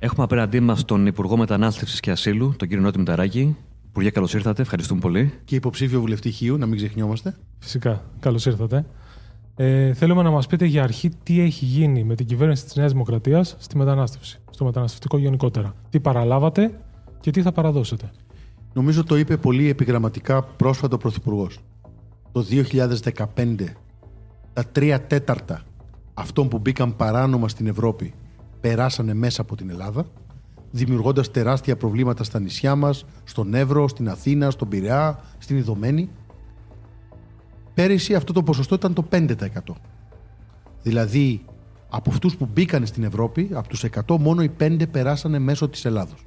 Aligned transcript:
Έχουμε 0.00 0.24
απέναντί 0.24 0.60
μας 0.60 0.84
τον 0.84 1.06
Υπουργό 1.06 1.36
Μετανάστευσης 1.36 2.00
και 2.00 2.10
Ασύλου, 2.10 2.54
τον 2.56 2.68
κύριο 2.68 2.82
Νότι 2.82 2.98
Μηταράκη. 2.98 3.56
Υπουργέ, 3.88 4.10
καλώς 4.10 4.34
ήρθατε. 4.34 4.62
Ευχαριστούμε 4.62 5.00
πολύ. 5.00 5.32
Και 5.44 5.54
υποψήφιο 5.54 6.00
βουλευτή 6.00 6.30
Χίου, 6.30 6.56
να 6.56 6.66
μην 6.66 6.76
ξεχνιόμαστε. 6.76 7.36
Φυσικά. 7.58 8.04
Καλώς 8.20 8.46
ήρθατε. 8.46 8.84
Ε, 9.56 9.92
θέλουμε 9.92 10.22
να 10.22 10.30
μας 10.30 10.46
πείτε 10.46 10.64
για 10.64 10.82
αρχή 10.82 11.10
τι 11.22 11.40
έχει 11.40 11.64
γίνει 11.64 12.04
με 12.04 12.14
την 12.14 12.26
κυβέρνηση 12.26 12.64
της 12.64 12.74
Νέας 12.74 12.92
Δημοκρατίας 12.92 13.56
στη 13.58 13.76
μετανάστευση, 13.76 14.40
στο 14.50 14.64
μεταναστευτικό 14.64 15.18
γενικότερα. 15.18 15.74
Τι 15.90 16.00
παραλάβατε 16.00 16.80
και 17.20 17.30
τι 17.30 17.42
θα 17.42 17.52
παραδώσετε. 17.52 18.10
Νομίζω 18.72 19.04
το 19.04 19.16
είπε 19.16 19.36
πολύ 19.36 19.68
επιγραμματικά 19.68 20.42
πρόσφατο 20.42 20.94
ο 20.94 20.98
Πρωθυπουργός. 20.98 21.58
Το 22.32 22.44
2015, 23.34 23.74
τα 24.52 24.64
τρία 24.64 25.02
τέταρτα 25.02 25.62
αυτών 26.14 26.48
που 26.48 26.58
μπήκαν 26.58 26.96
παράνομα 26.96 27.48
στην 27.48 27.66
Ευρώπη 27.66 28.14
περάσανε 28.60 29.14
μέσα 29.14 29.40
από 29.40 29.56
την 29.56 29.70
Ελλάδα, 29.70 30.06
δημιουργώντας 30.70 31.30
τεράστια 31.30 31.76
προβλήματα 31.76 32.24
στα 32.24 32.40
νησιά 32.40 32.74
μας, 32.74 33.04
στον 33.24 33.54
Εύρο, 33.54 33.88
στην 33.88 34.08
Αθήνα, 34.08 34.50
στον 34.50 34.68
Πειραιά, 34.68 35.20
στην 35.38 35.56
Ιδωμένη. 35.56 36.10
Πέρυσι 37.74 38.14
αυτό 38.14 38.32
το 38.32 38.42
ποσοστό 38.42 38.74
ήταν 38.74 38.92
το 38.92 39.02
5%. 39.10 39.36
Δηλαδή, 40.82 41.44
από 41.88 42.10
αυτούς 42.10 42.36
που 42.36 42.48
μπήκαν 42.52 42.86
στην 42.86 43.04
Ευρώπη, 43.04 43.50
από 43.52 43.68
τους 43.68 43.84
100, 43.84 44.18
μόνο 44.18 44.42
οι 44.42 44.48
5 44.48 44.86
περάσανε 44.90 45.38
μέσω 45.38 45.68
της 45.68 45.84
Ελλάδος. 45.84 46.26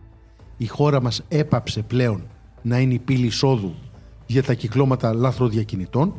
Η 0.57 0.65
χώρα 0.65 1.01
μας 1.01 1.23
έπαψε 1.27 1.81
πλέον 1.81 2.23
να 2.61 2.79
είναι 2.79 2.93
η 2.93 2.99
πύλη 2.99 3.25
εισόδου 3.25 3.73
για 4.25 4.43
τα 4.43 4.53
κυκλώματα 4.53 5.13
λάθροδιακινητών, 5.13 6.13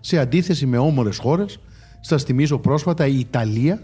σε 0.00 0.18
αντίθεση 0.18 0.66
με 0.66 0.78
όμορες 0.78 1.18
χώρες. 1.18 1.58
Σας 2.00 2.22
θυμίζω 2.22 2.58
πρόσφατα 2.58 3.06
η 3.06 3.18
Ιταλία, 3.18 3.82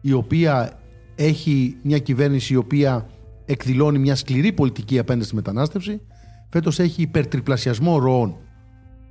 η 0.00 0.12
οποία 0.12 0.79
έχει 1.24 1.76
μια 1.82 1.98
κυβέρνηση 1.98 2.52
η 2.52 2.56
οποία 2.56 3.06
εκδηλώνει 3.44 3.98
μια 3.98 4.14
σκληρή 4.14 4.52
πολιτική 4.52 4.98
απέναντι 4.98 5.24
στη 5.24 5.34
μετανάστευση. 5.34 6.00
Φέτος 6.48 6.78
έχει 6.78 7.02
υπερτριπλασιασμό 7.02 7.98
ροών 7.98 8.36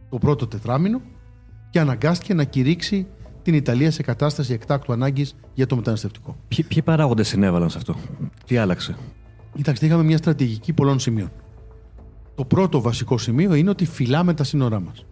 το 0.09 0.17
πρώτο 0.17 0.47
τετράμινο 0.47 1.01
και 1.69 1.79
αναγκάστηκε 1.79 2.33
να 2.33 2.43
κηρύξει 2.43 3.07
την 3.41 3.53
Ιταλία 3.53 3.91
σε 3.91 4.01
κατάσταση 4.01 4.53
εκτάκτου 4.53 4.93
ανάγκης 4.93 5.35
για 5.53 5.65
το 5.65 5.75
μεταναστευτικό. 5.75 6.35
Ποιοι, 6.47 6.65
ποιοι 6.67 6.81
παράγοντες 6.81 7.27
συνέβαλαν 7.27 7.69
σε 7.69 7.77
αυτό, 7.77 7.95
τι 8.45 8.57
άλλαξε; 8.57 8.97
Κοιτάξτε, 9.55 9.85
είχαμε 9.85 10.03
μια 10.03 10.17
στρατηγική 10.17 10.73
πολλών 10.73 10.99
σημείων. 10.99 11.31
Το 12.35 12.45
πρώτο 12.45 12.81
βασικό 12.81 13.17
σημείο 13.17 13.53
είναι 13.53 13.69
ότι 13.69 13.85
φυλάμε 13.85 14.33
τα 14.33 14.43
σύνορά 14.43 14.79
μας. 14.79 15.05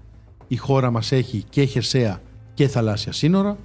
Η 0.47 0.55
χώρα 0.55 0.91
μας 0.91 1.11
έχει 1.11 1.43
και 1.49 1.63
χερσαία 1.63 2.21
και 2.53 2.67
θαλάσσια 2.67 3.11
σύνορα. 3.11 3.57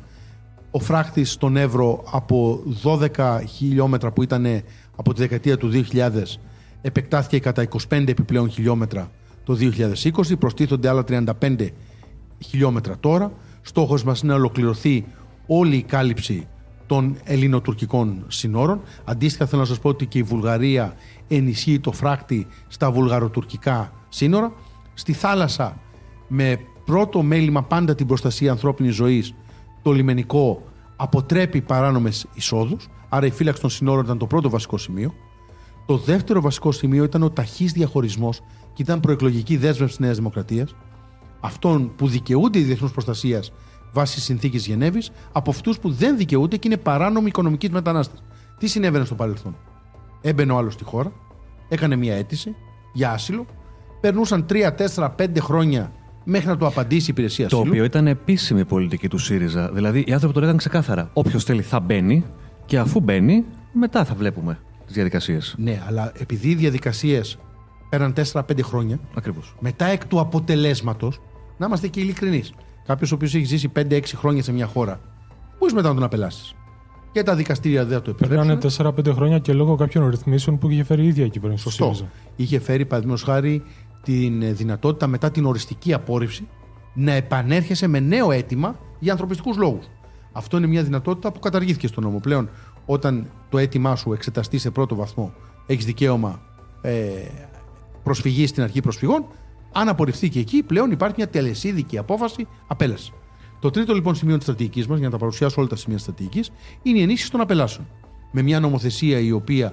Ο 0.75 0.79
φράχτης 0.79 1.33
στον 1.33 1.57
Εύρο 1.57 2.03
από 2.11 2.63
12 2.83 3.41
χιλιόμετρα 3.49 4.13
που 4.13 4.23
ήταν 4.23 4.47
από 4.97 5.13
τη 5.15 5.21
δεκαετία 5.21 5.57
του 5.57 5.71
2000 5.93 6.11
επεκτάθηκε 6.83 7.39
κατά 7.39 7.69
25 7.89 8.09
επιπλέον 8.09 8.51
χιλιόμετρα 8.51 9.11
το 9.45 9.57
2020. 9.61 10.39
Προστίθονται 10.39 10.89
άλλα 10.89 11.05
35 11.09 11.69
χιλιόμετρα 12.39 12.99
τώρα. 13.01 13.33
Στόχος 13.63 14.05
μας 14.05 14.21
είναι 14.21 14.33
να 14.33 14.39
ολοκληρωθεί 14.39 15.05
όλη 15.47 15.77
η 15.77 15.83
κάλυψη 15.83 16.47
των 16.87 17.17
ελληνοτουρκικών 17.25 18.25
συνόρων. 18.29 18.81
Αντίστοιχα 19.05 19.47
θέλω 19.47 19.61
να 19.61 19.67
σας 19.67 19.79
πω 19.79 19.89
ότι 19.89 20.07
και 20.07 20.19
η 20.19 20.23
Βουλγαρία 20.23 20.95
ενισχύει 21.29 21.81
το 21.81 21.93
φράχτη 21.93 22.47
στα 22.69 22.91
βουλγαροτουρκικά 22.91 23.93
σύνορα. 24.09 24.53
Στη 24.95 25.13
θάλασσα 25.13 25.81
με 26.29 26.59
πρώτο 26.85 27.23
μέλημα 27.23 27.63
πάντα 27.63 27.95
την 27.95 28.07
προστασία 28.07 28.51
ανθρώπινης 28.51 28.95
ζωής 28.95 29.35
το 29.83 29.93
λιμενικό 29.93 30.63
αποτρέπει 30.97 31.61
παράνομες 31.61 32.27
εισόδους. 32.35 32.89
Άρα 33.09 33.27
η 33.27 33.31
φύλαξη 33.31 33.61
των 33.61 33.71
συνόρων 33.71 34.05
ήταν 34.05 34.19
το 34.19 34.27
πρώτο 34.27 34.51
βασικό 34.51 34.79
σημείο. 34.79 35.15
Το 35.87 35.97
δεύτερο 35.97 36.41
βασικό 36.41 36.73
σημείο 36.73 37.05
ήταν 37.05 37.23
ο 37.23 37.31
ταχύς 37.31 37.73
διαχωρισμός 37.73 38.41
και 38.73 38.83
ήταν 38.83 39.01
προεκλογική 39.01 39.57
δέσμευση 39.57 39.97
της 39.97 39.99
Νέας 39.99 40.17
Δημοκρατίας 40.17 40.75
αυτών 41.41 41.93
που 41.97 42.09
δικαιούνται 42.09 42.59
η 42.59 42.63
διεθνούς 42.63 42.93
προστασίας 42.93 43.53
βάσει 43.93 44.21
συνθήκης 44.21 44.67
Γενέβης 44.67 45.11
από 45.33 45.51
αυτούς 45.51 45.79
που 45.79 45.91
δεν 45.91 46.17
δικαιούνται 46.17 46.57
και 46.57 46.69
είναι 46.69 46.77
παράνομοι 46.77 47.27
οικονομικοί 47.27 47.71
μετανάστες. 47.71 48.23
Τι 48.59 48.67
συνέβαινε 48.67 49.05
στο 49.05 49.15
παρελθόν; 49.15 49.57
Έμπαινε 50.21 50.53
ο 50.53 50.57
άλλος 50.57 50.73
στη 50.73 50.85
χώρα, 50.85 51.13
έκανε 51.69 51.97
μια 51.97 52.15
αίτηση 52.15 52.55
για 52.93 53.11
άσυλο, 53.11 53.47
περνούσαν 54.01 54.47
3, 54.49 54.73
4, 54.95 55.15
5 55.17 55.41
χρόνια 55.41 55.93
μέχρι 56.25 56.49
να 56.49 56.57
του 56.57 56.67
απαντήσει 56.67 57.05
η 57.05 57.09
υπηρεσία 57.11 57.49
Το 57.49 57.57
ασύλου. 57.57 57.71
οποίο 57.73 57.85
ήταν 57.85 58.07
επίσημη 58.07 58.65
πολιτική 58.65 59.09
του 59.09 59.19
ΣΥΡΙΖΑ. 59.19 59.71
Δηλαδή 59.73 60.05
οι 60.07 60.13
άνθρωποι 60.13 60.35
το 60.35 60.41
λέγανε 60.41 60.59
ξεκάθαρα. 60.59 61.11
Όποιος 61.13 61.45
θέλει 61.45 61.63
θα 61.63 61.81
μπαίνει 61.81 62.25
και 62.67 62.79
αφού 62.79 63.01
μπαίνει, 63.01 63.45
μετά 63.73 64.05
θα 64.05 64.15
βλέπουμε 64.15 64.59
τις 64.87 64.95
διαδικασίες. 64.95 65.55
Ναι, 65.59 65.83
αλλά 65.87 66.13
επειδή 66.19 66.49
οι 66.49 66.55
διαδικασίες 66.55 67.39
πέραν 67.89 68.13
4-5 68.13 68.63
χρόνια, 68.63 68.99
Ακριβώς. 69.15 69.55
μετά 69.61 69.85
εκ 69.87 70.07
του 70.07 70.21
αποτελέσματος, 70.21 71.21
να 71.57 71.67
είμαστε 71.67 71.89
και 71.89 72.01
ειλικρινείς. 72.01 72.53
Κάποιος 72.87 73.13
ο 73.13 73.15
οποίος 73.15 73.35
έχει 73.35 73.45
ζήσει 73.45 73.69
5-6 73.69 74.17
χρόνια 74.17 74.43
σε 74.43 74.53
μια 74.53 74.67
χώρα, 74.67 75.01
μπορεί 75.59 75.75
μετά 75.75 75.89
να 75.89 75.95
τον 75.95 76.03
απελάσεις. 76.03 76.55
Και 77.13 77.23
τα 77.23 77.35
δικαστήρια 77.35 77.85
δεν 77.85 77.97
θα 77.99 78.03
το 78.03 78.13
Περνάνε 78.15 78.53
επιτρέψουν. 78.53 78.87
4-5 78.87 79.13
χρόνια 79.15 79.39
και 79.39 79.53
λόγω 79.53 79.75
κάποιων 79.77 80.09
ρυθμίσεων 80.09 80.59
που 80.59 80.71
είχε 80.71 80.85
φέρει 80.85 81.03
η 81.03 81.07
ίδια 81.07 81.25
η 81.25 81.29
κυβέρνηση. 81.31 81.65
του 81.65 81.71
Σωστό. 81.71 81.85
ΣΥΡΙΖΑ. 81.95 82.11
Είχε 82.37 82.59
φέρει, 82.61 82.85
παραδείγματος 82.87 83.23
χάρη, 83.25 83.63
την 84.03 84.43
ε, 84.43 84.53
δυνατότητα 84.53 85.07
μετά 85.07 85.31
την 85.31 85.45
οριστική 85.45 85.93
απόρριψη 85.93 86.49
να 86.95 87.13
επανέρχεσαι 87.13 87.87
με 87.87 88.01
νέο 88.01 88.31
αίτημα 88.31 88.79
για 88.99 89.13
ανθρωπιστικούς 89.13 89.57
λόγους. 89.57 89.87
Αυτό 90.33 90.57
είναι 90.57 90.67
μια 90.67 90.83
δυνατότητα 90.83 91.33
που 91.33 91.39
καταργήθηκε 91.39 91.87
στον 91.87 92.05
νόμο. 92.05 92.19
Πλέον, 92.19 92.51
όταν 92.87 93.31
το 93.49 93.59
αίτημά 93.59 93.97
σου 93.97 94.13
εξεταστεί 94.13 94.59
σε 94.59 94.71
πρώτο 94.71 94.95
βαθμό, 94.95 95.35
έχεις 95.67 95.85
δικαίωμα 95.85 96.43
ε, 96.81 97.01
προσφυγής 98.03 98.49
στην 98.49 98.63
αρχή 98.63 98.81
προσφυγών. 98.81 99.27
Αν 99.73 99.89
απορριφθεί 99.89 100.29
και 100.29 100.39
εκεί, 100.39 100.63
πλέον 100.63 100.91
υπάρχει 100.91 101.15
μια 101.17 101.29
τελεσίδικη 101.29 101.99
απόφαση 101.99 102.47
απέλαση. 102.67 103.13
Το 103.61 103.71
τρίτο 103.71 103.95
λοιπόν 103.95 104.15
σημείο 104.15 104.35
της 104.35 104.45
στρατηγικής 104.45 104.87
μας, 104.87 104.99
για 104.99 105.07
να 105.07 105.13
τα 105.13 105.19
παρουσιάσω 105.19 105.55
όλα 105.59 105.69
τα 105.69 105.77
σημεία 105.77 105.97
της 105.97 106.05
στρατηγικής, 106.05 106.51
είναι 106.83 106.99
η 106.99 107.03
ενίσχυση 107.03 107.31
των 107.31 107.41
απελάσεων. 107.41 107.87
Με 108.33 108.43
μια 108.43 108.61
νομοθεσία 108.61 109.19
η 109.19 109.33
οποία 109.33 109.73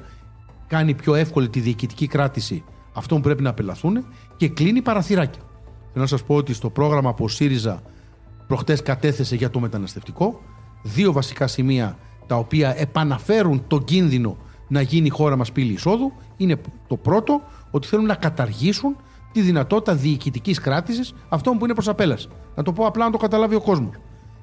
κάνει 0.67 0.93
πιο 0.93 1.15
εύκολη 1.15 1.49
τη 1.49 1.59
διοικητική 1.59 2.07
κράτηση 2.07 2.63
αυτών 2.93 3.17
που 3.17 3.23
πρέπει 3.23 3.43
να 3.43 3.49
απελαθούν 3.49 4.05
και 4.37 4.49
κλείνει 4.49 4.81
παραθυράκια. 4.81 5.41
Θέλω 5.91 6.03
να 6.03 6.05
σας 6.05 6.23
πω 6.23 6.35
ότι 6.35 6.53
στο 6.53 6.69
πρόγραμμα 6.69 7.13
που 7.13 7.23
ο 7.23 7.27
ΣΥΡΙΖΑ 7.27 7.81
προχτές 8.47 8.81
κατέθεσε 8.81 9.35
για 9.35 9.49
το 9.49 9.59
μεταναστευτικό, 9.59 10.41
δύο 10.83 11.11
βασικά 11.11 11.47
σημεία 11.47 11.97
τα 12.27 12.35
οποία 12.35 12.73
επαναφέρουν 12.77 13.63
τον 13.67 13.83
κίνδυνο 13.83 14.37
να 14.67 14.81
γίνει 14.81 15.05
η 15.05 15.09
χώρα 15.09 15.35
μας 15.35 15.51
πύλη 15.51 15.73
εισόδου 15.73 16.11
είναι 16.37 16.61
το 16.87 16.97
πρώτο, 16.97 17.41
ότι 17.71 17.87
θέλουν 17.87 18.05
να 18.05 18.15
καταργήσουν 18.15 18.95
τη 19.31 19.41
δυνατότητα 19.41 19.95
διοικητικής 19.95 20.59
κράτησης 20.59 21.13
αυτών 21.29 21.57
που 21.57 21.65
είναι 21.65 21.73
προς 21.73 21.87
απέλαση. 21.87 22.27
Να 22.55 22.63
το 22.63 22.73
πω 22.73 22.85
απλά 22.85 23.05
να 23.05 23.11
το 23.11 23.17
καταλάβει 23.17 23.55
ο 23.55 23.61
κόσμος. 23.61 23.95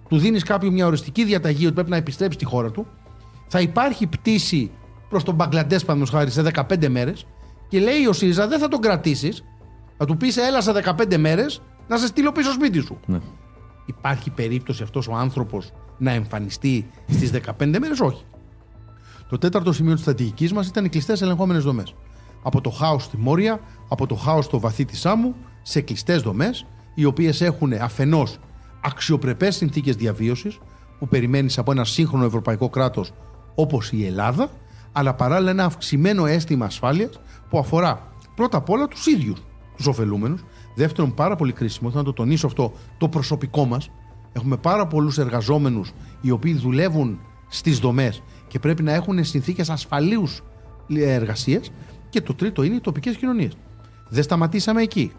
Του 0.08 0.18
δίνεις 0.18 0.42
κάποιου 0.42 0.72
μια 0.72 0.86
οριστική 0.86 1.24
διαταγή 1.24 1.64
ότι 1.64 1.74
πρέπει 1.74 1.90
να 1.90 1.96
επιστρέψει 1.96 2.38
στη 2.38 2.44
χώρα 2.44 2.70
του, 2.70 2.86
θα 3.46 3.60
υπάρχει 3.60 4.06
πτήση 4.06 4.70
προς 5.08 5.22
τον 5.22 5.34
Μπαγκλαντές, 5.34 5.84
παραδείγματος 5.84 6.18
χάρη, 6.18 6.30
σε 6.30 6.42
15 6.42 6.88
μέρες 6.88 7.26
και 7.68 7.80
λέει 7.80 8.06
ο 8.06 8.12
ΣΥΡΙΖΑ 8.12 8.48
δεν 8.48 8.58
θα 8.58 8.68
τον 8.68 8.80
κρατήσεις, 8.80 9.44
θα 9.96 10.04
του 10.04 10.16
πεις 10.16 10.36
έλα 10.36 10.60
σε 10.60 10.72
15 10.72 11.16
μέρες 11.16 11.62
να 11.88 11.96
σε 11.96 12.06
στείλω 12.06 12.32
πίσω 12.32 12.52
σπίτι 12.52 12.80
σου. 12.80 12.98
Ναι. 13.06 13.20
Υπάρχει 13.86 14.30
περίπτωση 14.30 14.82
αυτός 14.82 15.08
ο 15.08 15.14
άνθρωπος 15.14 15.72
να 15.98 16.10
εμφανιστεί 16.10 16.90
στις 17.08 17.30
15 17.30 17.78
μέρες, 17.78 18.00
όχι. 18.00 18.24
Το 19.28 19.38
τέταρτο 19.38 19.72
σημείο 19.72 19.92
της 19.92 20.02
στρατηγικής 20.02 20.52
μας 20.52 20.66
ήταν 20.66 20.84
οι 20.84 20.88
κλειστές 20.88 21.22
ελεγχόμενες 21.22 21.62
δομές. 21.62 21.94
Από 22.42 22.60
το 22.60 22.70
χάος 22.70 23.02
στη 23.02 23.16
Μόρια, 23.16 23.60
από 23.88 24.06
το 24.06 24.14
χάος 24.14 24.44
στο 24.44 24.60
βαθύ 24.60 24.84
της 24.84 25.00
Σάμου, 25.00 25.34
σε 25.62 25.80
κλειστές 25.80 26.22
δομές, 26.22 26.66
οι 26.94 27.04
οποίες 27.04 27.40
έχουν 27.40 27.72
αφενός 27.72 28.38
αξιοπρεπές 28.80 29.56
συνθήκες 29.56 29.96
διαβίωσης, 29.96 30.58
που 30.98 31.08
περιμένεις 31.08 31.58
από 31.58 31.72
ένα 31.72 31.84
σύγχρονο 31.84 32.24
ευρωπαϊκό 32.24 32.68
κράτος 32.68 33.12
όπως 33.54 33.92
η 33.92 34.06
Ελλάδα, 34.06 34.50
αλλά 34.98 35.14
παράλληλα 35.14 35.50
ένα 35.50 35.64
αυξημένο 35.64 36.26
αίσθημα 36.26 36.66
ασφάλειας 36.66 37.20
που 37.48 37.58
αφορά 37.58 38.12
πρώτα 38.34 38.56
απ' 38.56 38.70
όλα 38.70 38.88
τους 38.88 39.06
ίδιους 39.06 39.42
τους 39.76 39.86
ωφελούμενους. 39.86 40.44
Δεύτερον, 40.74 41.14
πάρα 41.14 41.36
πολύ 41.36 41.52
κρίσιμο, 41.52 41.90
θέλω 41.90 42.02
να 42.02 42.08
το 42.08 42.14
τονίσω 42.14 42.46
αυτό, 42.46 42.72
το 42.98 43.08
προσωπικό 43.08 43.64
μας. 43.64 43.90
Έχουμε 44.32 44.56
πάρα 44.56 44.86
πολλούς 44.86 45.18
εργαζόμενους 45.18 45.92
οι 46.20 46.30
οποίοι 46.30 46.54
δουλεύουν 46.54 47.20
στις 47.48 47.78
δομές 47.78 48.22
και 48.48 48.58
πρέπει 48.58 48.82
να 48.82 48.92
έχουν 48.92 49.24
συνθήκες 49.24 49.70
ασφαλείου 49.70 50.28
εργασίας. 50.88 51.70
Και 52.08 52.20
το 52.20 52.34
τρίτο 52.34 52.62
είναι 52.62 52.74
οι 52.74 52.80
τοπικές 52.80 53.16
κοινωνίες. 53.16 53.56
Δεν 54.08 54.22
σταματήσαμε 54.22 54.82
εκεί. 54.82 55.12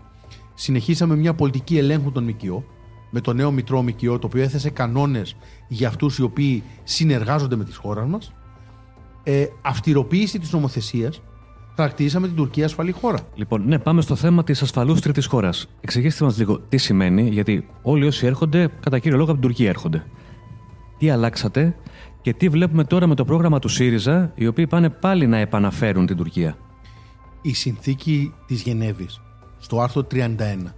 Συνεχίσαμε 0.53 1.15
μια 1.15 1.33
πολιτική 1.33 1.77
ελέγχου 1.77 2.11
των 2.11 2.23
ΜΚΟ 2.23 2.63
με 3.11 3.21
το 3.21 3.33
νέο 3.33 3.51
Μητρό 3.51 3.81
ΜΚΟ, 3.81 4.19
το 4.19 4.27
οποίο 4.27 4.41
έθεσε 4.41 4.69
κανόνες 4.69 5.35
για 5.67 5.87
αυτούς 5.87 6.17
οι 6.17 6.21
οποίοι 6.21 6.63
συνεργάζονται 6.83 7.55
με 7.55 7.63
τη 7.63 7.75
χώρα 7.75 8.05
μας. 8.05 8.33
Ε, 9.29 9.47
αυτηροποίηση 9.61 10.39
της 10.39 10.51
νομοθεσίας. 10.51 11.21
Χαρακτηρίσαμε 11.75 12.27
την 12.27 12.35
Τουρκία 12.35 12.65
ασφαλή 12.65 12.91
χώρα. 12.91 13.19
Λοιπόν, 13.35 13.63
ναι, 13.67 13.79
πάμε 13.79 14.01
στο 14.01 14.15
θέμα 14.15 14.43
της 14.43 14.61
ασφαλούς 14.61 15.01
τρίτης 15.01 15.25
χώρας. 15.25 15.67
Εξηγήστε 15.81 16.23
μας 16.23 16.37
λίγο 16.37 16.59
τι 16.59 16.77
σημαίνει, 16.77 17.29
γιατί 17.29 17.67
όλοι 17.81 18.05
όσοι 18.05 18.25
έρχονται, 18.25 18.69
κατά 18.79 18.99
κύριο 18.99 19.17
λόγο 19.17 19.31
από 19.31 19.39
την 19.39 19.49
Τουρκία 19.49 19.69
έρχονται. 19.69 20.05
Τι 20.97 21.09
αλλάξατε 21.09 21.75
και 22.21 22.31
Και 22.31 22.33
τι 22.33 22.49
βλέπουμε 22.49 22.83
τώρα 22.83 23.07
με 23.07 23.15
το 23.15 23.25
πρόγραμμα 23.25 23.59
του 23.59 23.67
ΣΥΡΙΖΑ, 23.67 24.31
οι 24.35 24.47
οποίοι 24.47 24.67
πάνε 24.67 24.89
πάλι 24.89 25.27
να 25.27 25.37
επαναφέρουν 25.37 26.05
την 26.05 26.17
Τουρκία. 26.17 26.57
Η 27.41 27.53
συνθήκη 27.53 28.33
της 28.45 28.61
Γενέβης, 28.61 29.21
στο 29.57 29.81
άρθρο 29.81 30.03
31, 30.03 30.73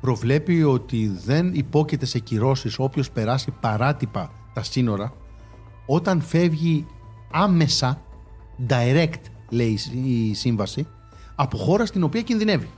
προβλέπει 0.00 0.62
ότι 0.62 1.18
δεν 1.24 1.54
υπόκειται 1.54 2.06
σε 2.06 2.18
κυρώσεις 2.18 2.78
όποιος 2.78 3.10
περάσει 3.10 3.54
παράτυπα 3.60 4.30
τα 4.52 4.62
σύνορα 4.62 5.12
όταν 5.86 6.20
φεύγει 6.20 6.86
άμεσα, 7.30 8.00
direct 8.68 9.20
λέει 9.50 9.78
η 10.04 10.34
σύμβαση, 10.34 10.86
από 11.34 11.56
χώρα 11.56 11.86
στην 11.86 12.02
οποία 12.02 12.22
κινδυνεύει. 12.22 12.68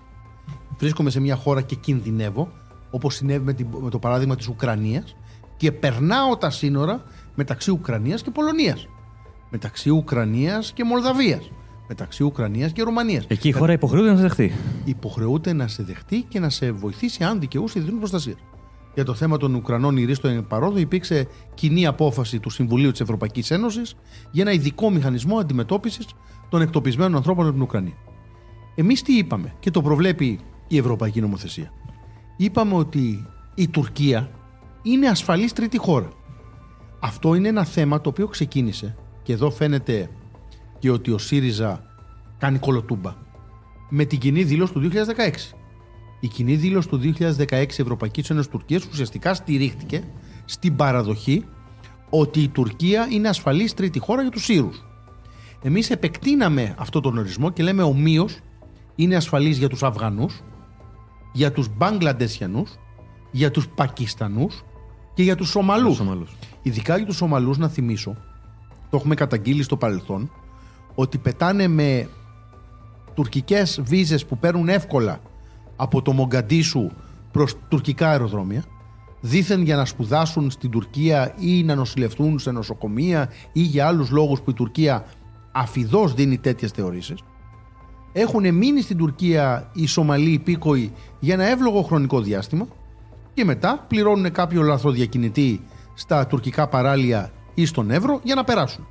Βρίσκομαι 0.79 1.11
σε 1.11 1.20
μια 1.20 1.37
χώρα 1.37 1.62
και 1.62 1.75
κινδυνεύω, 1.75 2.52
όπως 2.91 3.14
συνέβη 3.14 3.44
με, 3.44 3.52
την- 3.52 3.67
με 3.81 3.91
το 3.91 3.99
παράδειγμα 3.99 4.37
της 4.37 4.49
Ουκρανίας 4.49 5.17
και 5.56 5.73
περνάω 5.73 6.37
τα 6.37 6.50
σύνορα 6.50 7.02
μεταξύ 7.35 7.70
Ουκρανίας 7.70 8.23
και 8.23 8.31
Πολωνίας. 8.31 8.88
Μεταξύ 9.50 9.91
Ουκρανίας 9.91 10.73
και 10.73 10.85
Μολδαβίας. 10.85 11.50
Μεταξύ 11.88 12.23
Ουκρανίας 12.23 12.73
και 12.73 12.82
Ρουμανίας. 12.82 13.25
Εκεί 13.29 13.49
η 13.49 13.52
χώρα 13.52 13.73
υποχρεούται 13.73 14.11
να 14.11 14.17
σε 14.17 14.23
δεχτεί. 14.23 14.52
Υποχρεούται 14.85 15.52
να 15.52 15.69
σε 15.69 15.82
δεχτεί 15.82 16.23
και 16.29 16.41
να 16.41 16.49
σε 16.49 16.73
βοηθήσει 16.73 17.25
αν 17.25 17.41
δικαιούσε 17.41 17.79
διεθνού 17.81 17.99
προστασία. 17.99 18.35
Για 19.00 19.08
το 19.08 19.14
θέμα 19.14 19.37
των 19.37 19.55
Ουκρανών 19.55 19.97
ηρίστων 19.97 20.47
παρόδο 20.47 20.79
υπήρξε 20.79 21.26
κοινή 21.55 21.87
απόφαση 21.87 22.41
του 22.41 22.50
Συμβουλίου 22.50 22.91
της 22.91 23.00
Ευρωπαϊκής 23.00 23.50
Ένωσης 23.50 23.94
για 24.31 24.43
ένα 24.43 24.52
ειδικό 24.52 24.91
μηχανισμό 24.91 25.38
αντιμετώπισης 25.38 26.06
των 26.49 26.61
εκτοπισμένων 26.61 27.17
ανθρώπων 27.17 27.44
από 27.44 27.52
την 27.52 27.62
Ουκρανία. 27.62 27.94
Εμείς 28.75 29.02
τι 29.02 29.17
είπαμε 29.17 29.55
και 29.61 29.70
το 29.70 29.82
προβλέπει 29.82 30.41
η 30.69 30.79
Ευρωπαϊκή 30.79 31.20
Νομοθεσία. 31.20 31.73
Είπαμε 32.37 32.75
ότι 32.75 33.26
η 33.55 33.69
Τουρκία 33.69 34.31
είναι 34.82 35.08
ασφαλής 35.08 35.52
τρίτη 35.52 35.79
χώρα. 35.79 36.08
Αυτό 37.00 37.35
είναι 37.35 37.49
ένα 37.49 37.64
θέμα 37.64 38.00
το 38.00 38.08
οποίο 38.08 38.26
ξεκίνησε 38.26 38.97
και 39.23 39.32
εδώ 39.32 39.50
φαίνεται 39.50 40.11
και 40.79 40.91
ότι 40.91 41.11
ο 41.11 41.19
ΣΥΡΙΖΑ 41.19 41.85
κάνει 42.38 42.58
κολοτούμπα 42.58 43.14
με 43.88 44.05
την 44.05 44.19
κοινή 44.19 44.43
δήλωση 44.43 44.73
του 44.73 44.91
2016. 44.93 45.60
Η 46.20 46.28
κοινή 46.28 46.56
δήλωση 46.56 46.88
του 46.88 47.00
2016 47.19 47.52
Ευρωπαϊκής 47.52 48.31
Ένωσης 48.31 48.50
Τουρκίας 48.50 48.84
ουσιαστικά 48.84 49.34
στηρίχτηκε 49.34 50.02
στην 50.44 50.76
παραδοχή 50.76 51.44
ότι 52.11 52.40
η 52.40 52.49
Τουρκία 52.49 53.08
είναι 53.11 53.28
ασφαλής 53.28 53.75
τρίτη 53.75 53.99
χώρα 53.99 54.22
για 54.22 54.31
τους 54.31 54.44
Σύρους. 54.44 54.84
Εμείς 55.62 55.90
επεκτείναμε 55.90 56.75
αυτό 56.78 57.00
τον 57.00 57.19
ορισμό 57.19 57.50
και 57.50 57.62
λέμε 57.62 57.82
ομοίως 57.82 58.38
είναι 58.94 59.17
ασφαλής 59.17 59.58
για 59.58 59.69
τους 59.69 59.82
Αφγανούς, 59.82 60.43
για 61.32 61.52
τους 61.52 61.69
Μπαγκλαντεσιανούς, 61.76 62.70
για 63.31 63.50
τους 63.50 63.69
Πακιστανούς 63.69 64.64
και 65.14 65.23
για 65.23 65.37
τους 65.37 65.49
Σομαλούς. 65.49 65.96
Σομαλούς. 65.96 66.37
Ειδικά 66.62 66.96
για 66.96 67.06
τους 67.06 67.16
Σομαλούς 67.16 67.58
να 67.58 67.69
θυμίσω, 67.69 68.16
το 68.90 68.96
έχουμε 68.96 69.14
καταγγείλει 69.14 69.62
στο 69.62 69.76
παρελθόν, 69.76 70.31
ότι 70.94 71.19
πετάνε 71.19 71.69
με 71.69 72.08
τουρκικές 73.14 73.81
βίζες 73.82 74.26
που 74.26 74.38
παίρνουν 74.38 74.69
εύκολα 74.69 75.20
από 75.81 76.03
το 76.03 76.12
Μογκαντήσου 76.12 76.91
προς 77.31 77.55
τουρκικά 77.69 78.11
αεροδρόμια, 78.11 78.65
δήθεν 79.21 79.62
για 79.62 79.77
να 79.77 79.85
σπουδάσουν 79.85 80.50
στην 80.50 80.71
Τουρκία 80.71 81.35
ή 81.38 81.62
να 81.62 81.75
νοσηλευτούν 81.75 82.38
σε 82.38 82.50
νοσοκομεία 82.50 83.31
ή 83.53 83.61
για 83.61 83.87
άλλους 83.87 84.11
λόγους 84.11 84.41
που 84.41 84.50
η 84.50 84.55
Τουρκία 84.55 85.05
αφιδώς 85.53 86.15
δίνει 86.15 86.38
τέτοιες 86.38 86.71
θεωρήσεις. 86.71 87.19
Έχουν 88.12 88.55
μείνει 88.55 88.81
στην 88.81 88.97
Τουρκία 88.97 89.71
οι 89.73 89.87
Σομαλοί 89.87 90.31
υπήκοοι 90.31 90.93
για 91.21 91.35
ένα 91.35 91.44
εύλογο 91.44 91.83
χρονικό 91.83 92.21
διάστημα 92.21 92.67
και 93.35 93.44
μετά 93.44 93.85
πληρώνουν 93.88 94.33
κάποιο 94.33 94.62
λαθροδιακινητή 94.62 95.61
στα 95.94 96.26
τουρκικά 96.26 96.69
παράλια 96.69 97.31
ή 97.55 97.67
στον 97.67 97.91
Εύρο 97.91 98.21
για 98.23 98.35
να 98.35 98.44
περάσουν. 98.44 98.87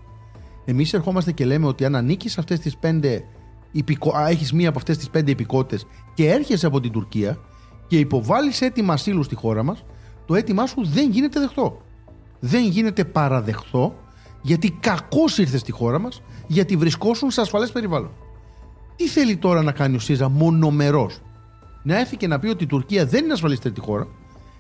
Εμείς 0.66 0.94
ερχόμαστε 0.94 1.32
και 1.32 1.46
λέμε 1.46 1.66
ότι 1.66 1.86
αν 1.86 1.96
ανήκεις 1.96 2.32
σε 2.32 2.40
αυτές 2.40 2.60
τις 2.60 2.78
πέντε 2.78 3.24
υπηκο... 3.72 4.14
έχεις 4.28 4.54
μία 4.54 4.70
από 4.70 4.78
αυτές 4.78 4.98
τις 4.98 5.10
πέντε 5.10 5.32
υπηκότητες 5.32 5.86
και 6.20 6.30
έρχεσαι 6.30 6.66
από 6.66 6.80
την 6.80 6.92
Τουρκία 6.92 7.38
και 7.88 8.00
υποβάλλεις 8.00 8.62
αίτημα 8.62 8.94
ασύλου 8.94 9.24
στη 9.24 9.36
χώρα 9.36 9.64
μας, 9.64 9.86
το 10.26 10.36
αίτημά 10.36 10.66
σου 10.66 10.86
δεν 10.86 11.10
γίνεται 11.10 11.40
δεχτό. 11.40 11.82
Δεν 12.40 12.64
γίνεται 12.64 13.06
παραδεχτό 13.06 13.96
γιατί 14.42 14.72
κακώς 14.72 15.38
ήρθες 15.38 15.60
στη 15.60 15.72
χώρα 15.72 16.00
μας, 16.00 16.22
γιατί 16.48 16.76
βρισκόσουν 16.76 17.32
σε 17.32 17.42
ασφαλές 17.42 17.72
περιβάλλον. 17.72 18.12
Τι 18.96 19.08
θέλει 19.08 19.38
τώρα 19.38 19.64
να 19.64 19.72
κάνει 19.72 19.96
ο 19.96 20.00
ΣΥΖΑ 20.00 20.30
μονομερός, 20.30 21.22
να 21.84 22.00
έρθει 22.00 22.18
και 22.18 22.28
να 22.28 22.40
πει 22.40 22.48
ότι 22.48 22.64
η 22.64 22.68
Τουρκία 22.68 23.06
δεν 23.06 23.24
είναι 23.24 23.34
ασφαλή 23.34 23.58
τρίτη 23.58 23.80
χώρα 23.80 24.08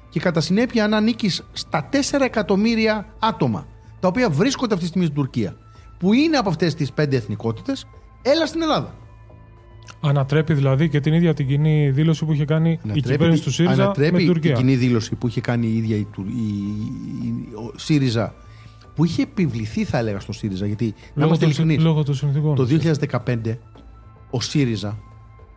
και 0.10 0.20
κατά 0.20 0.42
συνέπεια 0.42 0.84
αν 0.84 0.94
ανήκει 0.94 1.30
στα 1.54 1.90
4 1.92 2.22
εκατομμύρια 2.22 3.06
άτομα 3.20 3.68
τα 4.00 4.08
οποία 4.08 4.30
βρίσκονται 4.30 4.74
αυτή 4.74 4.86
τη 4.86 4.90
στιγμή 4.90 5.08
στην 5.08 5.22
Τουρκία, 5.22 5.56
που 5.98 6.14
είναι 6.14 6.38
από 6.38 6.50
αυτές 6.50 6.76
τις 6.76 6.92
πέντε 6.92 7.16
εθνικότητες, 7.16 7.86
έλα 8.22 8.46
στην 8.46 8.62
Ελλάδα. 8.62 8.94
Ανατρέπει 10.01 10.53
δηλαδή 10.53 10.89
και 10.89 11.00
την 11.00 11.13
ίδια 11.13 11.33
την 11.33 11.47
κοινή 11.47 11.89
δήλωση 11.91 12.25
που 12.25 12.33
είχε 12.33 12.45
κάνει 12.45 12.80
η 12.94 13.01
κυβέρνηση 13.01 13.44
του 13.44 13.51
ΣΥΡΙΖΑ 13.51 13.75
με 13.75 13.83
ανατρέπει 13.83 14.18
την 14.18 14.27
Τουρκία. 14.27 14.56
την 14.56 14.65
κοινή 14.65 14.75
δήλωση 14.75 15.15
που 15.15 15.27
είχε 15.27 15.41
κάνει 15.41 15.68
η 15.68 15.77
ίδια 15.77 15.95
η, 15.97 16.06
Τουρ- 16.12 16.27
η- 16.27 16.31
η- 17.25 17.56
ο 17.56 17.74
ΣΥΡΙΖΑ, 17.77 18.33
που 18.95 19.06
είχε 19.06 19.21
επιβληθεί, 19.21 19.83
θα 19.83 19.97
έλεγα, 19.97 20.19
στο 20.19 20.31
ΣΥΡΙΖΑ. 20.31 20.65
Γιατί, 20.65 20.86
να 20.86 20.91
Λόγω 21.13 21.25
είμαστε 21.27 21.45
των, 21.45 21.53
ειλικρινείς, 21.53 21.83
λόγω 21.83 22.03
των 22.03 22.15
συνθήκων. 22.15 22.56
το 22.56 22.65
2015 22.65 23.57
ο 24.30 24.41
ΣΥΡΙΖΑ 24.41 24.97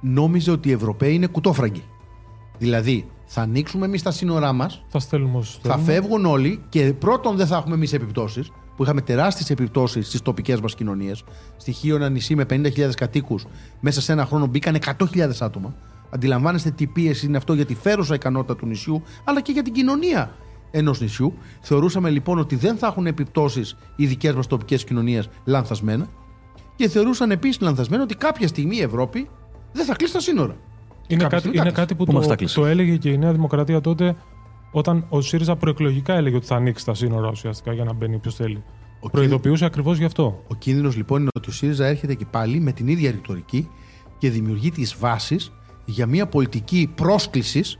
νόμιζε 0.01 0.51
ότι 0.51 0.69
οι 0.69 0.73
Ευρωπαίοι 0.73 1.15
είναι 1.15 1.27
κουτόφραγκοι. 1.27 1.83
Δηλαδή, 2.59 3.07
θα 3.27 3.41
ανοίξουμε 3.43 3.87
εμείς 3.87 4.03
τα 4.03 4.11
σύνορά 4.11 4.53
μας, 4.53 4.85
Θα 4.89 4.99
στέλνουμε 4.99 5.39
όσους 5.39 5.59
θα 5.63 5.71
θέλουμε. 5.77 5.93
φεύγουν 5.93 6.27
όλοι 6.27 6.61
και 6.69 6.93
πρώτον 6.99 7.37
δεν 7.37 7.47
θα 7.47 7.57
έχουμε 7.57 7.75
εμείς 7.75 7.93
επιπτώσεις, 7.93 8.51
που 8.77 8.83
είχαμε 8.83 9.01
τεράστιες 9.01 9.51
επιπτώσεις 9.51 10.07
στις 10.07 10.23
τοπικές 10.23 10.61
μας 10.61 10.75
κοινωνίες. 10.75 11.25
Στοιχείο 11.57 11.97
ένα 11.97 12.09
νησί 12.09 12.35
με 12.35 12.47
50.000 12.51 12.91
κατοίκους, 12.97 13.47
μέσα 13.81 14.01
σε 14.01 14.13
ένα 14.13 14.25
χρόνο 14.27 14.47
μπήκαν 14.47 14.75
100.000 14.75 15.41
άτομα. 15.41 15.75
Αντιλαμβάνεστε 16.11 16.71
τι 16.71 16.87
πίεση 16.87 17.27
είναι 17.27 17.37
αυτό 17.37 17.53
για 17.55 17.65
τη 17.65 17.75
φέρουσα 17.75 18.15
ικανότητα 18.15 18.57
του 18.57 18.67
νησιού, 18.67 19.03
αλλά 19.25 19.41
και 19.41 19.53
για 19.53 19.63
την 19.63 19.73
κοινωνία 19.73 20.35
ενός 20.71 21.01
νησιού. 21.01 21.35
Θεωρούσαμε 21.61 22.11
λοιπόν 22.11 22.39
ότι 22.39 22.57
δεν 22.57 22.77
θα 22.77 22.87
έχουν 22.87 23.07
επιπτώσεις 23.07 23.77
οι 23.97 24.07
δικές 24.07 24.35
μας 24.35 24.47
τοπικές 24.47 24.85
κοινωνίες 24.85 25.29
λανθασμένα. 25.45 26.07
Και 26.77 26.89
θεωρούσαν 26.89 27.31
επίσης 27.31 27.61
λανθασμένα 27.61 28.03
ότι 28.03 28.15
κάποια 28.15 28.49
στιγμή 28.49 28.77
η 28.77 28.81
Ευρώπη 28.83 29.29
δεν 29.73 29.85
θα 29.85 29.95
κλείσει 29.95 30.13
τα 30.13 30.21
σύνορα. 30.21 30.57
Είναι 31.07 31.23
Κάποια 31.23 31.29
κάτι, 31.29 31.41
στιγμή 31.41 31.59
είναι 31.59 31.69
τα 31.69 31.81
κάτι 31.81 31.95
που 31.95 32.05
Πού 32.05 32.13
μας 32.13 32.23
τα 32.23 32.31
το, 32.31 32.37
κλείσε. 32.37 32.61
το 32.61 32.67
έλεγε 32.67 32.97
και 32.97 33.11
η 33.11 33.19
Νέα 33.19 33.33
Δημοκρατία 33.33 33.81
τότε 33.81 34.17
όταν 34.73 35.07
ο 35.09 35.21
ΣΥΡΙΖΑ 35.21 35.57
προεκλογικά 35.57 36.15
έλεγε 36.15 36.37
ότι 36.37 36.47
θα 36.47 36.57
ανοίξει 36.57 36.85
τα 36.85 36.95
σύνορα 36.95 37.29
ουσιαστικά 37.29 37.73
για 37.73 37.85
να 37.85 37.93
μπαίνει 37.93 38.15
όποιος 38.15 38.35
θέλει. 38.35 38.63
Ο 39.01 39.11
Προειδοποιούσε 39.11 39.65
ακριβώς 39.65 39.99
γι' 39.99 40.05
αυτό. 40.05 40.43
Ο 40.49 40.55
κίνδυνος 40.55 40.97
λοιπόν 40.97 41.21
είναι 41.21 41.31
ότι 41.35 41.49
ο 41.49 41.53
ΣΥΡΙΖΑ 41.53 41.87
έρχεται 41.87 42.15
και 42.15 42.25
πάλι 42.31 42.61
με 42.61 42.73
την 42.73 42.89
ίδια 42.89 43.11
ρητορική 43.11 43.69
και 44.19 44.31
δημιουργεί 44.31 44.71
τις 44.71 44.97
βάσεις 44.99 45.53
για 45.85 46.07
μια 46.07 46.27
πολιτική 46.27 46.93
πρόσκλησης 46.95 47.79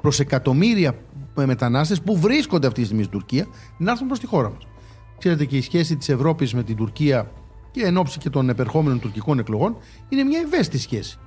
προς 0.00 0.20
εκατομμύρια 0.20 0.94
μετανάστες 1.34 2.00
που 2.00 2.18
βρίσκονται 2.18 2.66
αυτή 2.66 2.80
τη 2.80 2.86
στιγμή 2.86 3.04
στην 3.04 3.18
Τουρκία 3.18 3.46
να 3.78 3.90
έρθουν 3.90 4.06
προς 4.06 4.18
τη 4.18 4.26
χώρα 4.26 4.50
μας. 4.50 4.66
Ξέρετε 5.18 5.44
και 5.44 5.56
η 5.56 5.60
σχέση 5.60 5.96
της 5.96 6.08
Ευρώπης 6.08 6.54
με 6.54 6.62
την 6.62 6.76
Τουρκία 6.76 7.30
και 7.70 7.82
εν 7.82 7.96
ώψη 7.96 8.18
και 8.18 8.30
των 8.30 8.48
επερχόμενων 8.48 9.00
τουρκικών 9.00 9.38
εκλογών 9.38 9.76
είναι 10.08 10.24
μια 10.24 10.40
ευαίσθητη 10.40 10.78
σχέση. 10.78 11.18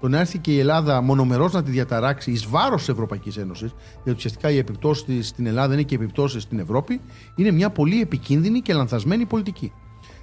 Το 0.00 0.08
να 0.08 0.18
έρθει 0.18 0.38
και 0.38 0.52
η 0.52 0.58
Ελλάδα 0.58 1.00
μονομερός 1.00 1.52
να 1.52 1.62
τη 1.62 1.70
διαταράξει 1.70 2.30
εις 2.30 2.46
βάρος 2.46 2.78
της 2.78 2.88
Ευρωπαϊκής 2.88 3.36
Ένωσης, 3.36 3.74
γιατί 3.94 4.18
ουσιαστικά 4.18 4.50
οι 4.50 4.56
επιπτώσεις 4.56 5.04
της 5.04 5.28
στην 5.28 5.46
Ελλάδα 5.46 5.72
είναι 5.72 5.82
και 5.82 5.94
οι 5.94 5.98
επιπτώσεις 6.02 6.42
στην 6.42 6.58
Ευρώπη, 6.58 7.00
είναι 7.34 7.50
μια 7.50 7.70
πολύ 7.70 8.00
επικίνδυνη 8.00 8.60
και 8.60 8.74
λανθασμένη 8.74 9.26
πολιτική. 9.26 9.72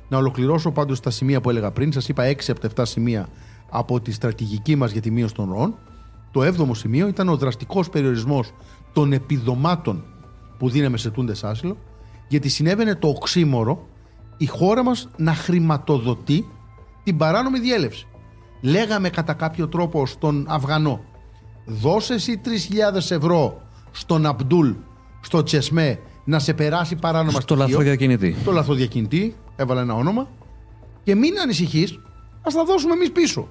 Να 0.09 0.17
ολοκληρώσω 0.17 0.71
πάντως 0.71 0.99
τα 0.99 1.09
σημεία 1.09 1.41
που 1.41 1.49
έλεγα 1.49 1.71
πριν. 1.71 1.91
Σας 1.91 2.09
είπα 2.09 2.23
6 2.23 2.51
από 2.51 2.59
τα 2.59 2.83
7 2.83 2.85
σημεία 2.85 3.27
από 3.69 3.99
τη 3.99 4.11
στρατηγική 4.11 4.75
μας 4.75 4.91
για 4.91 5.01
τη 5.01 5.11
μείωση 5.11 5.33
των 5.33 5.51
ροών. 5.51 5.75
Το 6.31 6.41
7ο 6.41 6.75
σημείο 6.75 7.07
ήταν 7.07 7.29
ο 7.29 7.37
δραστικός 7.37 7.89
περιορισμός 7.89 8.53
των 8.93 9.13
επιδομάτων 9.13 10.03
που 10.57 10.69
δίναμε 10.69 10.97
σε 10.97 11.09
τούντες 11.09 11.43
άσυλο, 11.43 11.77
γιατί 12.27 12.49
συνέβαινε 12.49 12.95
το 12.95 13.07
οξύμορο 13.07 13.87
η 14.37 14.45
χώρα 14.45 14.83
μας 14.83 15.07
να 15.17 15.33
χρηματοδοτεί 15.33 16.47
την 17.03 17.17
παράνομη 17.17 17.59
διέλευση. 17.59 18.07
Λέγαμε 18.65 19.09
κατά 19.09 19.33
κάποιο 19.33 19.67
τρόπο 19.67 20.05
στον 20.05 20.45
Αφγανό, 20.47 21.03
δώσε 21.65 22.13
εσύ 22.13 22.41
3.000 22.45 22.51
ευρώ 23.09 23.61
στον 23.91 24.25
Αμπτούλ, 24.25 24.71
στο 25.21 25.43
Τσεσμέ, 25.43 25.99
να 26.23 26.39
σε 26.39 26.53
περάσει 26.53 26.95
παράνομα 26.95 27.31
Στο 27.31 27.41
στοιχείο 27.41 27.55
λαθροδιακινητή. 27.57 28.35
το 28.43 28.51
λαθροδιακινητή, 28.51 29.35
έβαλα 29.55 29.81
ένα 29.81 29.93
όνομα 29.93 30.27
και 31.03 31.15
μην 31.15 31.39
ανησυχείς, 31.39 31.99
ας 32.41 32.53
τα 32.53 32.63
δώσουμε 32.65 32.93
εμείς 32.93 33.11
πίσω. 33.11 33.47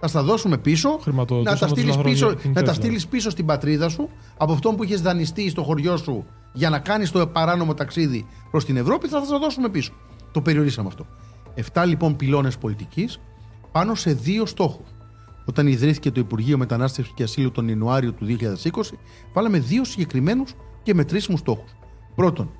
Θα 0.00 0.08
στα 0.08 0.22
δώσουμε 0.22 0.58
πίσω, 0.58 0.98
Χρηματοδοτούσαμε 1.02 1.60
να 1.60 1.66
τα 1.66 1.66
τους 1.66 1.78
στείλεις 1.78 1.96
πίσω, 1.96 2.24
λαθροδιακινητές, 2.24 2.46
να 2.46 2.52
τα 2.54 2.60
δηλαδή. 2.60 2.80
στείλεις 2.80 3.06
πίσω 3.06 3.30
στην 3.30 3.46
πατρίδα 3.46 3.88
σου 3.88 4.08
από 4.36 4.52
αυτόν 4.52 4.76
που 4.76 4.84
είχες 4.84 5.00
δανειστεί 5.00 5.50
στο 5.50 5.62
χωριό 5.62 5.96
σου 5.96 6.24
για 6.52 6.70
να 6.70 6.78
κάνεις 6.78 7.10
το 7.10 7.26
παράνομο 7.26 7.74
ταξίδι 7.74 8.26
προς 8.50 8.64
την 8.64 8.76
Ευρώπη, 8.76 9.08
θα 9.08 9.20
τα 9.20 9.38
δώσουμε 9.38 9.68
πίσω. 9.68 9.92
Το 10.32 10.40
περιορίσαμε 10.40 10.88
αυτό. 10.88 11.06
Εφτά 11.54 11.84
λοιπόν 11.84 12.16
πυλώνες 12.16 12.58
πολιτικής 12.58 13.20
πάνω 13.72 13.94
σε 13.94 14.12
δύο 14.12 14.46
στόχους. 14.46 14.86
Όταν 15.44 15.66
ιδρύθηκε 15.66 16.10
το 16.10 16.20
Υπουργείο 16.20 16.58
Μετανάστευσης 16.58 17.14
και 17.14 17.22
Ασύλου 17.22 17.50
τον 17.50 17.68
Ιανουάριο 17.68 18.12
του 18.12 18.24
2020, 18.24 18.98
βάλαμε 19.32 19.58
δύο 19.58 19.84
συγκεκριμένους 19.84 20.54
και 20.82 20.94
μετρήσιμους 20.94 21.40
στόχους. 21.40 21.74
Πρώτον, 22.14 22.50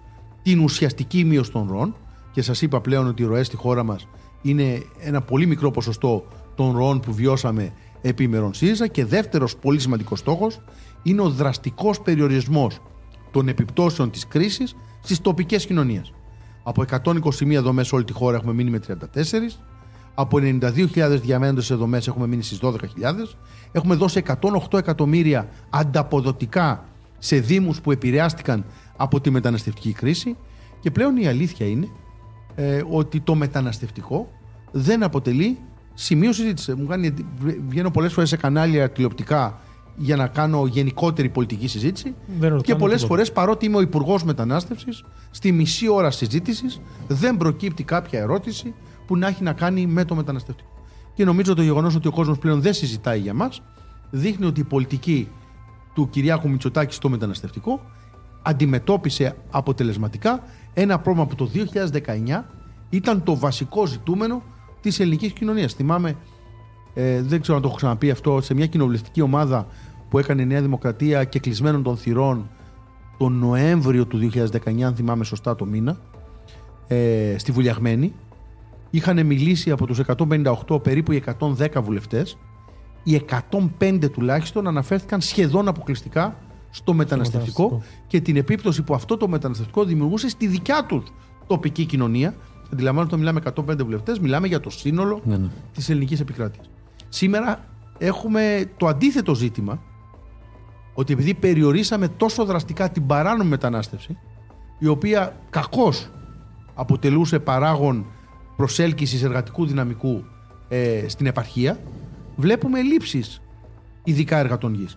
την 0.42 0.60
ουσιαστική 0.60 1.24
μείωση 1.24 1.52
των 1.52 1.68
ροών 1.70 1.96
και 2.32 2.42
σας 2.42 2.62
είπα 2.62 2.80
πλέον 2.80 3.06
ότι 3.06 3.22
οι 3.22 3.26
ροές 3.26 3.46
στη 3.46 3.56
χώρα 3.56 3.82
μας 3.82 4.08
είναι 4.42 4.82
ένα 4.98 5.20
πολύ 5.20 5.46
μικρό 5.46 5.70
ποσοστό 5.70 6.26
των 6.54 6.76
ροών 6.76 7.00
που 7.00 7.12
βιώσαμε 7.12 7.72
επί 8.00 8.22
ημερών 8.22 8.54
ΣΥΡΙΖΑ 8.54 8.86
και 8.86 9.04
δεύτερος 9.04 9.56
πολύ 9.56 9.78
σημαντικός 9.78 10.18
στόχος 10.18 10.60
είναι 11.02 11.20
ο 11.20 11.28
δραστικός 11.28 12.00
περιορισμός 12.00 12.78
των 13.30 13.48
επιπτώσεων 13.48 14.10
της 14.10 14.26
κρίσης 14.26 14.74
στις 15.00 15.20
τοπικές 15.20 15.66
κοινωνίες. 15.66 16.12
Από 16.62 16.82
121 16.82 17.62
δομές 17.62 17.86
σε 17.86 17.94
όλη 17.94 18.04
τη 18.04 18.12
χώρα 18.12 18.36
έχουμε 18.36 18.52
μείνει 18.52 18.70
με 18.70 18.78
34, 18.78 19.58
από 20.14 20.38
92.000 20.40 21.18
διαμένοντες 21.20 21.64
σε 21.64 21.74
δομές 21.74 22.08
έχουμε 22.08 22.26
μείνει 22.26 22.42
στις 22.42 22.58
12.000, 22.62 22.74
έχουμε 23.72 23.94
δώσει 23.94 24.22
108 24.70 24.78
εκατομμύρια 24.78 25.48
ανταποδοτικά 25.70 26.84
σε 27.18 27.36
δήμους 27.36 27.80
που 27.80 27.92
επηρεάστηκαν 27.92 28.64
από 28.96 29.20
τη 29.20 29.30
μεταναστευτική 29.30 29.92
κρίση 29.92 30.36
και 30.80 30.90
πλέον 30.90 31.16
η 31.16 31.26
αλήθεια 31.26 31.66
είναι 31.66 31.88
ε, 32.54 32.82
ότι 32.90 33.20
το 33.20 33.34
μεταναστευτικό 33.34 34.28
δεν 34.70 35.02
αποτελεί 35.02 35.58
σημείο 35.94 36.32
συζήτησης. 36.32 36.74
Μου 36.74 36.86
κάνει, 36.86 37.14
βγαίνω 37.68 37.90
πολλές 37.90 38.12
φορές 38.12 38.28
σε 38.28 38.36
κανάλια 38.36 38.90
τηλεοπτικά 38.90 39.60
για 39.96 40.16
να 40.16 40.26
κάνω 40.26 40.66
γενικότερη 40.66 41.28
πολιτική 41.28 41.68
συζήτηση. 41.68 42.14
και 42.62 42.74
πολλές 42.74 43.04
φορές, 43.04 43.32
παρότι 43.32 43.66
είμαι 43.66 43.76
ο 43.76 43.80
Υπουργός 43.80 44.24
Μετανάστευσης, 44.24 45.04
στη 45.30 45.52
μισή 45.52 45.88
ώρα 45.88 46.10
συζήτησης 46.10 46.80
δεν 47.08 47.36
προκύπτει 47.36 47.82
κάποια 47.82 48.20
ερώτηση 48.20 48.74
που 49.12 49.18
να 49.18 49.26
έχει 49.26 49.42
να 49.42 49.52
κάνει 49.52 49.86
με 49.86 50.04
το 50.04 50.14
μεταναστευτικό. 50.14 50.70
Και 51.14 51.24
νομίζω 51.24 51.54
το 51.54 51.62
γεγονός 51.62 51.94
ότι 51.94 52.08
ο 52.08 52.10
κόσμος 52.10 52.38
πλέον 52.38 52.60
δεν 52.60 52.72
συζητάει 52.72 53.18
για 53.18 53.34
μας 53.34 53.62
δείχνει 54.10 54.46
ότι 54.46 54.60
η 54.60 54.64
πολιτική 54.64 55.28
του 55.94 56.08
Κυριάκου 56.08 56.48
Μητσοτάκη 56.48 56.94
στο 56.94 57.08
μεταναστευτικό 57.08 57.80
αντιμετώπισε 58.42 59.36
αποτελεσματικά 59.50 60.42
ένα 60.74 60.98
πρόβλημα 60.98 61.26
που 61.26 61.34
το 61.34 61.50
2019 62.32 62.42
ήταν 62.90 63.22
το 63.22 63.36
βασικό 63.36 63.86
ζητούμενο 63.86 64.42
της 64.80 65.00
ελληνικής 65.00 65.32
κοινωνίας. 65.32 65.72
Θυμάμαι, 65.72 66.16
ε, 66.94 67.22
δεν 67.22 67.40
ξέρω 67.40 67.56
αν 67.56 67.62
το 67.62 67.68
έχω 67.68 67.76
ξαναπεί 67.76 68.10
αυτό, 68.10 68.40
σε 68.40 68.54
μια 68.54 68.66
κοινοβουλευτική 68.66 69.20
ομάδα 69.20 69.66
που 70.08 70.18
έκανε 70.18 70.42
η 70.42 70.46
Νέα 70.46 70.60
Δημοκρατία 70.60 71.24
και 71.24 71.38
κλεισμένων 71.38 71.82
των 71.82 71.96
θυρών 71.96 72.50
τον 73.18 73.32
Νοέμβριο 73.32 74.06
του 74.06 74.18
2019, 74.18 74.82
αν 74.82 74.94
θυμάμαι 74.94 75.24
σωστά 75.24 75.56
το 75.56 75.64
μήνα, 75.64 75.96
ε, 76.86 77.34
στη 77.38 77.52
Βουλιαγμένη. 77.52 78.12
Είχαν 78.94 79.26
μιλήσει 79.26 79.70
από 79.70 79.86
τους 79.86 80.00
158 80.68 80.82
περίπου 80.82 81.12
οι 81.12 81.22
110 81.40 81.68
βουλευτές. 81.82 82.38
Οι 83.02 83.22
105 83.78 84.10
τουλάχιστον 84.12 84.66
αναφέρθηκαν 84.66 85.20
σχεδόν 85.20 85.68
αποκλειστικά 85.68 86.36
στο 86.70 86.92
μεταναστευτικό 86.92 87.82
και 88.06 88.20
την 88.20 88.36
επίπτωση 88.36 88.82
που 88.82 88.94
αυτό 88.94 89.16
το 89.16 89.28
μεταναστευτικό 89.28 89.84
δημιουργούσε 89.84 90.28
στη 90.28 90.46
δικιά 90.46 90.84
τους 90.86 91.12
τοπική 91.46 91.84
κοινωνία. 91.84 92.34
Αντιλαμβάνομαι 92.72 93.12
ότι 93.12 93.22
μιλάμε 93.22 93.40
105 93.72 93.84
βουλευτές, 93.84 94.18
μιλάμε 94.18 94.46
για 94.46 94.60
το 94.60 94.70
σύνολο 94.70 95.20
ναι, 95.24 95.36
ναι. 95.36 95.48
της 95.74 95.88
ελληνικής 95.88 96.20
επικράτειας. 96.20 96.70
Σήμερα 97.08 97.64
έχουμε 97.98 98.70
το 98.76 98.86
αντίθετο 98.86 99.34
ζήτημα, 99.34 99.82
ότι 100.94 101.12
επειδή 101.12 101.34
περιορίσαμε 101.34 102.08
τόσο 102.08 102.44
δραστικά 102.44 102.90
την 102.90 103.06
παράνομη 103.06 103.50
μετανάστευση, 103.50 104.18
η 104.78 104.86
οποία 104.86 105.36
κακώς 105.50 106.10
αποτελούσε 106.74 107.38
παράγον 107.38 108.06
προσέλκυσης 108.56 109.22
εργατικού 109.22 109.66
δυναμικού 109.66 110.24
ε, 110.68 111.04
στην 111.08 111.26
επαρχία, 111.26 111.78
βλέπουμε 112.36 112.78
ελλείψεις 112.78 113.42
ειδικά 114.04 114.38
εργατών 114.38 114.74
γης. 114.74 114.96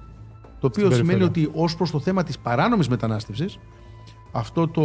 Το 0.59 0.67
οποίο 0.67 0.91
σημαίνει 0.91 1.23
ότι 1.23 1.49
ως 1.53 1.75
προς 1.75 1.91
το 1.91 1.99
θέμα 1.99 2.23
της 2.23 2.39
παράνομης 2.39 2.87
μετανάστευσης, 2.87 3.59
αυτό 4.31 4.67
το 4.67 4.83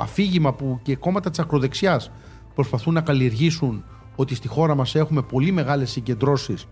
αφήγημα 0.00 0.52
που 0.52 0.78
και 0.82 0.96
κόμματα 0.96 1.30
της 1.30 1.38
ακροδεξιάς 1.38 2.10
προσπαθούν 2.54 2.94
να 2.94 3.00
καλλιεργήσουν 3.00 3.84
ότι 4.16 4.34
στη 4.34 4.48
χώρα 4.48 4.74
μας 4.74 4.94
έχουμε 4.94 5.22
πολύ 5.22 5.50
μεγάλες 5.50 5.90
συγκεντρώσεις 5.90 6.66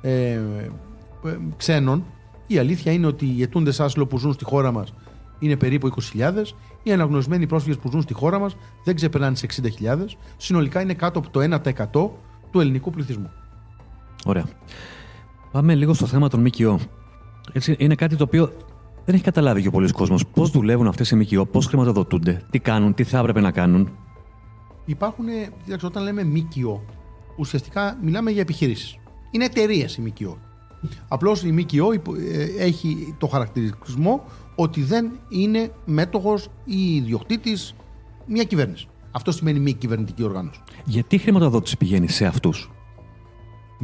ε, 0.00 0.32
ε, 0.32 0.40
ξένων 1.56 2.04
η 2.46 2.58
αλήθεια 2.58 2.92
είναι 2.92 3.06
ότι 3.06 3.34
οι 3.36 3.42
αιτούντες 3.42 3.80
άσυλο 3.80 4.06
που 4.06 4.18
ζουν 4.18 4.32
στη 4.32 4.44
χώρα 4.44 4.72
μας 4.72 4.94
είναι 5.42 5.56
περίπου 5.56 5.90
20.000 6.14 6.32
οι 6.82 6.92
αναγνωρισμένοι 6.92 7.46
πρόσφυγες 7.46 7.78
που 7.78 7.90
ζουν 7.90 8.02
στη 8.02 8.14
χώρα 8.14 8.38
μας 8.38 8.56
δεν 8.84 8.94
ξεπερνάνε 8.94 9.36
σε 9.36 9.46
60.000 9.80 9.96
συνολικά 10.36 10.80
είναι 10.80 10.94
κάτω 10.94 11.18
από 11.18 11.30
το 11.30 11.60
1% 11.64 12.10
του 12.50 12.60
ελληνικού 12.60 12.90
πληθυσμού. 12.90 13.30
Ωραία. 14.24 14.44
Πάμε 15.52 15.74
λίγο 15.74 15.94
στο 15.94 16.06
θέμα 16.06 16.28
των 16.28 16.40
ΜΚΟ. 16.40 16.78
Έτσι, 17.52 17.76
είναι 17.78 17.94
κάτι 17.94 18.16
το 18.16 18.24
οποίο 18.24 18.52
δεν 19.04 19.14
έχει 19.14 19.24
καταλάβει 19.24 19.62
και 19.62 19.68
ο 19.68 19.70
πολλή 19.70 19.92
κόσμος. 19.92 20.26
Πώς 20.26 20.50
δουλεύουν 20.50 20.86
αυτές 20.86 21.10
οι 21.10 21.16
ΜΚΟ, 21.16 21.46
πώς 21.46 21.66
χρηματοδοτούνται, 21.66 22.42
τι 22.50 22.58
κάνουν, 22.58 22.94
τι 22.94 23.04
θα 23.04 23.18
έπρεπε 23.18 23.40
να 23.40 23.50
κάνουν. 23.50 23.90
Υπάρχουν, 24.84 25.26
κοιτάξτε, 25.64 25.86
όταν 25.86 26.02
λέμε 26.02 26.24
ΜΚΟ, 26.24 26.84
ουσιαστικά 27.36 27.98
μιλάμε 28.02 28.30
για 28.30 28.40
επιχειρήσεις. 28.40 28.98
Είναι 29.30 29.44
εταιρείες 29.44 29.96
η 29.96 30.00
ΜΚΟ. 30.00 30.38
Απλώς 31.08 31.42
η 31.42 31.52
ΜΚΟ 31.52 31.92
ε, 31.92 32.44
έχει 32.58 33.14
το 33.18 33.26
χαρακτηρισμό 33.26 34.24
ότι 34.54 34.82
δεν 34.82 35.10
είναι 35.28 35.72
μέτοχος 35.84 36.48
ή 36.64 36.94
ιδιοκτήτης 36.94 37.74
μια 38.26 38.44
κυβέρνηση. 38.44 38.86
Αυτό 39.10 39.32
σημαίνει 39.32 39.58
μη 39.58 39.72
κυβερνητική 39.72 40.22
οργάνωση. 40.22 40.60
Γιατί 40.84 41.14
η 41.14 41.18
χρηματοδότηση 41.18 41.76
πηγαίνει 41.76 42.08
σε 42.08 42.26
αυτούς, 42.26 42.70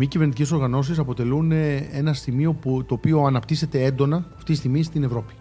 Μη 0.00 0.06
κυβερνητικές 0.06 0.52
οργανώσεις 0.52 0.98
αποτελούν 0.98 1.52
ε, 1.52 1.88
ένα 1.92 2.12
σημείο 2.12 2.52
που, 2.52 2.84
το 2.84 2.94
οποίο 2.94 3.22
αναπτύσσεται 3.22 3.84
έντονα 3.84 4.26
αυτή 4.36 4.52
τη 4.52 4.58
στιγμή 4.58 4.82
στην 4.82 5.02
Ευρώπη. 5.02 5.34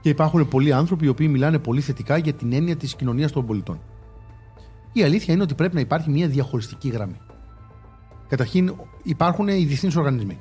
Και 0.00 0.08
υπάρχουν 0.08 0.48
πολλοί 0.48 0.72
άνθρωποι 0.72 1.04
οι 1.04 1.08
οποίοι 1.08 1.28
μιλάνε 1.30 1.58
πολύ 1.58 1.80
θετικά 1.80 2.16
για 2.16 2.32
την 2.32 2.52
έννοια 2.52 2.76
της 2.76 2.94
κοινωνίας 2.94 3.32
των 3.32 3.46
πολιτών. 3.46 3.80
Η 4.92 5.02
αλήθεια 5.02 5.34
είναι 5.34 5.42
ότι 5.42 5.54
πρέπει 5.54 5.74
να 5.74 5.80
υπάρχει 5.80 6.10
μια 6.10 6.28
διαχωριστική 6.28 6.88
γραμμή. 6.88 7.16
Καταρχήν, 8.28 8.74
υπάρχουν 9.02 9.48
οι 9.48 9.64
διεθνείς 9.64 9.96
οργανισμοί, 9.96 10.38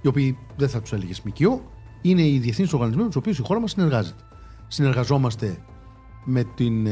οι 0.00 0.08
οποίοι 0.08 0.38
δεν 0.56 0.68
θα 0.68 0.80
τους 0.80 0.92
έλεγε 0.92 1.12
ΜΚΟ, 1.24 1.71
είναι 2.02 2.22
οι 2.22 2.38
διεθνείς 2.38 2.72
οργανισμοί 2.72 3.02
με 3.02 3.06
τους 3.06 3.16
οποίους 3.16 3.38
η 3.38 3.42
χώρα 3.42 3.60
μας 3.60 3.70
συνεργάζεται. 3.70 4.22
Συνεργαζόμαστε 4.68 5.58
με 6.24 6.44
την 6.54 6.86
ε, 6.86 6.90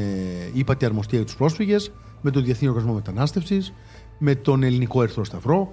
ύπατη 0.53 0.85
αρμοστία 0.85 1.19
για 1.19 1.27
τους 1.27 1.37
πρόσφυγες, 1.37 1.93
με 2.21 2.31
τον 2.31 2.45
Διεθνή 2.45 2.69
Οργανισμό 2.69 2.95
Μετανάστευσης, 2.95 3.73
με 4.19 4.35
τον 4.35 4.63
Ελληνικό 4.63 5.03
Ερθρό 5.03 5.25
Σταυρό, 5.25 5.73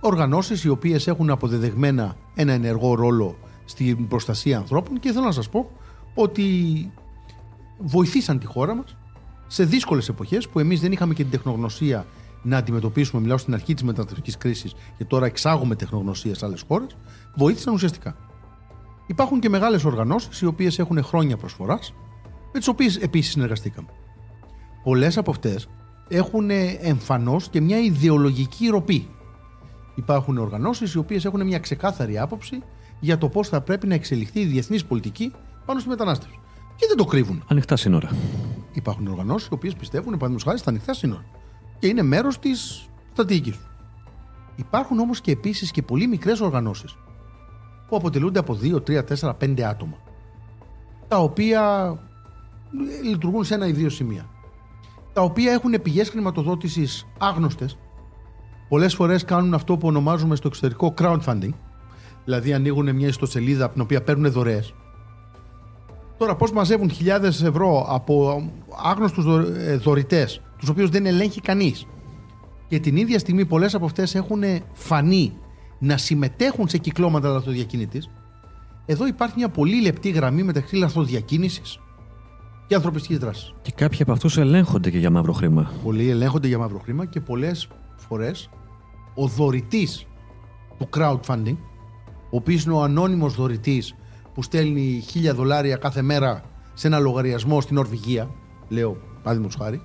οργανώσεις 0.00 0.64
οι 0.64 0.68
οποίες 0.68 1.06
έχουν 1.06 1.30
αποδεδεγμένα 1.30 2.16
ένα 2.34 2.52
ενεργό 2.52 2.94
ρόλο 2.94 3.38
στην 3.64 4.08
προστασία 4.08 4.58
ανθρώπων 4.58 5.00
και 5.00 5.12
θέλω 5.12 5.24
να 5.24 5.32
σας 5.32 5.48
πω 5.48 5.70
ότι 6.14 6.44
βοηθήσαν 7.78 8.38
τη 8.38 8.46
χώρα 8.46 8.74
μας 8.74 8.96
σε 9.46 9.64
δύσκολες 9.64 10.08
εποχές 10.08 10.48
που 10.48 10.58
εμείς 10.58 10.80
δεν 10.80 10.92
είχαμε 10.92 11.14
και 11.14 11.22
την 11.22 11.32
τεχνογνωσία 11.32 12.06
να 12.42 12.56
αντιμετωπίσουμε, 12.56 13.20
μιλάω 13.20 13.38
στην 13.38 13.54
αρχή 13.54 13.74
της 13.74 13.82
μεταναστευτικής 13.82 14.36
κρίσης 14.36 14.74
και 14.96 15.04
τώρα 15.04 15.26
εξάγουμε 15.26 15.74
τεχνογνωσία 15.74 16.34
σε 16.34 16.44
άλλες 16.46 16.64
χώρες, 16.68 16.96
βοήθησαν 17.34 17.74
ουσιαστικά. 17.74 18.16
Υπάρχουν 19.06 19.40
και 19.40 19.48
μεγάλες 19.48 19.84
οργανώσεις 19.84 20.40
οι 20.40 20.46
οποίες 20.46 20.78
έχουν 20.78 21.02
χρόνια 21.02 21.36
προσφοράς, 21.36 21.94
με 22.52 22.58
τις 22.58 22.68
οποίες 22.68 22.96
επίσης 22.96 23.32
συνεργαστήκαμε. 23.32 23.88
Πολλές 24.82 25.18
από 25.18 25.30
αυτές 25.30 25.68
έχουν 26.08 26.50
εμφανώς 26.80 27.48
και 27.48 27.60
μια 27.60 27.78
ιδεολογική 27.78 28.68
ροπή. 28.68 29.08
Υπάρχουν 29.94 30.38
οργανώσεις 30.38 30.92
οι 30.92 30.98
οποίες 30.98 31.24
έχουν 31.24 31.46
μια 31.46 31.58
ξεκάθαρη 31.58 32.18
άποψη 32.18 32.62
για 33.00 33.18
το 33.18 33.28
πώς 33.28 33.48
θα 33.48 33.60
πρέπει 33.60 33.86
να 33.86 33.94
εξελιχθεί 33.94 34.40
η 34.40 34.44
διεθνής 34.44 34.84
πολιτική 34.84 35.32
πάνω 35.64 35.80
στη 35.80 35.88
μετανάστευση. 35.88 36.38
Και 36.76 36.86
δεν 36.86 36.96
το 36.96 37.04
κρύβουν. 37.04 37.44
Ανοιχτά 37.48 37.76
σύνορα. 37.76 38.10
Υπάρχουν 38.72 39.06
οργανώσεις 39.06 39.48
οι 39.48 39.52
οποίες 39.52 39.74
πιστεύουν, 39.74 40.04
παραδείγματος 40.04 40.44
χάρη, 40.44 40.58
στα 40.58 40.70
ανοιχτά 40.70 40.94
σύνορα. 40.94 41.24
Και 41.78 41.86
είναι 41.86 42.02
μέρος 42.02 42.38
της 42.38 42.88
στρατηγικής 43.12 43.56
τους. 43.56 43.70
Υπάρχουν 44.56 44.98
όμως 44.98 45.20
και 45.20 45.30
επίσης 45.30 45.70
και 45.70 45.82
πολύ 45.82 46.06
μικρές 46.06 46.40
οργανώσεις 46.40 46.96
που 47.88 47.96
αποτελούνται 47.96 48.38
από 48.38 48.58
2, 48.62 48.82
3, 48.82 49.02
4, 49.02 49.34
5 49.38 49.62
άτομα. 49.62 49.96
Τα 51.08 51.18
οποία 51.18 51.94
λειτουργούν 53.04 53.44
σε 53.44 53.54
ένα 53.54 53.66
ή 53.66 53.72
δύο 53.72 53.88
σημεία. 53.88 54.26
Τα 55.12 55.22
οποία 55.22 55.52
έχουν 55.52 55.82
πηγές 55.82 56.08
χρηματοδότησης 56.08 57.06
άγνωστες. 57.18 57.78
Πολλές 58.68 58.94
φορές 58.94 59.24
κάνουν 59.24 59.54
αυτό 59.54 59.76
που 59.76 59.88
ονομάζουμε 59.88 60.36
στο 60.36 60.48
εξωτερικό 60.48 60.94
crowdfunding. 60.98 61.52
Δηλαδή 62.24 62.52
ανοίγουν 62.52 62.94
μια 62.94 63.08
ιστοσελίδα 63.08 63.64
από 63.64 63.72
την 63.72 63.82
οποία 63.82 64.02
παίρνουν 64.02 64.32
δωρεές 64.32 64.74
Τώρα, 66.18 66.36
πώς 66.36 66.52
μαζεύουν 66.52 66.90
χιλιάδες 66.90 67.42
ευρώ 67.42 67.86
από 67.88 68.44
άγνωστους 68.84 69.24
δωρητές, 69.78 70.40
τους 70.58 70.68
οποίους 70.68 70.90
δεν 70.90 71.06
ελέγχει 71.06 71.40
κανείς, 71.40 71.86
και 72.68 72.78
την 72.78 72.96
ίδια 72.96 73.18
στιγμή 73.18 73.44
πολλές 73.44 73.74
από 73.74 73.84
αυτές 73.84 74.14
έχουν 74.14 74.42
φανεί 74.72 75.32
να 75.78 75.96
συμμετέχουν 75.96 76.68
σε 76.68 76.78
κυκλώματα 76.78 77.28
λαθροδιακίνητης, 77.28 78.10
εδώ 78.86 79.06
υπάρχει 79.06 79.34
μια 79.36 79.48
πολύ 79.48 79.80
λεπτή 79.80 80.10
γραμμή 80.10 80.42
μεταξύ 80.42 80.76
λαθροδιακίνησης 80.76 81.78
και 82.66 82.74
ανθρωπιστικής 82.74 83.18
δράσης. 83.18 83.54
Και 83.62 83.72
κάποιοι 83.72 84.02
από 84.02 84.12
αυτούς 84.12 84.36
ελέγχονται 84.36 84.90
και 84.90 84.98
για 84.98 85.10
μαύρο 85.10 85.32
χρήμα. 85.32 85.70
Πολλοί 85.84 86.10
ελέγχονται 86.10 86.48
για 86.48 86.58
μαύρο 86.58 86.78
χρήμα 86.78 87.06
και 87.06 87.20
πολλές 87.20 87.68
φορές 87.96 88.50
ο 89.14 89.26
δωρητής 89.26 90.06
του 90.78 90.88
crowdfunding, 90.96 91.56
ο 92.30 92.36
οποίος 92.36 92.64
είναι 92.64 92.74
ο 92.74 92.82
ανώνυμος 92.82 93.34
δωρητής 93.34 93.94
που 94.34 94.42
στέλνει 94.42 95.04
χίλια 95.08 95.34
δολάρια 95.34 95.76
κάθε 95.76 96.02
μέρα 96.02 96.42
σε 96.74 96.86
ένα 96.86 96.98
λογαριασμό 96.98 97.60
στην 97.60 97.76
Ορβηγία, 97.76 98.30
λέω 98.68 98.96
παράδειγμα 99.22 99.50
χάρη, 99.58 99.82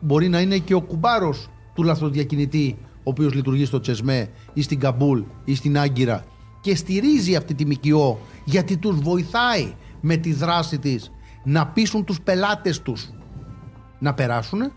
μπορεί 0.00 0.28
να 0.28 0.40
είναι 0.40 0.58
και 0.58 0.74
ο 0.74 0.80
κουμπάρος 0.80 1.48
του 1.74 1.82
λαθροδιακινητή, 1.82 2.78
ο 2.98 3.10
οποίος 3.10 3.34
λειτουργεί 3.34 3.64
στο 3.64 3.80
Τσεσμέ 3.80 4.30
ή 4.52 4.62
στην 4.62 4.78
Καμπούλ 4.80 5.20
ή 5.44 5.54
στην 5.54 5.78
Άγκυρα 5.78 6.24
και 6.60 6.76
στηρίζει 6.76 7.36
αυτή 7.36 7.54
τη 7.54 7.66
ΜΚΟ 7.66 8.18
γιατί 8.44 8.76
τους 8.76 9.00
βοηθάει 9.00 9.74
με 10.00 10.16
τη 10.16 10.32
δράση 10.32 10.78
της 10.78 11.12
να 11.44 11.66
πείσουν 11.66 12.04
τους 12.04 12.20
πελάτες 12.20 12.82
τους 12.82 13.10
να 13.98 14.14
περάσουν 14.14 14.72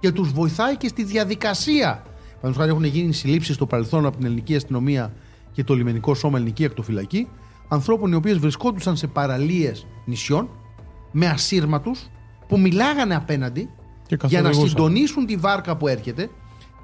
και 0.00 0.10
τους 0.12 0.32
βοηθάει 0.32 0.76
και 0.76 0.88
στη 0.88 1.04
διαδικασία. 1.04 2.02
Παραδείγματος 2.40 2.56
χάρη 2.56 2.70
έχουν 2.70 2.84
γίνει 2.84 3.12
συλλήψεις 3.12 3.54
στο 3.54 3.66
παρελθόν 3.66 4.06
από 4.06 4.16
την 4.16 4.26
ελληνική 4.26 4.56
αστυνομία 4.56 5.12
και 5.52 5.64
το 5.64 5.74
λιμενικό 5.74 6.14
σώμα 6.14 6.36
ελληνική 6.38 6.64
ακτοφυλακή 6.64 7.28
ανθρώπων 7.68 8.12
οι 8.12 8.14
οποίες 8.14 8.38
βρισκόντουσαν 8.38 8.96
σε 8.96 9.06
παραλίες 9.06 9.86
νησιών 10.04 10.48
με 11.12 11.26
ασύρματους 11.26 12.10
που 12.48 12.60
μιλάγανε 12.60 13.14
απέναντι 13.14 13.70
Και 14.06 14.16
για 14.26 14.42
να 14.42 14.48
καθοδηγούσαν. 14.48 14.68
συντονίσουν 14.68 15.26
τη 15.26 15.36
βάρκα 15.36 15.76
που 15.76 15.88
έρχεται 15.88 16.30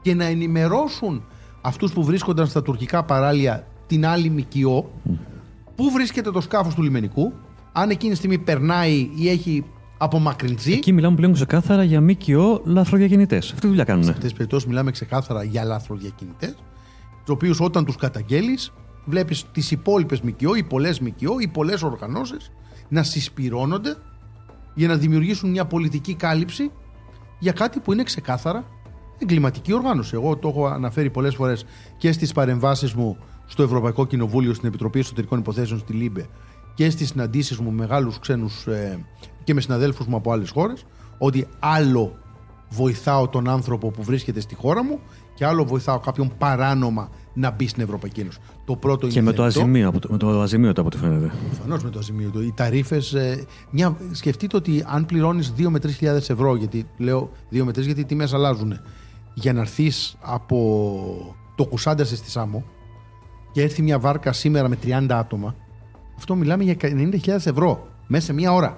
και 0.02 0.14
να 0.14 0.25
ενημερώσουν 0.25 1.25
αυτούς 1.61 1.92
που 1.92 2.04
βρίσκονταν 2.04 2.47
στα 2.47 2.62
τουρκικά 2.62 3.04
παράλια 3.04 3.66
την 3.87 4.06
άλλη 4.06 4.30
ΜΚΟ 4.30 4.90
πού 5.75 5.90
βρίσκεται 5.90 6.30
το 6.30 6.40
σκάφος 6.40 6.75
του 6.75 6.82
λιμενικού 6.82 7.32
αν 7.73 7.90
εκείνη 7.90 8.12
τη 8.12 8.18
στιγμή 8.18 8.38
περνάει 8.38 9.11
ή 9.14 9.28
έχει 9.28 9.64
απομακρυνθεί 9.99 10.73
Εκεί 10.73 10.92
μιλάμε 10.92 11.16
πλέον 11.16 11.32
ξεκάθαρα 11.32 11.82
για 11.85 12.00
ΜΚΟ 12.00 12.62
λαθροδιακινητές. 12.64 13.44
Αυτή 13.49 13.61
τη 13.61 13.66
δουλειά 13.66 13.85
κάνουν. 13.85 14.04
Σε 14.04 14.11
αυτές 14.11 14.25
τις 14.25 14.32
περιπτώσεις 14.32 14.68
μιλάμε 14.68 14.90
ξεκάθαρα 14.90 15.42
για 15.42 15.64
λάθροδιακινητέ, 15.64 16.54
τους 17.25 17.35
οποίους 17.35 17.61
όταν 17.61 17.85
τους 17.85 17.97
καταγγέλεις, 17.97 18.73
βλέπεις 19.04 19.44
τις 19.52 19.71
υπόλοιπες 19.71 20.21
ΜΚΟ, 20.21 20.54
οι 20.54 20.62
πολλές 20.62 21.00
ΜΚΟ, 21.00 21.38
οι 21.38 21.49
πολλές 21.49 21.82
οργανώσεις 21.82 22.52
να 22.88 23.02
συσπηρώνονται 23.02 23.97
για 24.75 24.88
να 24.88 24.97
δημιουργήσουν 24.97 25.50
μια 25.50 25.64
πολιτική 25.64 26.14
κάλυψη 26.14 26.71
για 27.38 27.52
κάτι 27.52 27.80
που 27.80 27.92
είναι 27.92 28.02
ξεκάθαρα 28.02 28.64
εγκληματική 29.22 29.72
οργάνωση. 29.72 30.10
Εγώ 30.14 30.36
το 30.36 30.48
έχω 30.48 30.66
αναφέρει 30.66 31.10
πολλές 31.10 31.34
φορές 31.34 31.64
και 31.96 32.12
στις 32.12 32.32
παρεμβάσεις 32.32 32.92
μου 32.94 33.16
στο 33.46 33.62
Ευρωπαϊκό 33.62 34.06
Κοινοβούλιο, 34.06 34.54
στην 34.54 34.68
Επιτροπή 34.68 34.98
Εσωτερικών 34.98 35.38
Υποθέσεων 35.38 35.78
στη 35.78 35.92
LIBE 35.92 36.26
και 36.74 36.90
στις 36.90 37.08
συναντήσεις 37.08 37.58
μου 37.58 37.70
με 37.70 37.76
μεγάλους 37.76 38.18
ξένους 38.18 38.66
ε, 38.66 39.04
και 39.44 39.54
με 39.54 39.60
συναδέλφους 39.60 40.06
μου 40.06 40.16
από 40.16 40.32
άλλες 40.32 40.50
χώρες, 40.50 40.84
ότι 41.18 41.46
άλλο 41.58 42.16
βοηθάω 42.68 43.28
τον 43.28 43.48
άνθρωπο 43.48 43.90
που 43.90 44.02
βρίσκεται 44.02 44.40
στη 44.40 44.54
χώρα 44.54 44.84
μου 44.84 44.98
και 45.34 45.46
άλλο 45.46 45.64
βοηθάω 45.64 45.98
κάποιον 45.98 46.32
παράνομα 46.38 47.08
να 47.34 47.50
μπει 47.50 47.66
στην 47.66 47.82
Ευρωπαϊκή 47.82 48.20
Ένωση. 48.20 48.38
Το 48.64 48.76
πρώτο 48.76 49.06
Και 49.06 49.18
είναι 49.18 49.30
με 49.30 49.32
το, 49.36 49.42
θεμητό. 49.42 49.60
αζημίο, 49.60 49.88
από 49.88 49.98
το- 49.98 50.08
με 50.10 50.16
το 50.18 50.40
αζημίωτο 50.40 50.80
από 50.80 50.90
ό,τι 50.92 50.98
φαίνεται. 51.06 51.32
Προφανώς 51.50 51.84
με 51.84 51.90
το 51.90 51.98
αζημίωτο. 51.98 52.42
Οι 52.42 52.52
ταρίφες. 52.56 53.00
μια, 53.70 53.96
σκεφτείτε 54.12 54.56
ότι 54.56 54.84
αν 54.88 55.06
πληρώνεις 55.06 55.52
2 55.56 55.68
με 55.70 55.78
3 55.78 55.88
χιλιάδες 55.96 56.30
ευρώ, 56.30 56.56
γιατί 56.56 56.86
λέω 56.98 57.30
2 57.50 57.64
με 57.64 57.70
3 57.72 57.80
γιατί 57.84 58.00
οι 58.00 58.04
τιμές 58.04 58.32
αλλάζουν, 58.34 58.80
για 59.34 59.52
να 59.52 59.60
έρθεις 59.60 60.16
από 60.20 61.36
το 61.54 61.64
Κουσάντα 61.66 62.04
στη 62.04 62.30
Σάμο 62.30 62.64
και 63.52 63.62
έρθει 63.62 63.82
μια 63.82 63.98
βάρκα 63.98 64.32
σήμερα 64.32 64.68
με 64.68 64.78
30 64.84 65.06
άτομα, 65.10 65.54
αυτό 66.16 66.34
μιλάμε 66.34 66.64
για 66.64 66.76
90.000 66.80 67.26
ευρώ 67.26 67.88
μέσα 68.06 68.24
σε 68.24 68.32
μια 68.32 68.52
ώρα. 68.52 68.76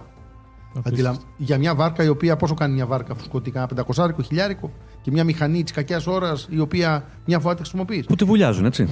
Απίστευτο. 0.75 1.11
Αντιλα... 1.11 1.17
Για 1.37 1.59
μια 1.59 1.75
βάρκα 1.75 2.05
η 2.05 2.09
οποία 2.09 2.37
πόσο 2.37 2.55
κάνει 2.55 2.75
μια 2.75 2.87
βάρκα, 2.87 3.15
φουσκωτή, 3.15 3.51
κάνα 3.51 3.69
500 3.97 4.11
χιλιάρικο 4.25 4.73
και 5.03 5.11
μια 5.11 5.25
μηχανή 5.25 5.63
της 5.63 5.73
κακιάς 5.73 6.07
ώρας 6.07 6.47
η 6.51 6.59
οποία 6.59 7.05
μια 7.25 7.41
φορά 7.41 7.55
τη 7.55 7.61
χρησιμοποιείς 7.61 8.07
Που 8.07 8.15
τη 8.17 8.25
βουλιάζουν, 8.25 8.65
έτσι. 8.65 8.89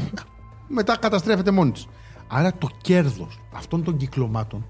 μετά 0.69 0.97
καταστρέφεται 0.97 1.50
μόνη 1.50 1.71
της. 1.71 1.87
Άρα 2.28 2.52
το 2.59 2.69
κέρδος 2.81 3.40
αυτών 3.52 3.83
των 3.85 3.97
κυκλωμάτων 3.97 4.66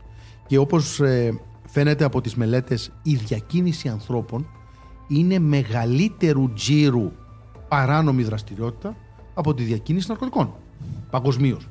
και 0.46 0.58
όπως 0.58 1.00
ε, 1.00 1.40
φαίνεται 1.68 2.04
από 2.04 2.20
τις 2.20 2.34
μελέτες 2.34 2.92
η 3.02 3.14
διακίνηση 3.14 3.88
ανθρώπων 3.88 4.46
είναι 5.09 5.38
μεγαλύτερου 5.38 6.52
τζίρου 6.52 7.12
παράνομη 7.68 8.23
δραστηριότητα 8.23 8.97
από 9.35 9.54
τη 9.54 9.62
διακίνηση 9.62 10.09
ναρκωτικών 10.09 10.54
παγκοσμίως. 11.10 11.69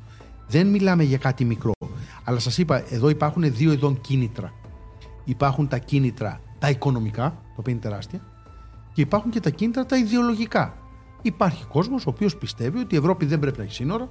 Δεν 0.48 0.67
μιλάμε 0.67 1.04
για 1.04 1.17
κάτι 1.17 1.46
μικρό. 1.46 1.72
Αλλά 2.24 2.39
σας 2.39 2.58
είπα, 2.58 2.84
εδώ 2.94 3.10
υπάρχουν 3.10 3.54
δύο 3.54 3.72
ειδών 3.72 4.02
κίνητρα. 4.02 4.54
Υπάρχουν 5.24 5.67
τα 5.67 5.78
κίνητρα 5.78 6.41
τα 6.60 6.70
οικονομικά, 6.70 7.24
τα 7.24 7.56
οποία 7.56 7.74
είναι 7.74 7.82
τεράστια, 7.82 8.22
και 8.94 9.02
υπάρχουν 9.02 9.32
και 9.32 9.39
τα 9.39 9.50
κίνητρα 9.50 9.86
τα 9.86 9.98
ιδεολογικά. 9.98 10.74
Υπάρχει 11.22 11.65
κόσμος 11.65 12.06
ο 12.06 12.10
οποίος 12.10 12.38
πιστεύει 12.38 12.80
ότι 12.80 12.96
η 12.96 12.98
Ευρώπη 12.98 13.26
δεν 13.26 13.39
πρέπει 13.39 13.58
να 13.58 13.63
έχει 13.63 13.74
σύνορα, 13.74 14.10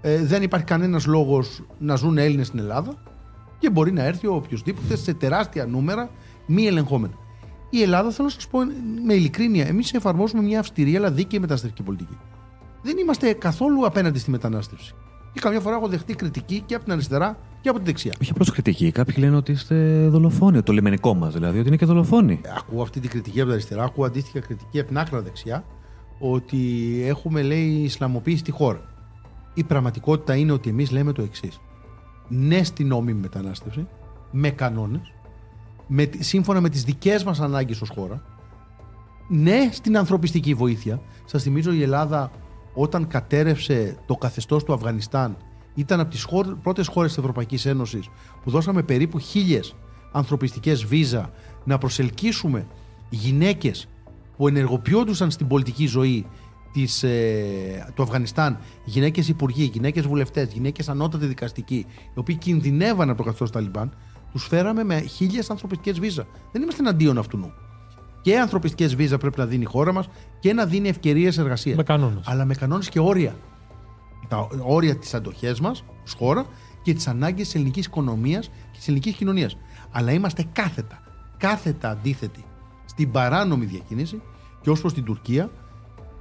ε, 0.00 0.24
δεν 0.24 0.42
υπάρχει 0.42 0.66
κανένας 0.66 1.06
λόγος 1.06 1.62
να 1.78 1.94
ζουν 1.94 2.18
Έλληνες 2.18 2.46
στην 2.46 2.58
Ελλάδα 2.58 2.94
και 3.58 3.70
μπορεί 3.70 3.92
να 3.92 4.02
έρθει 4.02 4.26
ο 4.26 4.34
οποιοδήποτε 4.34 4.96
σε 4.96 5.14
τεράστια 5.14 5.66
νούμερα 5.66 6.10
μη 6.46 6.66
ελεγχόμενα. 6.66 7.14
Η 7.76 7.82
Ελλάδα, 7.82 8.10
θέλω 8.10 8.28
να 8.28 8.34
σας 8.34 8.46
πω 8.48 8.58
με 9.04 9.14
ειλικρίνεια, 9.14 9.66
εμείς 9.66 9.92
εφαρμόζουμε 9.92 10.42
μια 10.42 10.60
αυστηρή 10.60 10.96
αλλά 10.96 11.10
δίκαιη 11.10 11.38
μεταναστευτική 11.40 11.82
πολιτική. 11.82 12.16
Δεν 12.82 12.98
είμαστε 12.98 13.32
καθόλου 13.32 13.86
απέναντι 13.86 14.18
στη 14.18 14.30
μετανάστευση. 14.30 14.94
Και 15.32 15.40
καμιά 15.40 15.60
φορά 15.60 15.76
έχω 15.76 15.88
δεχτεί 15.88 16.14
κριτική 16.14 16.60
και 16.66 16.74
από 16.74 16.84
την 16.84 16.92
αριστερά 16.92 17.38
και 17.60 17.68
από 17.68 17.78
την 17.78 17.86
δεξιά. 17.86 18.12
Όχι 18.20 18.30
απλώς 18.30 18.50
κριτική. 18.50 18.90
Κάποιοι 18.90 19.14
λένε 19.18 19.36
ότι 19.36 19.52
είστε 19.52 20.08
δολοφόνοι. 20.08 20.62
Το 20.62 20.72
λιμενικό 20.72 21.14
μας 21.14 21.32
δηλαδή, 21.32 21.58
ότι 21.58 21.68
είναι 21.68 21.76
και 21.76 21.86
δολοφόνοι. 21.86 22.40
ακούω 22.56 22.82
αυτή 22.82 23.00
την 23.00 23.10
κριτική 23.10 23.36
από 23.36 23.44
την 23.44 23.52
αριστερά, 23.52 23.84
ακούω 23.84 24.04
αντίστοιχα 24.04 24.40
κριτική 24.40 24.78
από 24.78 24.88
την 24.88 24.98
άκρα 24.98 25.20
δεξιά, 25.20 25.64
ότι 26.18 26.58
έχουμε, 27.06 27.42
λέει, 27.42 27.66
Ισλαμοποίηση 27.66 28.38
στη 28.38 28.50
χώρα. 28.50 28.80
Η 29.54 29.64
πραγματικότητα 29.64 30.36
είναι 30.36 30.52
ότι 30.52 30.70
εμείς 30.70 30.90
λέμε 30.90 31.12
το 31.12 31.22
εξής. 31.22 31.60
Ναι 32.28 32.62
στην 32.62 32.86
νόμιμη 32.86 33.20
μετανάστευση, 33.20 33.86
με 34.30 34.50
κανόνες, 34.50 35.12
με, 35.86 36.10
σύμφωνα 36.18 36.60
με 36.60 36.68
τις 36.68 36.84
δικές 36.84 37.24
μας 37.24 37.40
ανάγκες 37.40 37.80
ως 37.80 37.88
χώρα. 37.88 38.22
Ναι 39.28 39.68
στην 39.72 39.96
ανθρωπιστική 39.96 40.54
βοήθεια. 40.54 41.00
Σας 41.24 41.42
θυμίζω 41.42 41.72
η 41.72 41.82
Ελλάδα 41.82 42.30
όταν 42.74 43.06
κατέρευσε 43.06 43.96
το 44.06 44.14
καθεστώς 44.14 44.64
του 44.64 44.72
Αφγανιστάν 44.72 45.36
ήταν 45.74 46.00
από 46.00 46.10
τις 46.10 46.26
πρώτες 46.62 46.86
χώρες 46.86 47.10
της 47.10 47.18
Ευρωπαϊκής 47.18 47.66
Ένωσης 47.66 48.08
που 48.42 48.50
δώσαμε 48.50 48.82
περίπου 48.82 49.18
χίλιες 49.18 49.74
ανθρωπιστικές 50.12 50.84
βίζα 50.84 51.30
να 51.64 51.78
προσελκύσουμε 51.78 52.66
γυναίκες 53.10 53.88
που 54.36 54.48
ενεργοποιόντουσαν 54.48 55.30
στην 55.30 55.46
πολιτική 55.46 55.86
ζωή 55.86 56.26
της, 56.72 57.02
ε, 57.02 57.92
του 57.94 58.02
Αφγανιστάν, 58.02 58.58
γυναίκες 58.84 59.28
υπουργοί, 59.28 59.70
γυναίκες 59.72 60.06
βουλευτές, 60.06 60.52
γυναίκες 60.52 60.88
ανώτατοι 60.88 61.26
δικαστικοί, 61.26 61.86
οι 61.88 62.18
οποίοι 62.18 62.36
κινδυνεύαν 62.36 63.08
από 63.08 63.18
το 63.18 63.22
καθεστώς 63.24 63.50
Ταλιμπάν, 63.50 63.94
τους 64.34 64.46
φέραμε 64.46 64.84
με 64.84 65.00
χίλιες 65.00 65.50
ανθρωπιστικές 65.50 66.00
βίζα. 66.00 66.26
Δεν 66.52 66.62
είμαστε 66.62 66.82
εναντίον 66.82 67.18
αυτού 67.18 67.36
νου. 67.36 67.52
Και 68.20 68.38
ανθρωπιστικές 68.38 68.94
βίζα 68.94 69.18
πρέπει 69.18 69.38
να 69.38 69.46
δίνει 69.46 69.62
η 69.62 69.66
χώρα 69.66 69.92
μας 69.92 70.08
και 70.40 70.52
να 70.52 70.66
δίνει 70.66 70.88
ευκαιρίες 70.88 71.38
εργασίας. 71.38 71.76
Με 71.76 71.82
κανόνες. 71.82 72.26
Αλλά 72.26 72.44
με 72.44 72.54
κανόνες 72.54 72.88
και 72.88 73.00
όρια. 73.00 73.36
Τα 74.28 74.48
όρια 74.62 74.96
της 74.96 75.14
αντοχές 75.14 75.60
μας 75.60 75.84
ως 76.04 76.12
χώρα 76.12 76.44
και 76.82 76.94
τι 76.94 77.04
ανάγκε 77.08 77.42
της 77.42 77.54
ελληνικής 77.54 77.86
οικονομίας 77.86 78.46
και 78.46 78.78
της 78.78 78.88
ελληνικής 78.88 79.14
κοινωνίας. 79.14 79.56
Αλλά 79.90 80.12
είμαστε 80.12 80.44
κάθετα, 80.52 81.02
κάθετα 81.36 81.90
αντίθετοι 81.90 82.44
στην 82.84 83.10
παράνομη 83.10 83.64
διακίνηση 83.64 84.22
και 84.60 84.70
ως 84.70 84.80
προς 84.80 84.94
την 84.94 85.04
Τουρκία, 85.04 85.50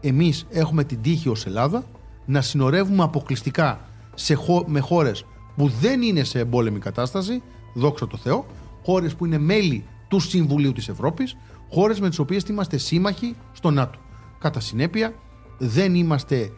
εμείς 0.02 0.46
έχουμε 0.50 0.84
την 0.84 1.02
τύχη 1.02 1.30
ως 1.30 1.46
Ελλάδα 1.46 1.84
να 2.26 2.42
συνορεύουμε 2.42 3.04
αποκλειστικά 3.04 3.80
σε 4.14 4.34
χω- 4.34 4.68
με 4.68 4.80
χώρες 4.80 5.26
που 5.56 5.68
δεν 5.82 6.02
είναι 6.02 6.24
σε 6.24 6.40
εμπόλεμη 6.40 6.80
κατάσταση, 6.80 7.42
δόξα 7.74 8.08
τω 8.08 8.18
Θεώ, 8.18 8.46
χώρες 8.84 9.16
που 9.16 9.26
είναι 9.26 9.38
μέλη 9.38 9.86
του 10.08 10.20
Συμβουλίου 10.20 10.72
της 10.72 10.90
Ευρώπης, 10.90 11.38
χώρες 11.70 12.00
με 12.00 12.10
τις 12.10 12.20
οποίες 12.20 12.44
είμαστε 12.44 12.78
σύμμαχοι 12.78 13.36
στο 13.52 13.72
ΝΑΤΟ. 13.72 14.00
Κατά 14.40 14.60
συνέπεια, 14.60 15.14
δεν 15.58 15.96
είμαστε 15.96 16.52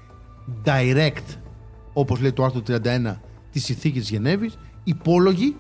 direct, 0.66 1.38
όπως 1.94 2.20
λέει 2.20 2.34
το 2.34 2.44
άρθρο 2.44 2.62
31 2.62 3.22
της 3.52 3.64
Συνθήκης 3.64 4.02
της 4.02 4.10
Γενέβης, 4.10 4.58
υπόλογοι 4.84 5.56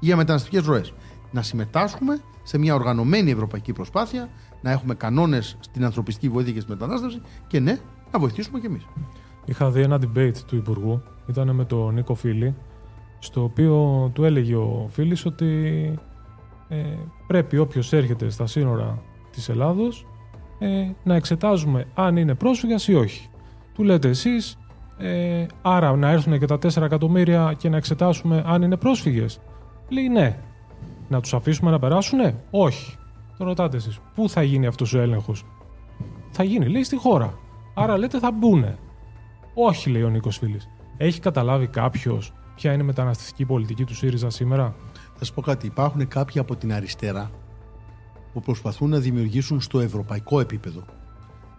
για 0.00 0.16
μεταναστευτικές 0.16 0.66
ροές. 0.66 0.92
Να 1.30 1.42
συμμετάσχουμε 1.42 2.20
σε 2.42 2.58
μια 2.58 2.74
οργανωμένη 2.74 3.30
ευρωπαϊκή 3.30 3.72
προσπάθεια, 3.72 4.28
να 4.62 4.70
έχουμε 4.70 4.94
κανόνες 4.94 5.56
στην 5.60 5.84
ανθρωπιστική 5.84 6.28
βοήθεια 6.28 6.52
και 6.52 6.60
στη 6.60 6.70
μετανάστευση 6.70 7.20
και 7.46 7.60
ναι, 7.60 7.78
να 8.12 8.18
βοηθήσουμε 8.18 8.60
κι 8.60 8.66
εμείς. 8.66 8.86
Είχα 9.44 9.70
δει 9.70 9.80
ένα 9.80 10.00
debate 10.00 10.36
του 10.46 10.56
Υπουργού, 10.56 11.02
ήταν 11.26 11.50
με 11.50 11.64
τον 11.64 11.94
Νίκο 11.94 12.14
Φίλη, 12.14 12.54
στο 13.26 13.42
οποίο 13.42 14.10
του 14.14 14.24
έλεγε 14.24 14.54
ο 14.54 14.86
Φίλης 14.90 15.26
ότι 15.26 15.46
ε, 16.68 16.76
πρέπει 17.26 17.58
όποιος 17.58 17.92
έρχεται 17.92 18.30
στα 18.30 18.46
σύνορα 18.46 19.02
της 19.30 19.48
Ελλάδος 19.48 20.06
ε, 20.58 20.90
να 21.02 21.14
εξετάζουμε 21.14 21.86
αν 21.94 22.16
είναι 22.16 22.34
πρόσφυγας 22.34 22.88
ή 22.88 22.94
όχι. 22.94 23.28
Του 23.74 23.82
λέτε 23.82 24.08
εσείς, 24.08 24.58
ε, 24.98 25.46
άρα 25.62 25.96
να 25.96 26.10
έρθουν 26.10 26.38
και 26.38 26.46
τα 26.46 26.58
4 26.58 26.82
εκατομμύρια 26.82 27.54
και 27.58 27.68
να 27.68 27.76
εξετάσουμε 27.76 28.42
αν 28.46 28.62
είναι 28.62 28.76
πρόσφυγες. 28.76 29.40
Λέει 29.88 30.08
ναι. 30.08 30.38
Να 31.08 31.20
τους 31.20 31.34
αφήσουμε 31.34 31.70
να 31.70 31.78
περάσουνε; 31.78 32.34
Όχι. 32.50 32.96
Το 33.38 33.44
ρωτάτε 33.44 33.76
εσείς. 33.76 33.98
Πού 34.14 34.28
θα 34.28 34.42
γίνει 34.42 34.66
αυτός 34.66 34.94
ο 34.94 34.98
έλεγχος; 34.98 35.44
Θα 36.30 36.44
γίνει, 36.44 36.68
λέει, 36.68 36.84
στη 36.84 36.96
χώρα. 36.96 37.38
Άρα 37.74 37.98
λέτε 37.98 38.18
θα 38.18 38.30
μπουνε. 38.32 38.78
Όχι, 39.54 39.90
λέει 39.90 40.02
ο 40.02 40.08
Νίκος 40.08 40.38
Φίλης. 40.38 40.68
Έχει 40.96 41.20
καταλάβει 41.20 41.66
κάποιος 41.66 42.32
ποια 42.56 42.72
είναι 42.72 42.82
η 42.82 42.86
μεταναστευτική 42.86 43.44
πολιτική 43.44 43.84
του 43.84 43.94
ΣΥΡΙΖΑ 43.94 44.30
σήμερα; 44.30 44.74
Θα 45.14 45.24
σου 45.24 45.34
πω 45.34 45.40
κάτι. 45.40 45.66
Υπάρχουν 45.66 46.08
κάποιοι 46.08 46.40
από 46.40 46.56
την 46.56 46.72
αριστερά 46.72 47.30
που 48.32 48.40
προσπαθούν 48.40 48.90
να 48.90 48.98
δημιουργήσουν 48.98 49.60
στο 49.60 49.80
ευρωπαϊκό 49.80 50.40
επίπεδο 50.40 50.84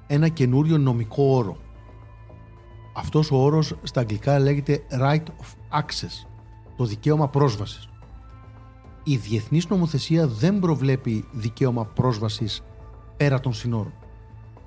ένα 0.07 0.27
καινούριο 0.27 0.77
νομικό 0.77 1.23
όρο. 1.23 1.57
Αυτός 2.95 3.31
ο 3.31 3.35
όρος 3.35 3.75
στα 3.83 3.99
αγγλικά 3.99 4.39
λέγεται 4.39 4.83
right 5.01 5.23
of 5.23 5.79
access, 5.81 6.27
το 6.75 6.85
δικαίωμα 6.85 7.27
πρόσβασης. 7.27 7.89
Η 9.03 9.15
διεθνής 9.15 9.67
νομοθεσία 9.67 10.27
δεν 10.27 10.59
προβλέπει 10.59 11.25
δικαίωμα 11.31 11.85
πρόσβασης 11.85 12.63
πέρα 13.17 13.39
των 13.39 13.53
συνόρων. 13.53 13.93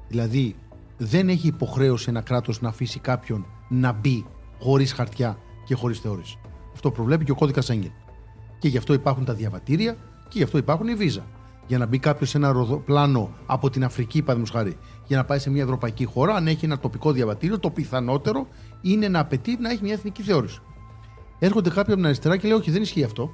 Δηλαδή, 0.08 0.56
δεν 0.96 1.28
έχει 1.28 1.46
υποχρέωση 1.46 2.06
ένα 2.08 2.20
κράτος 2.20 2.60
να 2.60 2.68
αφήσει 2.68 2.98
κάποιον 2.98 3.46
να 3.68 3.92
μπει 3.92 4.26
χωρίς 4.60 4.92
χαρτιά 4.92 5.38
και 5.70 5.76
χωρίς 5.76 5.98
θεώρηση. 5.98 6.38
Αυτό 6.72 6.90
προβλέπει 6.90 7.24
και 7.24 7.30
ο 7.30 7.34
κώδικας 7.34 7.64
Σέγγεν. 7.64 7.92
Και 8.58 8.68
γι' 8.68 8.76
αυτό 8.76 8.92
υπάρχουν 8.92 9.24
τα 9.24 9.34
διαβατήρια 9.34 9.92
και 10.28 10.38
γι' 10.38 10.42
αυτό 10.42 10.58
υπάρχουν 10.58 10.88
οι 10.88 10.94
βίζα. 10.94 11.26
Για 11.66 11.78
να 11.78 11.86
μπει 11.86 11.98
κάποιος 11.98 12.28
σε 12.28 12.36
ένα 12.36 12.46
αεροπλάνο 12.46 13.30
από 13.46 13.70
την 13.70 13.84
Αφρική, 13.84 14.22
παραδείγματος 14.22 14.60
χάρη, 14.60 14.76
για 15.06 15.16
να 15.16 15.24
πάει 15.24 15.38
σε 15.38 15.50
μια 15.50 15.62
ευρωπαϊκή 15.62 16.04
χώρα, 16.04 16.34
αν 16.34 16.46
έχει 16.46 16.64
ένα 16.64 16.78
τοπικό 16.78 17.12
διαβατήριο, 17.12 17.58
το 17.58 17.70
πιθανότερο 17.70 18.46
είναι 18.80 19.08
να 19.08 19.18
απαιτεί 19.18 19.56
να 19.60 19.70
έχει 19.70 19.82
μια 19.82 19.92
εθνική 19.92 20.22
θεώρηση. 20.22 20.60
Έρχονται 21.38 21.68
κάποιοι 21.68 21.82
από 21.92 21.94
την 21.94 22.04
αριστερά 22.04 22.36
και 22.36 22.48
λέει: 22.48 22.56
Όχι, 22.56 22.70
δεν 22.70 22.82
ισχύει 22.82 23.04
αυτό. 23.04 23.32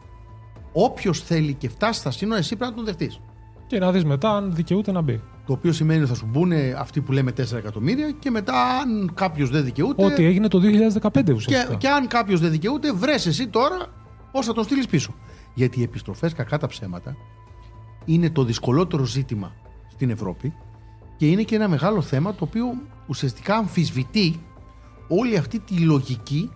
Όποιος 0.72 1.22
θέλει 1.22 1.55
και 1.55 1.68
φτάσει 1.68 2.01
στα 2.01 2.11
σύνορα, 2.11 2.38
εσύ 2.38 2.57
πρέπει 2.57 2.70
να 2.70 2.77
τον 2.77 2.85
δεχτείς. 2.85 3.20
Και 3.67 3.79
να 3.79 3.93
δεις 3.93 4.05
μετά 4.05 4.37
αν 4.37 4.55
δικαιούται 4.55 4.93
να 4.93 5.01
μπει. 5.01 5.23
Το 5.47 5.53
οποίο 5.53 5.73
σημαίνει 5.73 6.01
ότι 6.01 6.09
θα 6.09 6.15
σου 6.15 6.27
μπουν 6.27 6.53
αυτοί 6.79 7.01
που 7.01 7.13
λέμε 7.13 7.31
4 7.31 7.53
εκατομμύρια 7.53 8.11
και 8.11 8.31
μετά, 8.31 8.79
αν 8.79 9.11
κάποιος 9.15 9.51
δεν 9.51 9.65
δικαιούται. 9.65 10.05
Ό,τι 10.05 10.25
έγινε 10.25 10.49
το 10.49 10.59
2015 10.59 11.35
ουσιαστικά. 11.35 11.65
Και, 11.71 11.77
και 11.77 11.89
αν 11.89 12.07
κάποιος 12.07 12.41
δεν 12.41 12.51
δικαιούται, 12.51 12.93
βρες 12.93 13.27
εσύ 13.27 13.49
τώρα 13.49 13.87
πώς 14.33 14.47
θα 14.47 14.53
τον 14.53 14.65
στείλεις 14.65 14.87
πίσω. 14.87 15.15
Γιατί 15.55 15.81
οι 15.81 15.83
επιστροφές, 15.83 16.33
κακά 16.33 16.59
τα 16.59 16.67
ψέματα, 16.67 17.17
είναι 18.05 18.31
το 18.31 18.45
δυσκολότερο 18.45 19.05
ζήτημα 19.05 19.53
στην 19.89 20.11
Ευρώπη 20.11 20.55
και 21.17 21.27
είναι 21.27 21.43
και 21.43 21.55
ένα 21.55 21.69
μεγάλο 21.69 22.01
θέμα 22.01 22.35
το 22.35 22.45
οποίο 22.45 22.65
ουσιαστικά 23.07 23.55
αμφισβητεί 23.55 24.41
όλη 25.09 25.37
αυτή 25.37 25.59
τη 25.59 25.79
λογική 25.79 26.51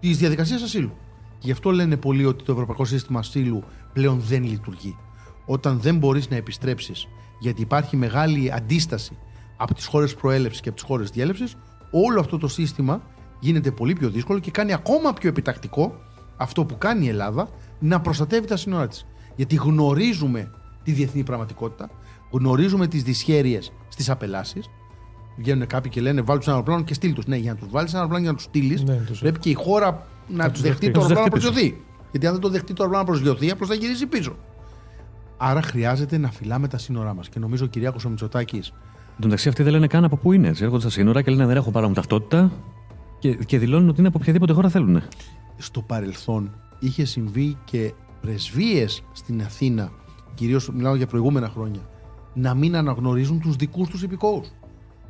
της 0.00 0.18
διαδικασίας 0.18 0.62
ασύλου. 0.62 0.92
Και 1.38 1.46
γι' 1.46 1.52
αυτό 1.52 1.70
λένε 1.70 1.96
πολλοί 1.96 2.24
ότι 2.24 2.44
το 2.44 2.52
ευρωπαϊκό 2.52 2.84
σύστημα 2.84 3.18
ασύλου 3.18 3.64
πλέον 3.92 4.20
δεν 4.20 4.44
λειτουργεί. 4.44 4.96
Όταν 5.50 5.80
δεν 5.80 5.96
μπορείς 5.96 6.28
να 6.30 6.36
επιστρέψεις, 6.36 7.08
γιατί 7.38 7.60
υπάρχει 7.62 7.96
μεγάλη 7.96 8.52
αντίσταση 8.52 9.16
από 9.56 9.74
τις 9.74 9.86
χώρες 9.86 10.14
προέλευσης 10.14 10.60
και 10.60 10.68
από 10.68 10.78
τις 10.78 10.86
χώρες 10.86 11.10
διέλευσης, 11.10 11.54
όλο 11.90 12.20
αυτό 12.20 12.38
το 12.38 12.48
σύστημα 12.48 13.02
γίνεται 13.40 13.70
πολύ 13.70 13.92
πιο 13.92 14.10
δύσκολο 14.10 14.38
και 14.38 14.50
κάνει 14.50 14.72
ακόμα 14.72 15.12
πιο 15.12 15.28
επιτακτικό 15.28 15.94
αυτό 16.36 16.64
που 16.64 16.78
κάνει 16.78 17.04
η 17.04 17.08
Ελλάδα 17.08 17.48
να 17.78 18.00
προστατεύει 18.00 18.46
τα 18.46 18.56
σύνορά 18.56 18.88
της. 18.88 19.06
Γιατί 19.36 19.54
γνωρίζουμε 19.54 20.50
τη 20.82 20.92
διεθνή 20.92 21.22
πραγματικότητα, 21.22 21.90
γνωρίζουμε 22.30 22.86
τις 22.86 23.02
δυσχέρειες 23.02 23.72
στις 23.88 24.10
απελάσεις. 24.10 24.70
Βγαίνουν 25.36 25.66
κάποιοι 25.66 25.90
και 25.90 26.00
λένε 26.00 26.20
βάλει 26.20 26.38
τους 26.38 26.46
ένα 26.46 26.56
αεροπλάνο 26.56 26.84
και 26.84 26.94
στείλ 26.94 27.12
τους. 27.12 27.26
Ναι, 27.26 27.36
για 27.36 27.52
να 27.52 27.58
τους 27.58 27.68
βάλεις 27.70 27.90
ένα 27.90 27.98
αεροπλάνο 27.98 28.22
για 28.22 28.32
να 28.32 28.36
τους 28.36 28.46
στείλεις, 28.46 28.82
Ναι, 28.82 28.94
τους- 28.96 29.18
πρέπει 29.20 29.38
και 29.38 29.50
η 29.50 29.54
χώρα 29.54 30.06
να 30.28 30.50
τους 30.50 30.60
δεχτεί 30.60 30.90
το 30.90 30.92
τους 31.00 31.02
αεροπλάνο 31.08 31.28
να 31.34 31.40
δεχτεί 31.40 31.50
πίσω. 31.50 31.52
προσγειωθεί. 31.52 31.84
Γιατί 32.10 32.26
αν 32.26 32.32
δεν 32.32 32.40
το 32.42 32.48
δεχτεί 32.48 32.72
το 32.72 32.82
αεροπλάνο 32.82 33.04
να 33.04 33.10
προσγειωθεί, 33.12 33.50
απλώς 33.50 33.68
θα 33.68 33.74
γυρίσει 33.74 34.06
πίσω. 34.06 34.36
Άρα 35.40 35.62
χρειάζεται 35.62 36.18
να 36.18 36.30
φυλάμε 36.30 36.68
τα 36.68 36.78
σύνορά 36.78 37.14
μας. 37.14 37.28
Και 37.28 37.38
νομίζω 37.38 37.64
ο 37.64 37.68
Κυριάκο 37.68 37.96
ο 38.06 38.08
Μητσοτάκη 38.08 38.56
Εν 38.56 39.24
τω 39.24 39.24
μεταξύ, 39.24 39.48
αυτοί 39.48 39.62
δεν 39.62 39.72
λένε 39.72 39.86
καν 39.86 40.04
από 40.04 40.16
πού 40.16 40.32
είναι. 40.32 40.48
Έτσι. 40.48 40.62
Έρχονται 40.62 40.80
στα 40.80 40.90
σύνορα 40.90 41.22
και 41.22 41.30
λένε 41.30 41.46
δεν 41.46 41.56
έχω 41.56 41.70
παρά 41.70 41.88
μου 41.88 41.94
ταυτότητα 41.94 42.52
και, 43.18 43.34
και 43.34 43.58
δηλώνουν 43.58 43.88
ότι 43.88 43.98
είναι 43.98 44.08
από 44.08 44.18
οποιαδήποτε 44.20 44.52
χώρα 44.52 44.68
θέλουν. 44.68 45.02
στο 45.56 45.82
παρελθόν 45.82 46.50
είχε 46.78 47.04
συμβεί 47.04 47.56
και 47.64 47.92
πρεσβείες 48.20 49.02
στην 49.12 49.42
Αθήνα, 49.42 49.90
κυρίως 50.34 50.70
μιλάω 50.70 50.94
για 50.94 51.06
προηγούμενα 51.06 51.48
χρόνια, 51.48 51.80
να 52.34 52.54
μην 52.54 52.76
αναγνωρίζουν 52.76 53.40
τους 53.40 53.56
δικούς 53.56 53.88
τους 53.88 54.02
υπηκόους. 54.02 54.52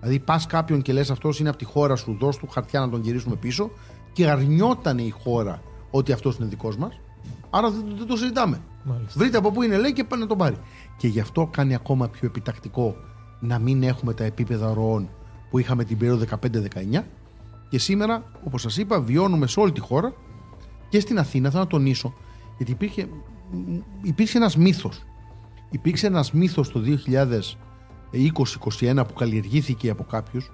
Δηλαδή, 0.00 0.18
πας 0.18 0.46
κάποιον 0.46 0.82
και 0.82 0.92
λες 0.92 1.10
αυτός 1.10 1.40
είναι 1.40 1.48
από 1.48 1.58
τη 1.58 1.64
χώρα 1.64 1.96
σου, 1.96 2.16
δώσ' 2.20 2.36
του 2.36 2.48
χαρτιά 2.48 2.80
να 2.80 2.88
τον 2.88 3.00
γυρίσουμε 3.00 3.36
πίσω 3.36 3.70
και 4.12 4.28
αρνιόταν 4.30 4.98
η 4.98 5.10
χώρα 5.10 5.62
ότι 5.90 6.12
αυτός 6.12 6.36
είναι 6.36 6.48
δικός 6.48 6.76
μας. 6.76 7.00
Άρα 7.50 7.70
δεν, 7.70 7.84
δεν 7.96 8.06
το 8.06 8.16
συζητάμε. 8.16 8.60
Μάλιστα. 8.84 9.12
Βρείτε 9.16 9.36
από 9.36 9.50
πού 9.50 9.62
είναι, 9.62 9.76
λέει, 9.76 9.92
και 9.92 10.04
πάνε 10.04 10.22
να 10.22 10.28
τον 10.28 10.38
πάρει. 10.38 10.56
Και 10.96 11.08
γι' 11.08 11.20
αυτό 11.20 11.46
κάνει 11.46 11.74
ακόμα 11.74 12.08
πιο 12.08 12.26
επιτακτικό 12.26 12.96
να 13.40 13.58
μην 13.58 13.82
έχουμε 13.82 14.14
τα 14.14 14.24
επίπεδα 14.24 14.72
ροών 14.74 15.08
που 15.50 15.58
είχαμε 15.58 15.84
την 15.84 15.98
περίοδο 15.98 16.24
15-19. 16.94 17.02
Και 17.68 17.78
σήμερα, 17.78 18.24
όπως 18.44 18.60
σας 18.62 18.76
είπα, 18.76 19.00
βιώνουμε 19.00 19.46
σε 19.46 19.60
όλη 19.60 19.72
τη 19.72 19.80
χώρα 19.80 20.12
και 20.88 21.00
στην 21.00 21.18
Αθήνα, 21.18 21.50
θα 21.50 21.58
να 21.58 21.66
τονίσω, 21.66 22.14
γιατί 22.56 22.72
υπήρχε, 22.72 23.08
υπήρξε 24.02 24.36
ένας 24.36 24.56
μύθος. 24.56 25.02
Υπήρξε 25.70 26.06
ένας 26.06 26.32
μύθος 26.32 26.72
το 26.72 26.80
2020-2021 28.80 29.04
που 29.06 29.14
καλλιεργήθηκε 29.14 29.90
από 29.90 30.04
κάποιους 30.04 30.50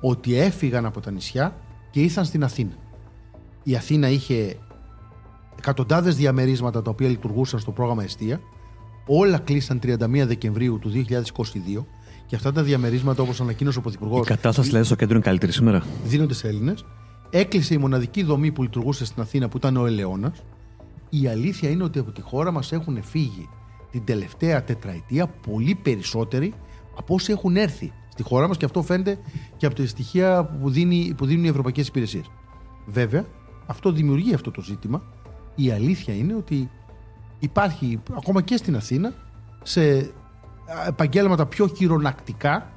ότι 0.00 0.34
έφυγαν 0.34 0.86
από 0.86 1.00
τα 1.00 1.10
νησιά 1.10 1.56
και 1.90 2.00
ήρθαν 2.00 2.24
στην 2.24 2.44
Αθήνα. 2.44 2.72
Η 3.62 3.76
Αθήνα 3.76 4.08
είχε 4.08 4.56
εκατοντάδες 5.58 6.16
διαμερίσματα 6.16 6.82
τα 6.82 6.90
οποία 6.90 7.08
λειτουργούσαν 7.08 7.60
στο 7.60 7.72
πρόγραμμα 7.72 8.02
Εστία. 8.02 8.40
Όλα 9.06 9.38
κλείσαν 9.38 9.80
31 9.82 9.96
Δεκεμβρίου 10.26 10.78
του 10.78 10.90
2022 10.90 11.84
και 12.26 12.36
αυτά 12.36 12.52
τα 12.52 12.62
διαμερίσματα 12.62 13.22
όπως 13.22 13.40
ανακοίνωσε 13.40 13.78
ο 13.78 13.82
Πρωθυπουργός 13.82 14.26
Η 14.26 14.28
κατάσταση 14.28 14.68
δηλαδή 14.68 14.86
στο 14.86 14.94
κέντρο 14.94 15.14
είναι 15.14 15.24
καλύτερη 15.24 15.52
σήμερα; 15.52 15.82
δίνονται 16.04 16.34
σε 16.34 16.48
Έλληνες. 16.48 16.84
Έκλεισε 17.30 17.74
η 17.74 17.78
μοναδική 17.78 18.22
δομή 18.22 18.52
που 18.52 18.62
λειτουργούσε 18.62 19.04
στην 19.04 19.22
Αθήνα 19.22 19.48
που 19.48 19.56
ήταν 19.56 19.76
ο 19.76 19.86
Ελαιώνας. 19.86 20.42
Η 21.10 21.28
αλήθεια 21.28 21.70
είναι 21.70 21.82
ότι 21.82 21.98
από 21.98 22.10
τη 22.10 22.20
χώρα 22.20 22.50
μας 22.50 22.72
έχουν 22.72 23.02
φύγει 23.02 23.48
την 23.90 24.04
τελευταία 24.04 24.64
τετραετία 24.64 25.26
πολύ 25.26 25.74
περισσότεροι 25.82 26.54
από 26.96 27.14
όσοι 27.14 27.32
έχουν 27.32 27.56
έρθει 27.56 27.92
στη 28.08 28.22
χώρα 28.22 28.48
μας 28.48 28.56
και 28.56 28.64
αυτό 28.64 28.82
φαίνεται 28.82 29.18
και 29.56 29.66
από 29.66 29.74
τα 29.74 29.86
στοιχεία 29.86 30.44
που, 30.44 30.70
δίνει, 30.70 31.14
που 31.16 31.26
δίνουν 31.26 31.44
οι 31.44 31.48
ευρωπαϊκές 31.48 31.88
υπηρεσίες. 31.88 32.30
Βέβαια, 32.86 33.26
αυτό 33.66 33.92
δημιουργεί 33.92 34.34
αυτό 34.34 34.50
το 34.50 34.62
ζήτημα. 34.62 35.02
Η 35.60 35.70
αλήθεια 35.70 36.14
είναι 36.14 36.34
ότι 36.34 36.70
υπάρχει 37.38 38.02
ακόμα 38.16 38.42
και 38.42 38.56
στην 38.56 38.76
Αθήνα 38.76 39.12
σε 39.62 40.10
επαγγέλματα 40.86 41.46
πιο 41.46 41.66
χειρονακτικά 41.76 42.72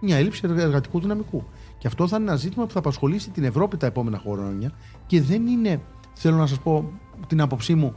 μια 0.00 0.16
έλλειψη 0.16 0.40
εργα- 0.44 0.62
εργατικού 0.62 1.00
δυναμικού. 1.00 1.44
Και 1.78 1.86
αυτό 1.86 2.08
θα 2.08 2.16
είναι 2.16 2.26
ένα 2.26 2.36
ζήτημα 2.36 2.66
που 2.66 2.72
θα 2.72 2.78
απασχολήσει 2.78 3.30
την 3.30 3.44
Ευρώπη 3.44 3.76
τα 3.76 3.86
επόμενα 3.86 4.18
χρόνια 4.18 4.72
και 5.06 5.22
δεν 5.22 5.46
είναι, 5.46 5.80
θέλω 6.14 6.36
να 6.36 6.46
σας 6.46 6.58
πω 6.58 6.92
την 7.26 7.40
άποψή 7.40 7.74
μου, 7.74 7.94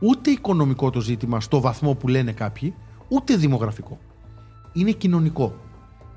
ούτε 0.00 0.30
οικονομικό 0.30 0.90
το 0.90 1.00
ζήτημα 1.00 1.40
στο 1.40 1.60
βαθμό 1.60 1.94
που 1.94 2.08
λένε 2.08 2.32
κάποιοι, 2.32 2.74
ούτε 3.08 3.36
δημογραφικό. 3.36 3.98
Είναι 4.72 4.90
κοινωνικό. 4.90 5.54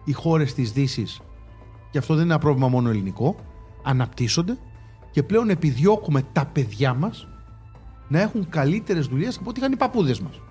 Οι 0.04 0.12
χώρες 0.12 0.54
της 0.54 0.72
δύσης 0.72 1.22
και 1.92 1.98
αυτό 1.98 2.14
δεν 2.14 2.24
είναι 2.24 2.34
ένα 2.34 2.42
πρόβλημα 2.42 2.68
μόνο 2.68 2.90
ελληνικό, 2.90 3.36
αναπτύσσονται 3.84 4.58
και 5.12 5.24
πλέον 5.24 5.50
επιδιώκουμε 5.50 6.22
τα 6.32 6.46
παιδιά 6.46 6.94
μας 6.94 7.28
να 8.08 8.22
έχουν 8.22 8.50
καλύτερες 8.50 9.08
δουλειές 9.08 9.38
από 9.38 9.50
ό,τι 9.50 9.60
είχαν 9.60 9.72
οι 9.72 9.76
παππούδες 9.76 10.20
μας 10.20 10.42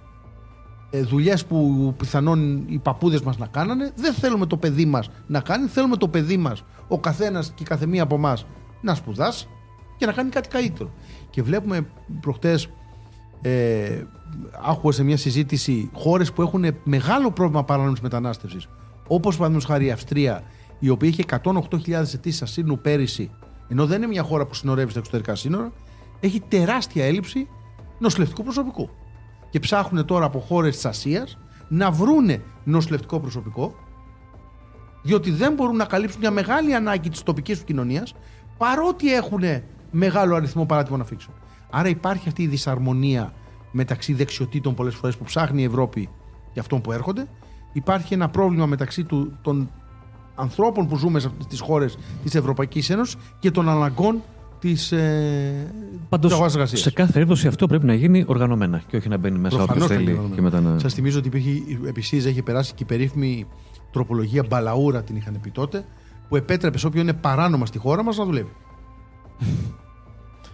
δουλειές 1.00 1.44
που 1.46 1.94
πιθανόν 1.96 2.64
οι 2.68 2.78
παππούδες 2.78 3.20
μας 3.20 3.38
να 3.38 3.46
κάνανε. 3.46 3.92
Δεν 3.96 4.12
θέλουμε 4.12 4.46
το 4.46 4.56
παιδί 4.56 4.84
μας 4.84 5.10
να 5.26 5.40
κάνει. 5.40 5.66
Θέλουμε 5.66 5.96
το 5.96 6.08
παιδί 6.08 6.36
μας, 6.36 6.64
ο 6.88 6.98
καθένας 6.98 7.52
και 7.54 7.62
η 7.62 7.66
καθεμία 7.66 8.02
από 8.02 8.14
εμάς, 8.14 8.46
να 8.80 8.94
σπουδάσει 8.94 9.48
και 9.96 10.06
να 10.06 10.12
κάνει 10.12 10.30
κάτι 10.30 10.48
καλύτερο. 10.48 10.92
Και 11.30 11.42
βλέπουμε 11.42 11.86
προχτές, 12.20 12.68
ε, 13.40 14.02
άκουγα 14.66 14.92
σε 14.92 15.02
μια 15.02 15.16
συζήτηση, 15.16 15.90
χώρες 15.92 16.32
που 16.32 16.42
έχουν 16.42 16.64
μεγάλο 16.84 17.30
πρόβλημα 17.30 17.64
παράνομης 17.64 18.00
μετανάστευσης. 18.00 18.68
Όπως 19.06 19.36
παραδείγματος 19.36 19.70
χάρη 19.70 19.86
η 19.86 19.90
Αυστρία, 19.90 20.42
η 20.78 20.88
οποία 20.88 21.08
είχε 21.08 21.22
108.000 21.22 22.14
αιτήσεις 22.14 22.42
ασύλου 22.42 22.78
πέρυσι, 22.78 23.30
ενώ 23.68 23.86
δεν 23.86 23.96
είναι 23.96 24.06
μια 24.06 24.22
χώρα 24.22 24.46
που 24.46 24.54
συνορεύει 24.54 24.90
στα 24.90 24.98
εξωτερικά 24.98 25.34
σύνορα, 25.34 25.72
έχει 26.22 26.40
τεράστια 26.48 27.04
έλλειψη 27.04 27.48
νοσηλευτικού 27.98 28.42
προσωπικού 28.42 28.88
και 29.50 29.58
ψάχνουν 29.58 30.04
τώρα 30.04 30.24
από 30.24 30.38
χώρες 30.38 30.74
της 30.74 30.84
Ασίας 30.84 31.38
να 31.68 31.90
βρούνε 31.90 32.42
νοσηλευτικό 32.64 33.20
προσωπικό, 33.20 33.74
διότι 35.02 35.30
δεν 35.30 35.52
μπορούν 35.52 35.76
να 35.76 35.84
καλύψουν 35.84 36.20
μια 36.20 36.30
μεγάλη 36.30 36.74
ανάγκη 36.74 37.08
της 37.08 37.22
τοπικής 37.22 37.56
τους 37.56 37.66
κοινωνίας, 37.66 38.14
παρότι 38.58 39.14
έχουν 39.14 39.42
μεγάλο 39.90 40.34
αριθμό 40.34 40.66
παράτιμων 40.66 41.00
αφήξεων. 41.00 41.36
Άρα 41.70 41.88
υπάρχει 41.88 42.28
αυτή 42.28 42.42
η 42.42 42.46
δυσαρμονία 42.46 43.32
μεταξύ 43.70 44.12
δεξιοτήτων 44.12 44.74
πολλές 44.74 44.94
φορές 44.94 45.16
που 45.16 45.24
ψάχνει 45.24 45.62
η 45.62 45.64
Ευρώπη 45.64 46.08
και 46.52 46.60
αυτών 46.60 46.80
που 46.80 46.92
έρχονται. 46.92 47.28
Υπάρχει 47.72 48.14
ένα 48.14 48.28
πρόβλημα 48.28 48.66
μεταξύ 48.66 49.04
του, 49.04 49.38
των 49.42 49.70
ανθρώπων 50.34 50.88
που 50.88 50.96
ζούμε 50.96 51.20
στι 51.20 51.58
χώρες 51.58 51.98
της 52.22 52.34
Ευρωπαϊκής 52.34 52.90
Ένωσης 52.90 53.16
και 53.38 53.50
των 53.50 53.68
αναγκών 53.68 54.22
της 54.62 54.92
ε, 54.92 55.72
Πάντως, 56.08 56.26
της 56.26 56.32
αγοράς 56.34 56.54
εργασίας. 56.54 56.80
σε 56.80 56.90
κάθε 56.90 57.12
περίπτωση 57.12 57.46
αυτό 57.46 57.66
πρέπει 57.66 57.86
να 57.86 57.94
γίνει 57.94 58.24
οργανωμένα 58.26 58.82
και 58.86 58.96
όχι 58.96 59.08
να 59.08 59.16
μπαίνει 59.16 59.38
μέσα 59.38 59.62
όποιος 59.62 59.66
Προφανώς 59.68 59.88
θα 59.88 59.94
θέλει 59.96 60.12
γίνει 60.12 60.34
και 60.34 60.40
μετά 60.40 60.60
να. 60.60 60.78
Σας 60.78 60.94
θυμίζω 60.94 61.18
ότι 61.18 61.28
υπήρχε, 61.28 61.50
επί 61.86 62.00
ΣΥΡΙΖΑ 62.00 62.28
είχε 62.28 62.42
περάσει 62.42 62.74
και 62.74 62.82
η 62.82 62.86
περίφημη 62.86 63.46
τροπολογία 63.90 64.44
Μπαλαούρα, 64.48 65.02
την 65.02 65.16
είχαν 65.16 65.38
πει 65.42 65.50
τότε, 65.50 65.84
που 66.28 66.36
επέτρεπε 66.36 66.78
σε 66.78 66.86
όποιον 66.86 67.02
είναι 67.02 67.12
παράνομα 67.12 67.66
στη 67.66 67.78
χώρα 67.78 68.02
μας 68.02 68.16
να 68.16 68.24
δουλεύει. 68.24 68.52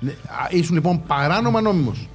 Ναι, 0.00 0.10
α, 0.10 0.48
Ήσουν 0.50 0.74
λοιπόν 0.74 1.02
παράνομα 1.06 1.60
νόμιμος. 1.60 2.08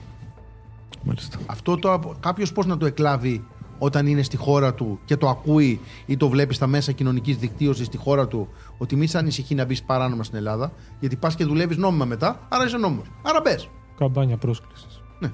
Μάλιστα. 1.04 1.38
Αυτό 1.46 1.78
το, 1.78 2.16
κάποιος 2.20 2.52
πώς 2.52 2.66
να 2.66 2.78
το 2.78 2.86
εκλάβει 2.86 3.46
όταν 3.84 4.08
είναι 4.08 4.22
στη 4.22 4.38
χώρα 4.38 4.74
του 4.74 5.00
και 5.06 5.18
το 5.18 5.30
ακούει 5.30 5.80
ή 6.06 6.18
το 6.18 6.30
βλέπει 6.30 6.54
στα 6.54 6.68
μέσα 6.68 6.92
κοινωνικής 6.92 7.38
δικτύωσης 7.38 7.86
στη 7.86 7.98
χώρα 7.98 8.28
του 8.28 8.48
ότι 8.78 8.96
μη 8.96 9.08
σε 9.08 9.18
ανησυχεί 9.18 9.56
να 9.56 9.66
μπεις 9.66 9.84
παράνομα 9.84 10.24
στην 10.24 10.38
Ελλάδα 10.38 10.72
γιατί 11.00 11.16
πας 11.16 11.36
και 11.36 11.46
δουλεύεις 11.46 11.78
νόμιμα 11.78 12.06
μετά, 12.06 12.40
άρα 12.50 12.66
είσαι 12.66 12.78
νόμιμος. 12.78 13.12
Άρα 13.22 13.42
μπες. 13.44 13.70
Καμπάνια 13.98 14.38
πρόσκλησης. 14.38 15.02
Ναι. 15.20 15.32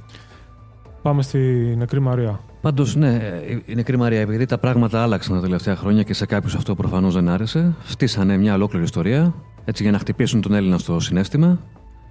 Πάμε 1.01 1.21
στη 1.21 1.39
Νεκρή 1.77 1.99
Μαρία. 1.99 2.39
Πάντως, 2.61 2.95
ναι, 2.95 3.41
η 3.65 3.75
νεκρή 3.75 3.97
Μαρία, 3.97 4.19
επειδή 4.19 4.45
τα 4.45 4.57
πράγματα 4.57 5.01
άλλαξαν 5.01 5.35
τα 5.35 5.41
τελευταία 5.41 5.75
χρόνια 5.75 6.03
και 6.03 6.13
σε 6.13 6.25
κάποιους 6.25 6.55
αυτό 6.55 6.75
προφανώς 6.75 7.13
δεν 7.13 7.29
άρεσε, 7.29 7.75
στήσανε 7.83 8.37
μια 8.37 8.53
ολόκληρη 8.53 8.83
ιστορία 8.83 9.33
έτσι 9.65 9.83
για 9.83 9.91
να 9.91 9.99
χτυπήσουν 9.99 10.41
τον 10.41 10.53
Έλληνα 10.53 10.77
στο 10.77 10.99
συνέστημα. 10.99 11.59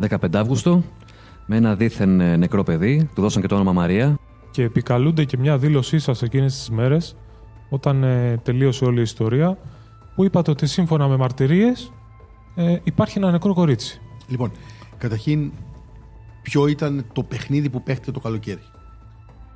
15 0.09 0.17
Αύγουστο, 0.35 0.83
με 1.47 1.57
ένα 1.57 1.75
δίθεν 1.75 2.21
ε, 2.21 2.37
νεκρό 2.37 2.63
παιδί, 2.63 3.09
του 3.15 3.21
δώσαν 3.21 3.43
και 3.43 3.49
το 3.49 3.55
όνομα 3.55 3.73
Μαρία. 3.73 4.19
Και 4.59 4.65
επικαλούνται 4.65 5.25
και 5.25 5.39
μια 5.39 5.59
δήλωσή 5.59 5.99
σας 5.99 6.23
εκείνες 6.23 6.55
τις 6.55 6.71
μέρες, 6.71 7.17
όταν 7.69 8.03
ε, 8.03 8.37
τελείωσε 8.43 8.85
όλη 8.85 8.99
η 8.99 9.03
ιστορία, 9.03 9.59
που 10.15 10.25
είπατε 10.25 10.51
ότι 10.51 10.67
σύμφωνα 10.67 11.09
με 11.09 11.17
μαρτυρίες 11.17 11.93
ε, 12.55 12.79
υπάρχει 12.85 13.19
ένα 13.19 13.31
νεκρό 13.31 13.55
κορίτσι. 13.55 14.01
Λοιπόν, 14.29 14.53
καταρχήν, 14.99 15.53
ποιο 16.43 16.67
ήταν 16.67 17.05
το 17.13 17.23
παιχνίδι 17.23 17.71
που 17.71 17.83
παίχτηκε 17.83 18.11
το 18.11 18.21
καλοκαίρι; 18.21 18.63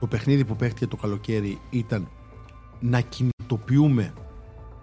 Το 0.00 0.06
παιχνίδι 0.06 0.44
που 0.44 0.56
παίχτηκε 0.56 0.86
το 0.86 0.96
καλοκαίρι 0.96 1.58
ήταν 1.70 2.08
να 2.80 3.00
κινητοποιούμε 3.00 4.12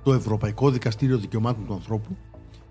το 0.03 0.13
Ευρωπαϊκό 0.13 0.69
Δικαστήριο 0.69 1.17
Δικαιωμάτων 1.17 1.65
του 1.65 1.73
Ανθρώπου 1.73 2.17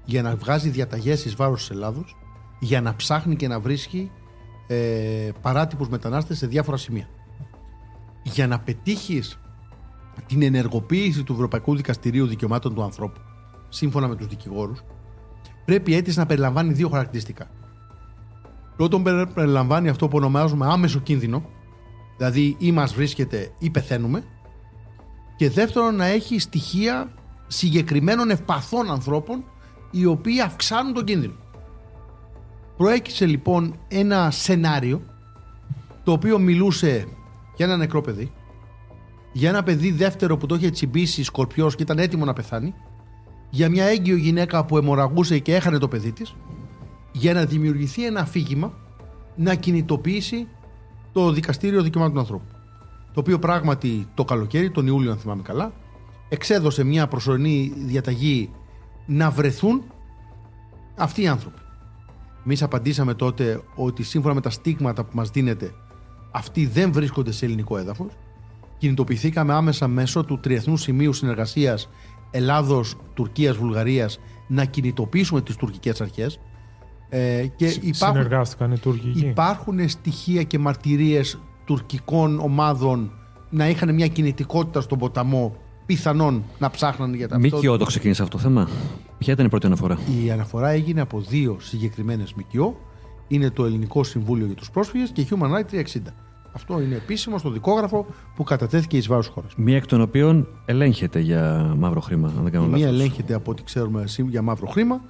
για 0.05 0.23
να 0.23 0.37
βγάζει 0.37 0.69
διαταγές 0.69 1.25
εις 1.25 1.35
βάρος 1.35 1.59
της 1.59 1.71
Ελλάδος, 1.71 2.17
για 2.59 2.81
να 2.81 2.97
ψάχνει 2.97 3.37
και 3.37 3.49
να 3.49 3.61
βρίσκει 3.61 4.11
ε, 4.67 5.31
παράτυπους 5.41 5.89
μετανάστες 5.89 6.39
σε 6.39 6.47
διάφορα 6.47 6.77
σημεία. 6.77 7.09
Για 8.33 8.47
να 8.47 8.59
πετύχεις 8.59 9.39
την 10.27 10.43
ενεργοποίηση 10.43 11.23
του 11.23 11.33
Ευρωπαϊκού 11.33 11.77
Δικαστηρίου 11.77 12.27
Δικαιωμάτων 12.27 12.75
του 12.75 12.83
Ανθρώπου, 12.83 13.21
σύμφωνα 13.69 14.09
με 14.09 14.17
τους 14.17 14.27
δικηγόρους, 14.27 14.83
πρέπει 15.65 15.91
η 15.91 15.95
αίτηση 15.95 16.19
να 16.19 16.27
περιλαμβάνει 16.27 16.73
δύο 16.73 16.89
χαρακτηριστικά. 16.89 17.47
Πρώτον, 18.77 19.03
περι- 19.03 19.33
περιλαμβάνει 19.33 19.89
αυτό 19.89 20.09
που 20.09 20.17
ονομάζουμε 20.17 20.67
άμεσο 20.67 20.99
κίνδυνο, 20.99 21.43
δηλαδή 22.17 22.57
ή 22.59 22.73
μας 22.73 22.95
βρίσκεται 22.95 23.53
ή 23.59 23.71
πεθαίνουμε. 23.71 24.25
Και 25.37 25.51
δεύτερον, 25.51 25.97
να 25.97 26.05
έχει 26.05 26.39
στοιχεία 26.39 27.13
συγκεκριμένων 27.47 28.31
ευπαθών 28.31 28.91
ανθρώπων 28.91 29.45
οι 29.91 30.05
οποίοι 30.05 30.41
αυξάνουν 30.41 30.93
τον 30.93 31.05
κίνδυνο. 31.05 31.35
Προέκυψε 32.77 33.27
λοιπόν 33.27 33.75
ένα 33.89 34.31
σενάριο 34.31 35.03
το 36.05 36.13
οποίο 36.13 36.39
μιλούσε 36.39 37.07
για 37.59 37.67
ένα 37.67 37.77
νεκρό 37.77 38.01
παιδί, 38.01 38.33
για 39.33 39.49
ένα 39.49 39.63
παιδί 39.63 39.91
δεύτερο 39.91 40.37
που 40.37 40.47
το 40.47 40.55
είχε 40.55 40.71
τσιμπήσει 40.71 41.23
σκορπιός 41.23 41.75
και 41.75 41.83
ήταν 41.83 41.99
έτοιμο 41.99 42.25
να 42.25 42.33
πεθάνει, 42.33 42.75
για 43.51 43.69
μια 43.69 43.85
έγκυο 43.85 44.17
γυναίκα 44.17 44.65
που 44.65 44.77
αιμορραγούσε 44.77 45.39
και 45.39 45.55
έχανε 45.55 45.79
το 45.79 45.89
παιδί 45.89 46.13
της, 46.13 46.35
για 47.13 47.35
να 47.35 47.45
δημιουργηθεί 47.45 48.07
ένα 48.07 48.21
αφήγημα 48.21 48.73
να 49.37 49.55
κινητοποιήσει 49.55 50.49
το 51.13 51.33
Δικαστήριο 51.33 51.83
Δικαιωμάτων 51.83 52.15
του 52.15 52.21
Ανθρώπου. 52.21 52.55
Το 53.13 53.21
οποίο 53.21 53.39
πράγματι 53.39 54.07
το 54.15 54.25
καλοκαίρι, 54.25 54.71
τον 54.71 54.87
Ιούλιο 54.87 55.11
αν 55.11 55.19
θυμάμαι 55.19 55.43
καλά, 55.43 55.73
εξέδωσε 56.29 56.85
μια 56.85 57.09
προσωρινή 57.09 57.73
διαταγή 57.77 58.51
να 59.07 59.31
βρεθούν 59.31 59.83
αυτοί 60.97 61.23
οι 61.23 61.29
άνθρωποι. 61.29 61.61
Εμείς 62.45 62.63
απαντήσαμε 62.63 63.15
τότε 63.15 63.61
ότι 63.75 64.03
σύμφωνα 64.03 64.35
με 64.35 64.41
τα 64.41 64.51
στίγματα 64.51 65.05
που 65.05 65.17
μας 65.17 65.31
δίνεται 65.31 65.75
αυτοί 66.31 66.67
δεν 66.67 66.93
βρίσκονται 66.93 67.33
σε 67.33 67.45
ελληνικό 67.45 67.77
έδαφος. 67.77 68.13
Κινητοποιηθήκαμε 68.79 69.53
άμεσα 69.53 69.89
μέσω 69.89 70.25
του 70.25 70.41
Τριεθνού 70.41 70.77
Σημείου 70.77 71.13
Συνεργασίας 71.13 71.89
Ελλάδος, 72.31 72.97
Τουρκίας, 73.15 73.57
Βουλγαρίας 73.57 74.19
να 74.47 74.65
κινητοποιήσουμε 74.65 75.41
τις 75.41 75.57
τουρκικές 75.57 76.01
αρχές 76.01 76.41
ε, 77.09 77.47
και 77.57 77.67
υπάρχουν, 77.67 78.17
Συνεργάστηκαν 78.17 78.73
οι 78.73 78.79
Τούρκοι 78.79 79.09
εκεί; 79.09 79.27
υπάρχουν 79.27 79.89
στοιχεία 79.89 80.43
και 80.43 80.59
μαρτυρίες 80.59 81.39
τουρκικών 81.65 82.39
ομάδων 82.41 83.11
να 83.51 83.69
είχαν 83.69 83.95
μια 83.95 84.07
κινητικότητα 84.07 84.81
στον 84.81 84.99
ποταμό 84.99 85.57
πιθανόν 85.87 86.45
να 86.59 86.71
ψάχναν 86.71 87.15
για 87.15 87.29
τα 87.29 87.39
ΜΚΟ 87.39 87.77
το 87.77 87.85
ξεκίνησε 87.85 88.23
αυτό 88.23 88.37
το 88.37 88.43
θέμα. 88.43 88.69
Ποια 89.19 89.33
ήταν 89.33 89.47
η 89.47 89.49
πρώτη 89.49 89.67
αναφορά; 89.67 89.99
Η 90.25 90.31
αναφορά 90.31 90.69
έγινε 90.69 91.01
από 91.01 91.21
δύο 91.21 91.57
συγκεκριμένες 91.61 92.35
ΜΚΟ. 92.35 92.81
Είναι 93.29 93.51
το 93.51 93.65
Ελληνικό 93.65 94.05
Συμβούλιο 94.05 94.47
για 94.47 94.55
τους 94.55 94.71
Πρόσφυγες 94.71 95.11
και 95.11 95.27
Human 95.31 95.51
Rights 95.51 95.75
360. 95.75 96.13
Αυτό 96.53 96.81
είναι 96.81 96.95
επίσημο 96.95 97.39
στο 97.39 97.51
δικόγραφο 97.51 98.07
που 98.35 98.45
κατατέθηκε 98.45 98.97
εις 98.97 99.07
βάρος 99.07 99.27
χώρας. 99.29 99.53
Μία 99.57 99.77
εκ 99.77 99.87
των 99.87 100.01
οποίων 100.01 100.49
ελέγχεται 100.65 101.19
για 101.21 101.75
μαύρο 101.79 102.01
χρήμα, 102.01 102.33
αν 102.37 102.43
δεν 102.43 102.53
κάνω 102.53 102.65
Η 102.65 102.69
μία 102.69 102.79
λάθος. 102.79 102.95
ελέγχεται 102.95 103.35
από 103.35 103.51
ό,τι 103.51 103.63
ξέρουμε 103.63 104.07
σύμ- 104.07 104.31
για 104.31 104.43
μαύρο 104.43 104.67
χρήμα. 104.67 105.01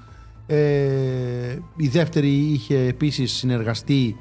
Ε, 0.46 1.59
η 1.76 1.88
δεύτερη 1.88 2.28
είχε 2.28 2.78
επίσης 2.78 3.33
συνεργαστεί 3.33 4.16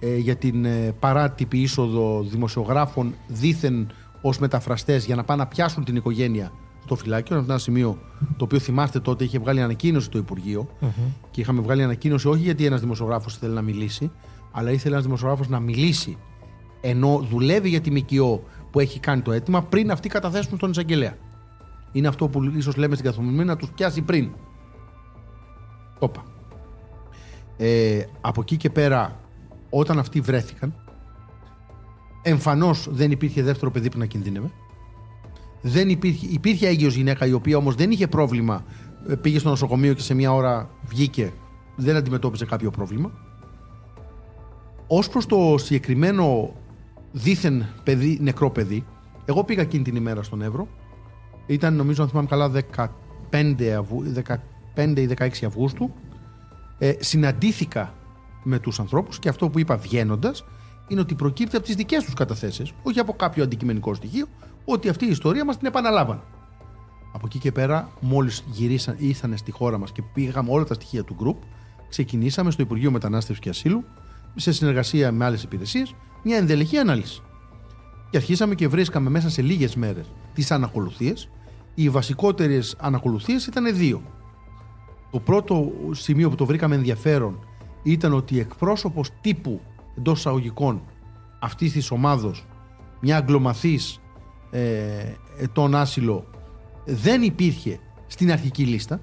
ε, 0.00 0.16
για 0.16 0.36
την 0.36 0.64
ε, 0.64 0.94
παράτυπη 1.00 1.58
είσοδο 1.58 2.22
δημοσιογράφων 2.22 3.14
δήθεν 3.28 3.92
ως 4.20 4.38
μεταφραστές 4.38 5.04
για 5.06 5.14
να 5.16 5.24
πάνε 5.24 5.42
να 5.42 5.48
πιάσουν 5.48 5.84
την 5.84 5.96
οικογένεια 5.96 6.52
στο 6.84 6.96
φυλάκιο. 6.96 7.36
Είναι 7.36 7.44
ένα 7.48 7.58
σημείο 7.58 7.98
το 8.36 8.44
οποίο 8.44 8.58
θυμάστε 8.58 9.00
τότε 9.00 9.24
είχε 9.24 9.38
βγάλει 9.38 9.62
ανακοίνωση 9.62 10.10
το 10.10 10.18
Υπουργείο 10.18 10.68
και 11.30 11.40
είχαμε 11.40 11.60
βγάλει 11.60 11.82
ανακοίνωση 11.82 12.28
όχι 12.28 12.42
γιατί 12.42 12.66
ένας 12.66 12.80
δημοσιογράφος 12.80 13.34
ήθελε 13.34 13.54
να 13.54 13.62
μιλήσει 13.62 14.10
αλλά 14.52 14.70
ήθελε 14.70 14.94
ένας 14.94 15.04
δημοσιογράφος 15.04 15.48
να 15.48 15.60
μιλήσει 15.60 16.18
ενώ 16.80 17.26
δουλεύει 17.30 17.68
για 17.68 17.80
τη 17.80 17.90
ΜΚΟ 17.90 18.42
που 18.70 18.80
έχει 18.80 19.00
κάνει 19.00 19.20
το 19.20 19.32
αίτημα 19.32 19.62
πριν 19.62 19.90
αυτοί 19.90 20.08
καταθέσουν 20.08 20.56
στον 20.56 20.70
εισαγγελέα. 20.70 21.16
Είναι 21.92 22.08
αυτό 22.08 22.28
που 22.28 22.42
ίσως 22.56 22.76
λέμε 22.76 22.94
στην 22.94 23.06
καθομιλία 23.06 23.44
να 23.44 23.56
τους 23.56 23.70
πιάσει 23.70 24.02
πριν. 24.02 24.30
Όπα. 25.98 26.24
Ε, 27.56 28.04
από 28.20 28.40
εκεί 28.40 28.56
και 28.56 28.70
πέρα, 28.70 29.20
όταν 29.70 29.98
αυτοί 29.98 30.20
βρέθηκαν, 30.20 30.74
εμφανώς 32.22 32.88
δεν 32.90 33.10
υπήρχε 33.10 33.42
δεύτερο 33.42 33.70
παιδί 33.70 33.90
που 33.90 33.98
να 33.98 34.06
κινδύνευε. 34.06 34.50
Δεν 35.62 35.88
υπήρχε, 35.88 36.26
υπήρχε 36.26 36.66
έγκυος 36.66 36.94
γυναίκα 36.94 37.26
η 37.26 37.32
οποία 37.32 37.56
όμως 37.56 37.74
δεν 37.74 37.90
είχε 37.90 38.06
πρόβλημα. 38.06 38.64
Ε, 39.08 39.14
Πήγε 39.14 39.38
στο 39.38 39.48
νοσοκομείο 39.48 39.92
και 39.94 40.02
σε 40.02 40.14
μια 40.14 40.32
ώρα 40.32 40.70
βγήκε. 40.82 41.32
Δεν 41.76 41.96
αντιμετώπιζε 41.96 42.44
κάποιο 42.44 42.70
πρόβλημα. 42.70 43.10
Ως 44.86 45.08
προς 45.08 45.26
το 45.26 45.54
συγκεκριμένο 45.58 46.54
δίθεν 47.12 47.66
παιδί, 47.84 48.18
νεκρό 48.20 48.50
παιδί, 48.50 48.84
εγώ 49.24 49.44
πήγα 49.44 49.62
εκείνη 49.62 49.84
την 49.84 49.96
ημέρα 49.96 50.22
στον 50.22 50.42
Εύρο. 50.42 50.68
Ήταν 51.46 51.74
νομίζω, 51.74 52.02
αν 52.02 52.08
θυμάμαι 52.08 52.28
καλά, 52.28 52.50
15, 53.30 53.64
Αυγού, 53.78 54.12
15 54.74 54.98
ή 54.98 55.08
16 55.18 55.28
Αυγούστου. 55.46 55.92
Ε, 56.78 56.92
συναντήθηκα 56.98 57.94
με 58.42 58.58
τους 58.58 58.80
ανθρώπους 58.80 59.18
και 59.18 59.28
αυτό 59.28 59.48
που 59.48 59.58
είπα 59.58 59.76
βγαίνοντας 59.76 60.44
είναι 60.88 61.00
ότι 61.00 61.14
προκύπτει 61.14 61.56
από 61.56 61.64
τις 61.64 61.74
δικές 61.74 62.04
τους 62.04 62.14
καταθέσεις, 62.14 62.72
όχι 62.82 62.98
από 62.98 63.12
κάποιο 63.12 63.42
αντικειμενικό 63.42 63.94
στοιχείο, 63.94 64.26
ότι 64.64 64.88
αυτή 64.88 65.04
η 65.04 65.10
ιστορία 65.10 65.44
μας 65.44 65.56
την 65.58 65.66
επαναλάβαν. 65.66 66.22
Από 67.12 67.26
εκεί 67.26 67.38
και 67.38 67.52
πέρα, 67.52 67.90
μόλις 68.00 68.44
γυρίσαν, 68.50 68.94
ήρθαν 68.98 69.36
στη 69.36 69.50
χώρα 69.50 69.78
μας 69.78 69.92
και 69.92 70.02
πήγαμε 70.02 70.50
όλα 70.50 70.64
τα 70.64 70.74
στοιχεία 70.74 71.04
του 71.04 71.16
group, 71.20 71.46
ξεκινήσαμε 71.88 72.50
στο 72.50 72.62
Υπουργείο 72.62 72.90
Μετανάστευσης 72.90 73.42
και 73.44 73.48
Ασύλου, 73.48 73.84
σε 74.34 74.52
συνεργασία 74.52 75.12
με 75.12 75.24
άλλες 75.24 75.42
υπηρεσίες, 75.42 75.94
μια 76.22 76.36
ενδελεχή 76.36 76.76
ανάλυση. 76.76 77.22
Και 78.10 78.16
αρχίσαμε 78.16 78.54
και 78.54 78.68
βρίσκαμε 78.68 79.10
μέσα 79.10 79.30
σε 79.30 79.42
λίγες 79.42 79.74
μέρες 79.76 80.12
τις 80.34 80.50
ανακολουθίες. 80.50 81.28
Οι 81.74 81.90
βασικότερες 81.90 82.76
ανακολουθίες 82.78 83.46
ήταν 83.46 83.76
δύο. 83.76 84.02
Το 85.10 85.20
πρώτο 85.20 85.72
σημείο 85.90 86.30
που 86.30 86.34
το 86.34 86.46
βρήκαμε 86.46 86.74
ενδιαφέρον 86.74 87.46
ήταν 87.82 88.12
ότι 88.12 88.38
εκπρόσωπος 88.38 89.10
τύπου 89.20 89.60
εντός 89.98 90.18
εισαγωγικών 90.18 90.82
αυτής 91.38 91.72
της 91.72 91.90
ομάδος, 91.90 92.46
μια 93.00 93.16
αγκλωμαθής 93.16 94.00
ε, 94.54 94.60
ετών 95.38 95.74
άσυλο, 95.74 96.26
δεν 96.84 97.22
υπήρχε 97.22 97.78
στην 98.06 98.32
αρχική 98.32 98.64
λίστα. 98.64 99.00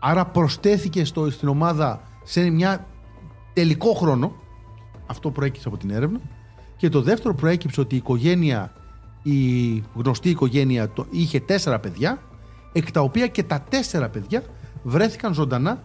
Άρα 0.00 0.26
προσθέθηκε 0.26 1.04
στο, 1.04 1.30
στην 1.30 1.48
ομάδα 1.48 2.02
σε 2.24 2.50
μια 2.50 2.86
τελικό 3.52 3.92
χρόνο. 3.94 4.32
Αυτό 5.06 5.30
προέκυψε 5.30 5.68
από 5.68 5.76
την 5.76 5.90
έρευνα. 5.90 6.20
Και 6.76 6.88
το 6.88 7.02
δεύτερο 7.02 7.34
προέκυψε 7.34 7.80
ότι 7.80 7.94
η 7.94 7.98
οικογένεια, 7.98 8.72
η 9.22 9.70
γνωστή 9.94 10.28
οικογένεια, 10.28 10.88
το, 10.90 11.06
είχε 11.10 11.40
τέσσερα 11.40 11.78
παιδιά, 11.78 12.22
εκ 12.72 12.90
τα 12.92 13.00
οποία 13.00 13.26
και 13.26 13.42
τα 13.42 13.60
τέσσερα 13.68 14.08
παιδιά 14.08 14.42
βρέθηκαν 14.82 15.34
ζωντανά. 15.34 15.82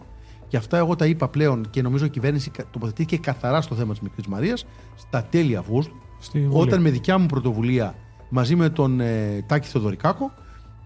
Και 0.48 0.56
αυτά 0.56 0.76
εγώ 0.76 0.96
τα 0.96 1.06
είπα 1.06 1.28
πλέον 1.28 1.66
και 1.70 1.82
νομίζω 1.82 2.04
η 2.04 2.08
κυβέρνηση 2.10 2.50
κα- 2.50 2.64
τοποθετήθηκε 2.70 3.16
καθαρά 3.16 3.60
στο 3.60 3.74
θέμα 3.74 3.92
της 3.92 4.00
Μικρής 4.00 4.26
Μαρίας 4.26 4.66
στα 4.96 5.22
τέλη 5.22 5.56
Αυγούστου, 5.56 5.94
Στη 6.18 6.40
Βουλή. 6.40 6.62
όταν 6.62 6.80
με 6.80 6.90
δικιά 6.90 7.18
μου 7.18 7.26
πρωτοβουλία 7.26 7.94
μαζί 8.28 8.56
με 8.56 8.68
τον 8.68 9.00
ε, 9.00 9.44
Τάκη 9.46 9.68
Θεοδωρικάκο 9.68 10.32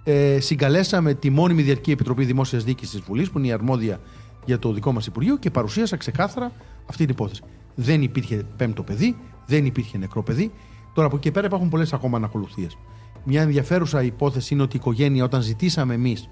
ε, 0.04 0.40
συγκαλέσαμε 0.40 1.14
τη 1.14 1.30
μόνιμη 1.30 1.62
Διαρκή 1.62 1.90
Επιτροπή 1.90 2.24
Δημόσιας 2.24 2.64
Δίκης 2.64 2.90
της 2.90 3.00
Βουλής 3.00 3.30
που 3.30 3.38
είναι 3.38 3.46
η 3.46 3.52
αρμόδια 3.52 4.00
για 4.44 4.58
το 4.58 4.72
δικό 4.72 4.92
μας 4.92 5.06
Υπουργείο 5.06 5.36
και 5.36 5.50
παρουσίασα 5.50 5.96
ξεκάθαρα 5.96 6.52
αυτή 6.86 7.04
την 7.04 7.14
υπόθεση. 7.14 7.42
Δεν 7.74 8.02
υπήρχε 8.02 8.42
πέμπτο 8.56 8.82
παιδί, 8.82 9.16
δεν 9.46 9.66
υπήρχε 9.66 9.98
νεκρό 9.98 10.22
παιδί. 10.22 10.52
Τώρα 10.94 11.06
από 11.06 11.16
εκεί 11.16 11.24
και 11.24 11.30
πέρα 11.30 11.46
υπάρχουν 11.46 11.68
πολλές 11.68 11.92
ακόμα 11.92 12.16
ανακολουθίες. 12.16 12.78
Μια 13.24 13.42
ενδιαφέρουσα 13.42 14.02
υπόθεση 14.02 14.54
είναι 14.54 14.62
ότι 14.62 14.76
η 14.76 14.78
οικογένεια, 14.82 15.24
όταν 15.24 15.42
ζητήσαμε 15.42 15.94
εμείς 15.94 16.28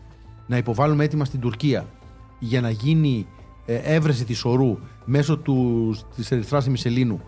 να 0.46 0.56
υποβάλουμε 0.56 1.04
έτοιμα 1.04 1.24
στην 1.24 1.40
Τουρκία 1.40 1.86
για 2.38 2.60
να 2.60 2.70
γίνει 2.70 3.26
ε, 3.66 3.74
έβρεση 3.74 4.24
της 4.24 4.44
ορού 4.44 4.78
μέσω 5.04 5.42
της 6.16 6.30
Ερυθρά 6.30 6.62
Μισελίνου, 6.70 7.20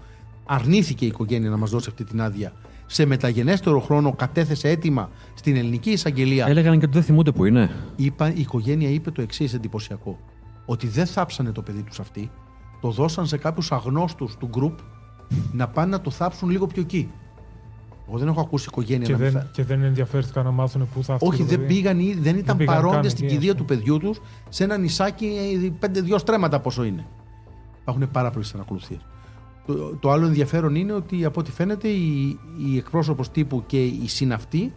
αρνήθηκε 0.47 1.05
η 1.05 1.09
οικογένεια 1.09 1.51
να 1.51 1.57
μας 1.57 1.71
δώσει 1.71 1.87
αυτή 1.89 2.05
την 2.05 2.21
άδεια. 2.21 2.53
Σε 2.93 3.07
μεταγενέστερο 3.07 3.81
χρόνο 3.81 4.13
κατέθεσε 4.13 4.69
έτοιμα 4.69 5.11
στην 5.35 5.57
ελληνική 5.57 5.91
εισαγγελία. 5.91 6.47
Έλεγαν 6.49 6.79
και 6.79 6.85
ότι 6.85 6.95
δεν 6.95 7.03
θυμούνται 7.03 7.33
που 7.33 7.45
είναι. 7.45 7.71
Είπα, 7.97 8.33
η 8.33 8.41
οικογένεια 8.41 8.89
είπε 8.89 9.11
το 9.11 9.23
εξής 9.23 9.55
εντυπωσιακό. 9.55 10.19
Ότι 10.67 10.87
δεν 10.87 11.07
θάψανε 11.07 11.53
το 11.53 11.63
παιδί 11.63 11.83
τους 11.83 12.01
αυτοί, 12.01 12.31
το 12.81 12.91
δώσαν 12.91 13.27
σε 13.27 13.37
κάποιους 13.37 13.73
αγνώστους 13.73 14.37
του 14.37 14.47
γκρουπ 14.47 14.79
να 15.53 15.69
πάνε 15.69 15.91
να 15.91 16.01
το 16.01 16.11
θάψουν 16.11 16.51
λίγο 16.51 16.67
πιο 16.67 16.83
εκεί. 16.83 17.11
Εγώ 18.09 18.19
δεν 18.19 18.29
έχω 18.29 18.41
ακούσει 18.41 18.67
οικογένεια 18.69 19.07
και 19.07 19.13
να 19.13 19.19
δεν, 19.19 19.33
μην 19.33 19.43
Και 19.53 19.65
δεν 19.65 19.83
ενδιαφέρθηκαν 19.83 20.45
να 20.45 20.51
μάθουν 20.51 20.89
πού 20.95 21.05
θα 21.05 21.17
Όχι, 21.21 21.43
δεν 21.43 21.67
πήγαν 21.67 21.99
ή 21.99 22.17
δεν 22.21 22.37
ήταν 22.37 22.57
πήγαν 22.57 22.75
παρόντες 22.75 23.01
καν 23.01 23.11
στην 23.11 23.25
εκεί, 23.25 23.35
κηδεία 23.35 23.51
ας 23.51 23.57
του 23.57 23.65
παιδιού 23.65 23.99
τους 23.99 24.21
σε 24.49 24.65
ένα 24.65 24.79
νησάκι 24.79 25.27
ε, 25.65 25.71
πέντε, 25.79 26.01
δύο 26.01 26.19
στρέμματα 26.19 26.61
πόσο 26.61 26.85
είναι. 26.85 27.07
Υπάρχουν 27.81 28.11
πάρα 28.11 28.31
πολλές 28.31 28.55
ανακολουθίες. 28.55 29.01
Το, 29.67 29.75
το 30.01 30.11
άλλο 30.11 30.27
ενδιαφέρον 30.27 30.75
είναι 30.75 30.93
ότι 30.93 31.25
από 31.25 31.41
ό,τι 31.41 31.51
φαίνεται 31.51 31.89
η, 31.89 32.39
η 32.73 32.77
εκπρόσωπος 32.77 33.31
τύπου 33.31 33.63
και 33.67 33.85
οι 33.85 34.09
συναυτοί 34.09 34.73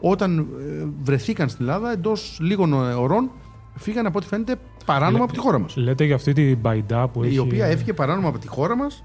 όταν 0.00 0.38
ε, 0.38 0.86
βρεθήκαν 1.02 1.48
στην 1.48 1.64
Ελλάδα 1.68 1.92
εντός 1.92 2.38
λίγων 2.40 2.72
ωρών 2.72 3.30
φύγαν 3.74 4.06
από 4.06 4.18
ό,τι 4.18 4.26
φαίνεται 4.26 4.56
παράνομα 4.86 5.12
Λέ- 5.12 5.22
από 5.22 5.32
τη 5.32 5.38
χώρα 5.38 5.58
μας. 5.58 5.76
Λέτε 5.76 6.04
για 6.04 6.14
αυτή 6.14 6.32
την 6.32 6.58
μπαϊντά 6.58 7.08
που 7.08 7.22
έχει. 7.22 7.34
Η 7.34 7.38
οποία 7.38 7.66
έφυγε 7.66 7.92
παράνομα 7.92 8.28
από 8.28 8.38
τη 8.38 8.46
χώρα 8.48 8.76
μας. 8.76 9.04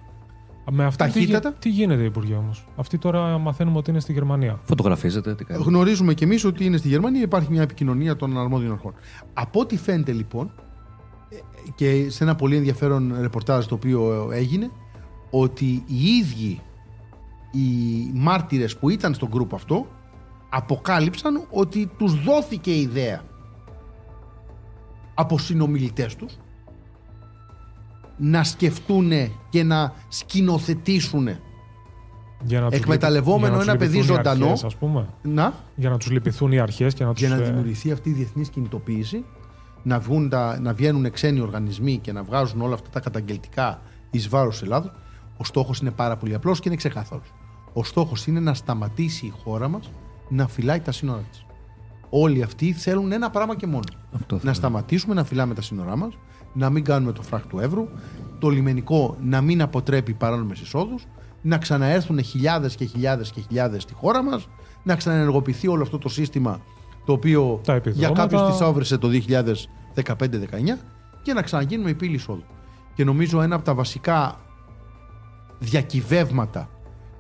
Με 0.72 0.86
αυτή 0.86 1.04
τι, 1.06 1.12
ταχύτατα. 1.14 1.50
γι- 1.50 1.56
τι 1.60 1.70
γίνεται, 1.70 2.04
Υπουργέ 2.04 2.36
όμως; 2.36 2.68
Αυτή 2.76 2.98
τώρα 2.98 3.38
μαθαίνουμε 3.38 3.78
ότι 3.78 3.90
είναι 3.90 4.00
στη 4.00 4.14
Γερμανία. 4.14 4.60
Φωτογραφίζεται, 4.64 5.36
τι 5.36 5.44
κάνει. 5.44 5.64
Γνωρίζουμε 5.66 6.14
κι 6.14 6.24
εμείς 6.24 6.46
ότι 6.46 6.66
είναι 6.66 6.78
στη 6.78 6.88
Γερμανία, 6.88 7.22
υπάρχει 7.22 7.52
μια 7.52 7.62
επικοινωνία 7.62 8.16
των 8.16 8.38
αρμόδιων 8.40 8.72
αρχών. 8.72 8.94
Από 9.34 9.60
ό,τι 9.60 9.78
φαίνεται 9.78 10.12
λοιπόν, 10.12 10.52
ε, 11.30 11.36
και 11.76 12.06
σε 12.10 12.24
ένα 12.24 12.36
πολύ 12.36 12.56
ενδιαφέρον 12.56 13.16
ρεπορτάζ 13.22 13.66
το 13.66 13.76
οποίο 13.76 14.30
έγινε, 14.32 14.72
ότι 15.40 15.84
οι 15.88 16.06
ίδιοι 16.18 16.62
οι 17.52 17.68
μάρτυρες 18.14 18.78
που 18.78 18.90
ήταν 18.90 19.14
στο 19.14 19.28
γκρουπ 19.28 19.54
αυτό 19.54 19.88
αποκάλυψαν 20.50 21.48
ότι 21.52 21.92
τους 21.98 22.24
δόθηκε 22.24 22.72
η 22.72 22.82
ιδέα 22.82 23.22
από 25.14 25.38
συνομιλητές 25.38 26.16
τους 26.16 26.38
να 28.18 28.44
σκεφτούν 28.44 29.12
και 29.50 29.64
να 29.64 29.94
σκηνοθετήσουν 30.08 31.28
Για 32.44 32.60
να 32.62 32.70
τους 32.70 32.80
Εκμεταλλευόμενο 32.80 33.54
λυπη- 33.58 33.64
για 33.64 33.66
να 33.66 33.72
ένα 33.72 33.80
τους 33.80 33.88
παιδί 33.88 33.96
λυπηθούν 33.98 34.16
οι 34.16 34.18
ζωντανό. 34.18 34.46
αρχές, 34.46 34.64
ας 34.64 34.76
πούμε. 34.76 35.08
να 35.22 35.54
Για 35.76 35.90
να 35.90 35.98
τους 35.98 36.10
λυπηθούν 36.12 36.52
οι 36.52 36.60
αρχές 36.60 36.94
και 36.94 37.04
να 37.04 37.12
τους. 37.14 37.20
για 37.22 37.30
να 37.30 37.38
δημιουργηθεί 37.44 37.92
αυτή 37.92 38.10
η 38.10 38.14
διεθνής 38.14 38.50
κινητοποίηση, 38.50 39.26
να, 39.84 40.00
βγουν 40.00 40.30
τα, 40.30 40.60
να 40.60 40.74
βγαίνουν 40.74 41.12
ξένοι 41.12 41.40
οργανισμοί 41.40 41.98
και 41.98 42.12
να 42.12 42.24
βγάζουν 42.24 42.62
όλα 42.62 42.74
αυτά 42.74 42.90
τα 42.90 43.00
καταγγελτικά 43.00 43.82
εις 44.12 44.30
βάρος 44.30 44.62
Ελλάδος. 44.64 44.92
Ο 45.38 45.44
στόχος 45.44 45.80
είναι 45.80 45.92
πάρα 45.92 46.18
πολύ 46.18 46.34
απλός 46.34 46.60
και 46.60 46.68
είναι 46.68 46.78
ξεκάθαρο. 46.78 47.22
Ο 47.74 47.84
στόχος 47.84 48.28
είναι 48.28 48.40
να 48.40 48.54
σταματήσει 48.54 49.26
η 49.26 49.34
χώρα 49.44 49.68
μας 49.68 49.92
να 50.30 50.48
φυλάει 50.48 50.80
τα 50.80 50.92
σύνορά 50.92 51.22
της. 51.32 51.46
Όλοι 52.10 52.44
αυτοί 52.44 52.74
θέλουν 52.74 53.12
ένα 53.12 53.30
πράγμα 53.30 53.56
και 53.56 53.68
μόνο. 53.68 53.84
Αυτό 54.14 54.36
Να 54.36 54.42
θέλω. 54.42 54.54
σταματήσουμε 54.54 55.14
να 55.14 55.24
φυλάμε 55.24 55.54
τα 55.54 55.62
σύνορά 55.62 55.96
μας, 55.96 56.18
να 56.54 56.70
μην 56.70 56.84
κάνουμε 56.84 57.12
το 57.12 57.22
φράχ 57.22 57.46
του 57.46 57.60
Εύρου, 57.60 57.88
το 58.40 58.50
λιμενικό 58.50 59.18
να 59.22 59.42
μην 59.42 59.62
αποτρέπει 59.62 60.14
παράνομες 60.14 60.60
εισόδους, 60.60 61.06
να 61.42 61.58
ξαναέρθουν 61.58 62.24
χιλιάδες 62.24 62.76
και 62.76 62.86
χιλιάδες 62.86 63.32
και 63.32 63.42
χιλιάδες 63.42 63.82
στη 63.84 63.94
χώρα 63.94 64.24
μας, 64.24 64.48
να 64.84 64.96
ξαναενεργοποιηθεί 64.96 65.68
όλο 65.68 65.84
αυτό 65.84 65.98
το 65.98 66.10
σύστημα 66.10 66.60
το 67.06 67.14
οποίο 67.14 67.62
Τα 67.64 67.72
για 67.72 67.76
επιδόματα. 67.76 68.22
κάποιους 68.28 68.58
τη 68.58 68.64
άβρεσε 68.66 68.98
το 68.98 69.08
2015-19 69.08 70.80
και 71.22 71.34
να 71.34 71.42
ξαναγίνουμε 71.42 71.90
η 71.90 71.94
πύλη 71.94 72.16
εισόδου. 72.16 72.44
Και 72.96 73.04
νομίζω 73.04 73.42
ένα 73.42 73.56
από 73.56 73.66
τα 73.66 73.74
βασικά 73.74 74.40
διακυβεύματα 75.60 76.70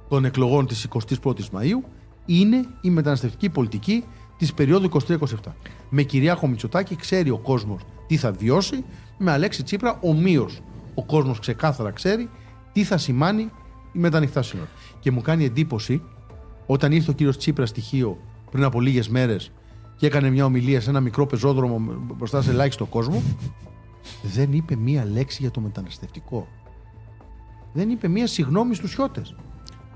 των 0.07 0.25
εκλογών 0.25 0.67
της 0.67 0.87
21ης 1.23 1.49
Μαΐου 1.51 1.89
είναι 2.25 2.65
η 2.81 2.89
μεταναστευτική 2.89 3.49
πολιτική 3.49 4.03
της 4.37 4.53
περίοδου 4.53 4.89
23-27. 5.07 5.17
Με 5.89 6.03
Κυριάκο 6.03 6.47
Μητσοτάκη 6.47 6.95
ξέρει 6.95 7.29
ο 7.29 7.37
κόσμος 7.37 7.81
τι 8.07 8.17
θα 8.17 8.31
βιώσει, 8.31 8.83
με 9.17 9.31
Αλέξη 9.31 9.63
Τσίπρα 9.63 9.97
ομοίως 10.01 10.61
ο 10.93 11.03
κόσμος 11.03 11.39
ξεκάθαρα 11.39 11.91
ξέρει 11.91 12.29
τι 12.71 12.83
θα 12.83 12.97
σημάνει 12.97 13.49
με 13.91 14.09
τα 14.09 14.17
ανοιχτά 14.17 14.41
σύνορα. 14.41 14.69
Και 14.99 15.11
μου 15.11 15.21
κάνει 15.21 15.45
εντύπωση 15.45 16.01
όταν 16.65 16.91
ήρθε 16.91 17.11
ο 17.11 17.13
κύριος 17.13 17.37
Τσίπρα 17.37 17.65
στοιχείο 17.65 18.17
πριν 18.51 18.63
από 18.63 18.81
λίγες 18.81 19.09
μέρες 19.09 19.51
και 19.95 20.05
έκανε 20.05 20.29
μια 20.29 20.45
ομιλία 20.45 20.81
σε 20.81 20.89
ένα 20.89 20.99
μικρό 20.99 21.25
πεζόδρομο 21.25 21.81
μπροστά 22.17 22.41
σε 22.41 22.49
ελάχιστο 22.49 22.85
κόσμο, 22.85 23.23
δεν 24.21 24.53
είπε 24.53 24.75
μία 24.75 25.05
λέξη 25.05 25.37
για 25.41 25.51
το 25.51 25.61
μεταναστευτικό. 25.61 26.47
Δεν 27.73 27.89
είπε 27.89 28.07
μία 28.07 28.27
συγγνώμη 28.27 28.75
στους 28.75 28.93
χιώτες 28.93 29.35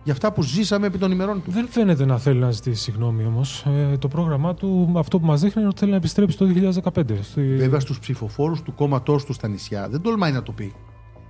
για 0.04 0.14
αυτά 0.14 0.32
που 0.32 0.42
ζήσαμε 0.44 0.88
επί 0.88 0.98
των 0.98 1.12
ημερών 1.12 1.44
τους. 1.44 1.54
Δεν 1.54 1.68
φαίνεται 1.68 2.06
να 2.06 2.18
θέλει 2.18 2.40
να 2.40 2.52
ζητήσει 2.52 2.82
συγγνώμη 2.82 3.26
όμως. 3.26 3.66
Ε, 3.66 3.98
το 3.98 4.08
πρόγραμμά 4.08 4.54
του, 4.54 4.94
αυτό 4.98 5.20
που 5.20 5.26
μας 5.26 5.42
δείχνει 5.42 5.62
είναι 5.62 5.70
ότι 5.70 5.80
θέλει 5.80 5.92
να 5.92 5.98
επιστρέψει 5.98 6.38
το 6.38 6.46
2015. 6.94 7.04
Στη... 7.22 7.56
Βέβαια 7.56 7.80
στους 7.80 8.00
ψηφοφόρους 8.00 8.62
του 8.62 8.74
κόμματός 8.76 9.26
τους 9.26 9.36
στα 9.36 9.48
νησιά 9.48 9.90
δεν 9.90 10.02
τολμάει 10.02 10.32
να 10.32 10.44
το 10.44 10.52
πει. 10.52 10.74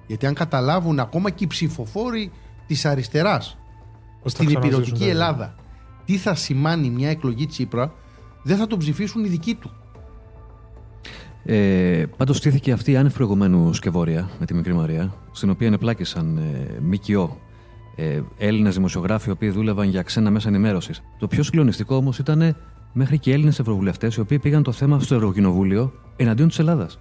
Γιατί 0.08 0.26
αν 0.26 0.34
καταλάβουν 0.34 1.00
ακόμα 1.00 1.30
και 1.30 1.44
οι 1.44 1.48
ψηφοφόροι 1.48 2.32
της 2.68 2.86
αριστεράς 2.86 3.58
Ότι 4.20 4.22
θα 4.24 4.30
στην 4.30 4.46
ξαναζήσουν 4.46 4.82
υπηρετική 4.82 5.04
τα- 5.06 5.10
Ελλάδα 5.12 5.56
τι 6.06 6.18
θα 6.18 6.36
σημάνει 6.36 6.90
μια 6.90 7.10
εκλογή 7.10 7.46
Τσίπρα, 7.46 7.94
δεν 8.44 8.58
θα 8.58 8.68
τον 8.68 8.80
ψηφίσουν 8.80 9.24
οι 9.24 9.28
δικοί 9.28 9.56
του. 9.56 9.72
Ε, 11.46 12.06
Πάντως 12.18 12.38
στήθηκε 12.38 12.72
αυτή 12.72 12.92
η 12.92 12.96
άνευ 12.96 13.14
προηγουμένου 13.14 13.74
σκευόρια 13.74 14.30
με 14.40 14.46
τη 14.46 14.54
μικρή 14.54 14.74
Μαρία, 14.74 15.14
στην 15.32 15.50
οποία 15.50 15.68
ενεπλάκησαν 15.68 16.38
ε, 16.38 16.80
ΜΚΟ, 16.82 17.38
ε, 17.96 18.22
Έλληνες 18.38 18.76
δημοσιογράφοι 18.76 19.30
οι 19.30 19.32
οποίοι 19.32 19.50
δούλευαν 19.50 19.90
για 19.90 20.02
ξένα 20.02 20.32
μέσα 20.32 20.48
ενημέρωσης. 20.48 21.02
Το 21.20 21.28
πιο 21.28 21.44
συγκλονιστικό 21.44 21.96
όμως 21.96 22.20
ήταν 22.20 22.56
μέχρι 22.94 23.20
και 23.20 23.34
Έλληνες 23.34 23.60
ευρωβουλευτές 23.60 24.16
οι 24.16 24.20
οποίοι 24.20 24.40
πήγαν 24.40 24.64
το 24.64 24.72
θέμα 24.72 25.00
στο 25.00 25.16
Ευρωκοινοβούλιο 25.16 25.94
εναντίον 26.16 26.48
της 26.48 26.60
Ελλάδας. 26.60 27.00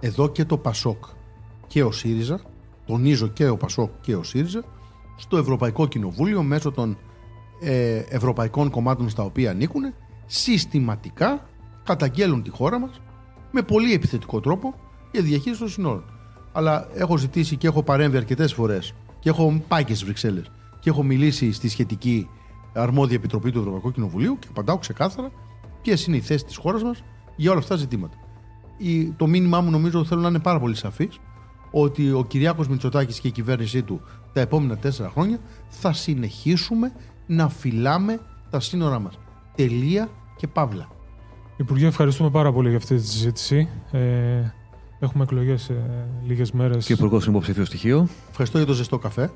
Εδώ 0.00 0.28
και 0.28 0.44
το 0.44 0.58
Πασόκ 0.58 1.04
και 1.66 1.82
ο 1.82 1.92
ΣΥΡΙΖΑ, 1.92 2.40
τονίζω 2.86 3.28
και 3.28 3.48
ο 3.48 3.56
Πασόκ 3.56 3.90
και 4.00 4.14
ο 4.14 4.22
ΣΥΡΙΖΑ, 4.22 4.64
στο 5.16 5.36
Ευρωπαϊκό 5.36 5.86
Κοινοβούλιο 5.86 6.42
μέσω 6.42 6.70
των 6.70 6.96
ε, 7.60 8.02
ευρωπαϊκών 8.08 8.70
κομμάτων 8.70 9.08
στα 9.08 9.22
οποία 9.22 9.50
ανήκουν, 9.50 9.82
συστηματικά 10.26 11.48
καταγγέλουν 11.84 12.42
τη 12.42 12.50
χώρα 12.50 12.78
μας 12.78 13.00
με 13.56 13.62
πολύ 13.62 13.92
επιθετικό 13.92 14.40
τρόπο 14.40 14.74
για 15.12 15.22
τη 15.22 15.26
διαχείριση 15.28 15.60
των 15.60 15.68
συνόρων. 15.70 16.04
Αλλά 16.52 16.88
έχω 16.94 17.16
ζητήσει 17.16 17.56
και 17.56 17.66
έχω 17.66 17.82
παρέμβει 17.82 18.16
αρκετές 18.16 18.52
φορές 18.52 18.94
και 19.18 19.28
έχω 19.28 19.62
πάει 19.68 19.84
και 19.84 19.92
στις 19.94 20.04
Βρυξέλλες 20.04 20.50
και 20.80 20.90
έχω 20.90 21.02
μιλήσει 21.02 21.52
στη 21.52 21.68
σχετική 21.68 22.28
αρμόδια 22.74 23.16
επιτροπή 23.16 23.50
του 23.50 23.58
Ευρωπαϊκού 23.58 23.90
Κοινοβουλίου 23.92 24.38
και 24.38 24.46
απαντάω 24.50 24.78
ξεκάθαρα 24.78 25.30
ποιες 25.82 26.06
είναι 26.06 26.16
οι 26.16 26.20
θέσεις 26.20 26.44
της 26.44 26.56
χώρας 26.56 26.82
μας 26.82 27.02
για 27.36 27.50
όλα 27.50 27.60
αυτά 27.60 27.74
τα 27.74 27.80
ζητήματα 27.80 28.16
η- 28.76 29.10
το 29.10 29.26
μήνυμά 29.26 29.60
μου 29.60 29.70
νομίζω 29.70 30.04
θέλω 30.04 30.20
να 30.20 30.28
είναι 30.28 30.38
πάρα 30.38 30.60
πολύ 30.60 30.74
σαφής 30.74 31.18
ότι 31.70 32.12
ο 32.12 32.24
Κυριάκος 32.24 32.68
Μητσοτάκης 32.68 33.20
και 33.20 33.28
η 33.28 33.30
κυβέρνησή 33.30 33.82
του 33.82 34.00
τα 34.32 34.40
επόμενα 34.40 34.76
τέσσερα 34.76 35.08
χρόνια 35.10 35.38
θα 35.68 35.92
συνεχίσουμε 35.92 36.92
να 37.26 37.48
φυλάμε 37.48 38.20
τα 38.50 38.60
σύνορά 38.60 38.98
μας. 38.98 39.18
Τελεία 39.54 40.08
και 40.36 40.46
παύλα. 40.46 40.88
Υπουργέ, 41.56 41.86
ευχαριστούμε 41.86 42.30
πάρα 42.30 42.52
πολύ 42.52 42.68
για 42.68 42.76
αυτή 42.78 42.96
τη 42.96 43.06
συζήτηση. 43.06 43.68
Ε, 43.90 43.98
έχουμε 44.98 45.24
εκλογές 45.24 45.62
σε 45.62 45.74
λίγες 46.26 46.52
μέρες. 46.52 46.86
Και 46.86 46.92
ο 46.92 46.96
Υπουργός 46.98 47.22
είναι 47.26 47.34
υποψήφιο 47.34 47.64
στοιχείο. 47.64 48.08
Ευχαριστώ 48.30 48.58
για 48.58 48.66
το 48.66 48.72
ζεστό 48.72 48.98
καφέ. 48.98 49.30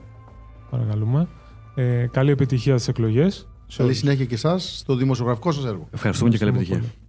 Παρακαλούμε. 0.71 1.29
Ε, 1.75 2.07
καλή 2.11 2.31
επιτυχία 2.31 2.75
στις 2.75 2.89
εκλογές. 2.89 3.49
Καλή 3.77 3.95
συνέχεια 3.95 4.25
και 4.25 4.35
εσάς 4.35 4.79
στο 4.79 4.95
δημοσιογραφικό 4.97 5.53
σας 5.53 5.65
έργο. 5.65 5.89
Ευχαριστούμε 5.91 6.31
και 6.31 6.39
καλή 6.39 6.51
Ευχαριστούμε 6.51 6.79
επιτυχία. 6.79 6.99
πολύ. 6.99 7.00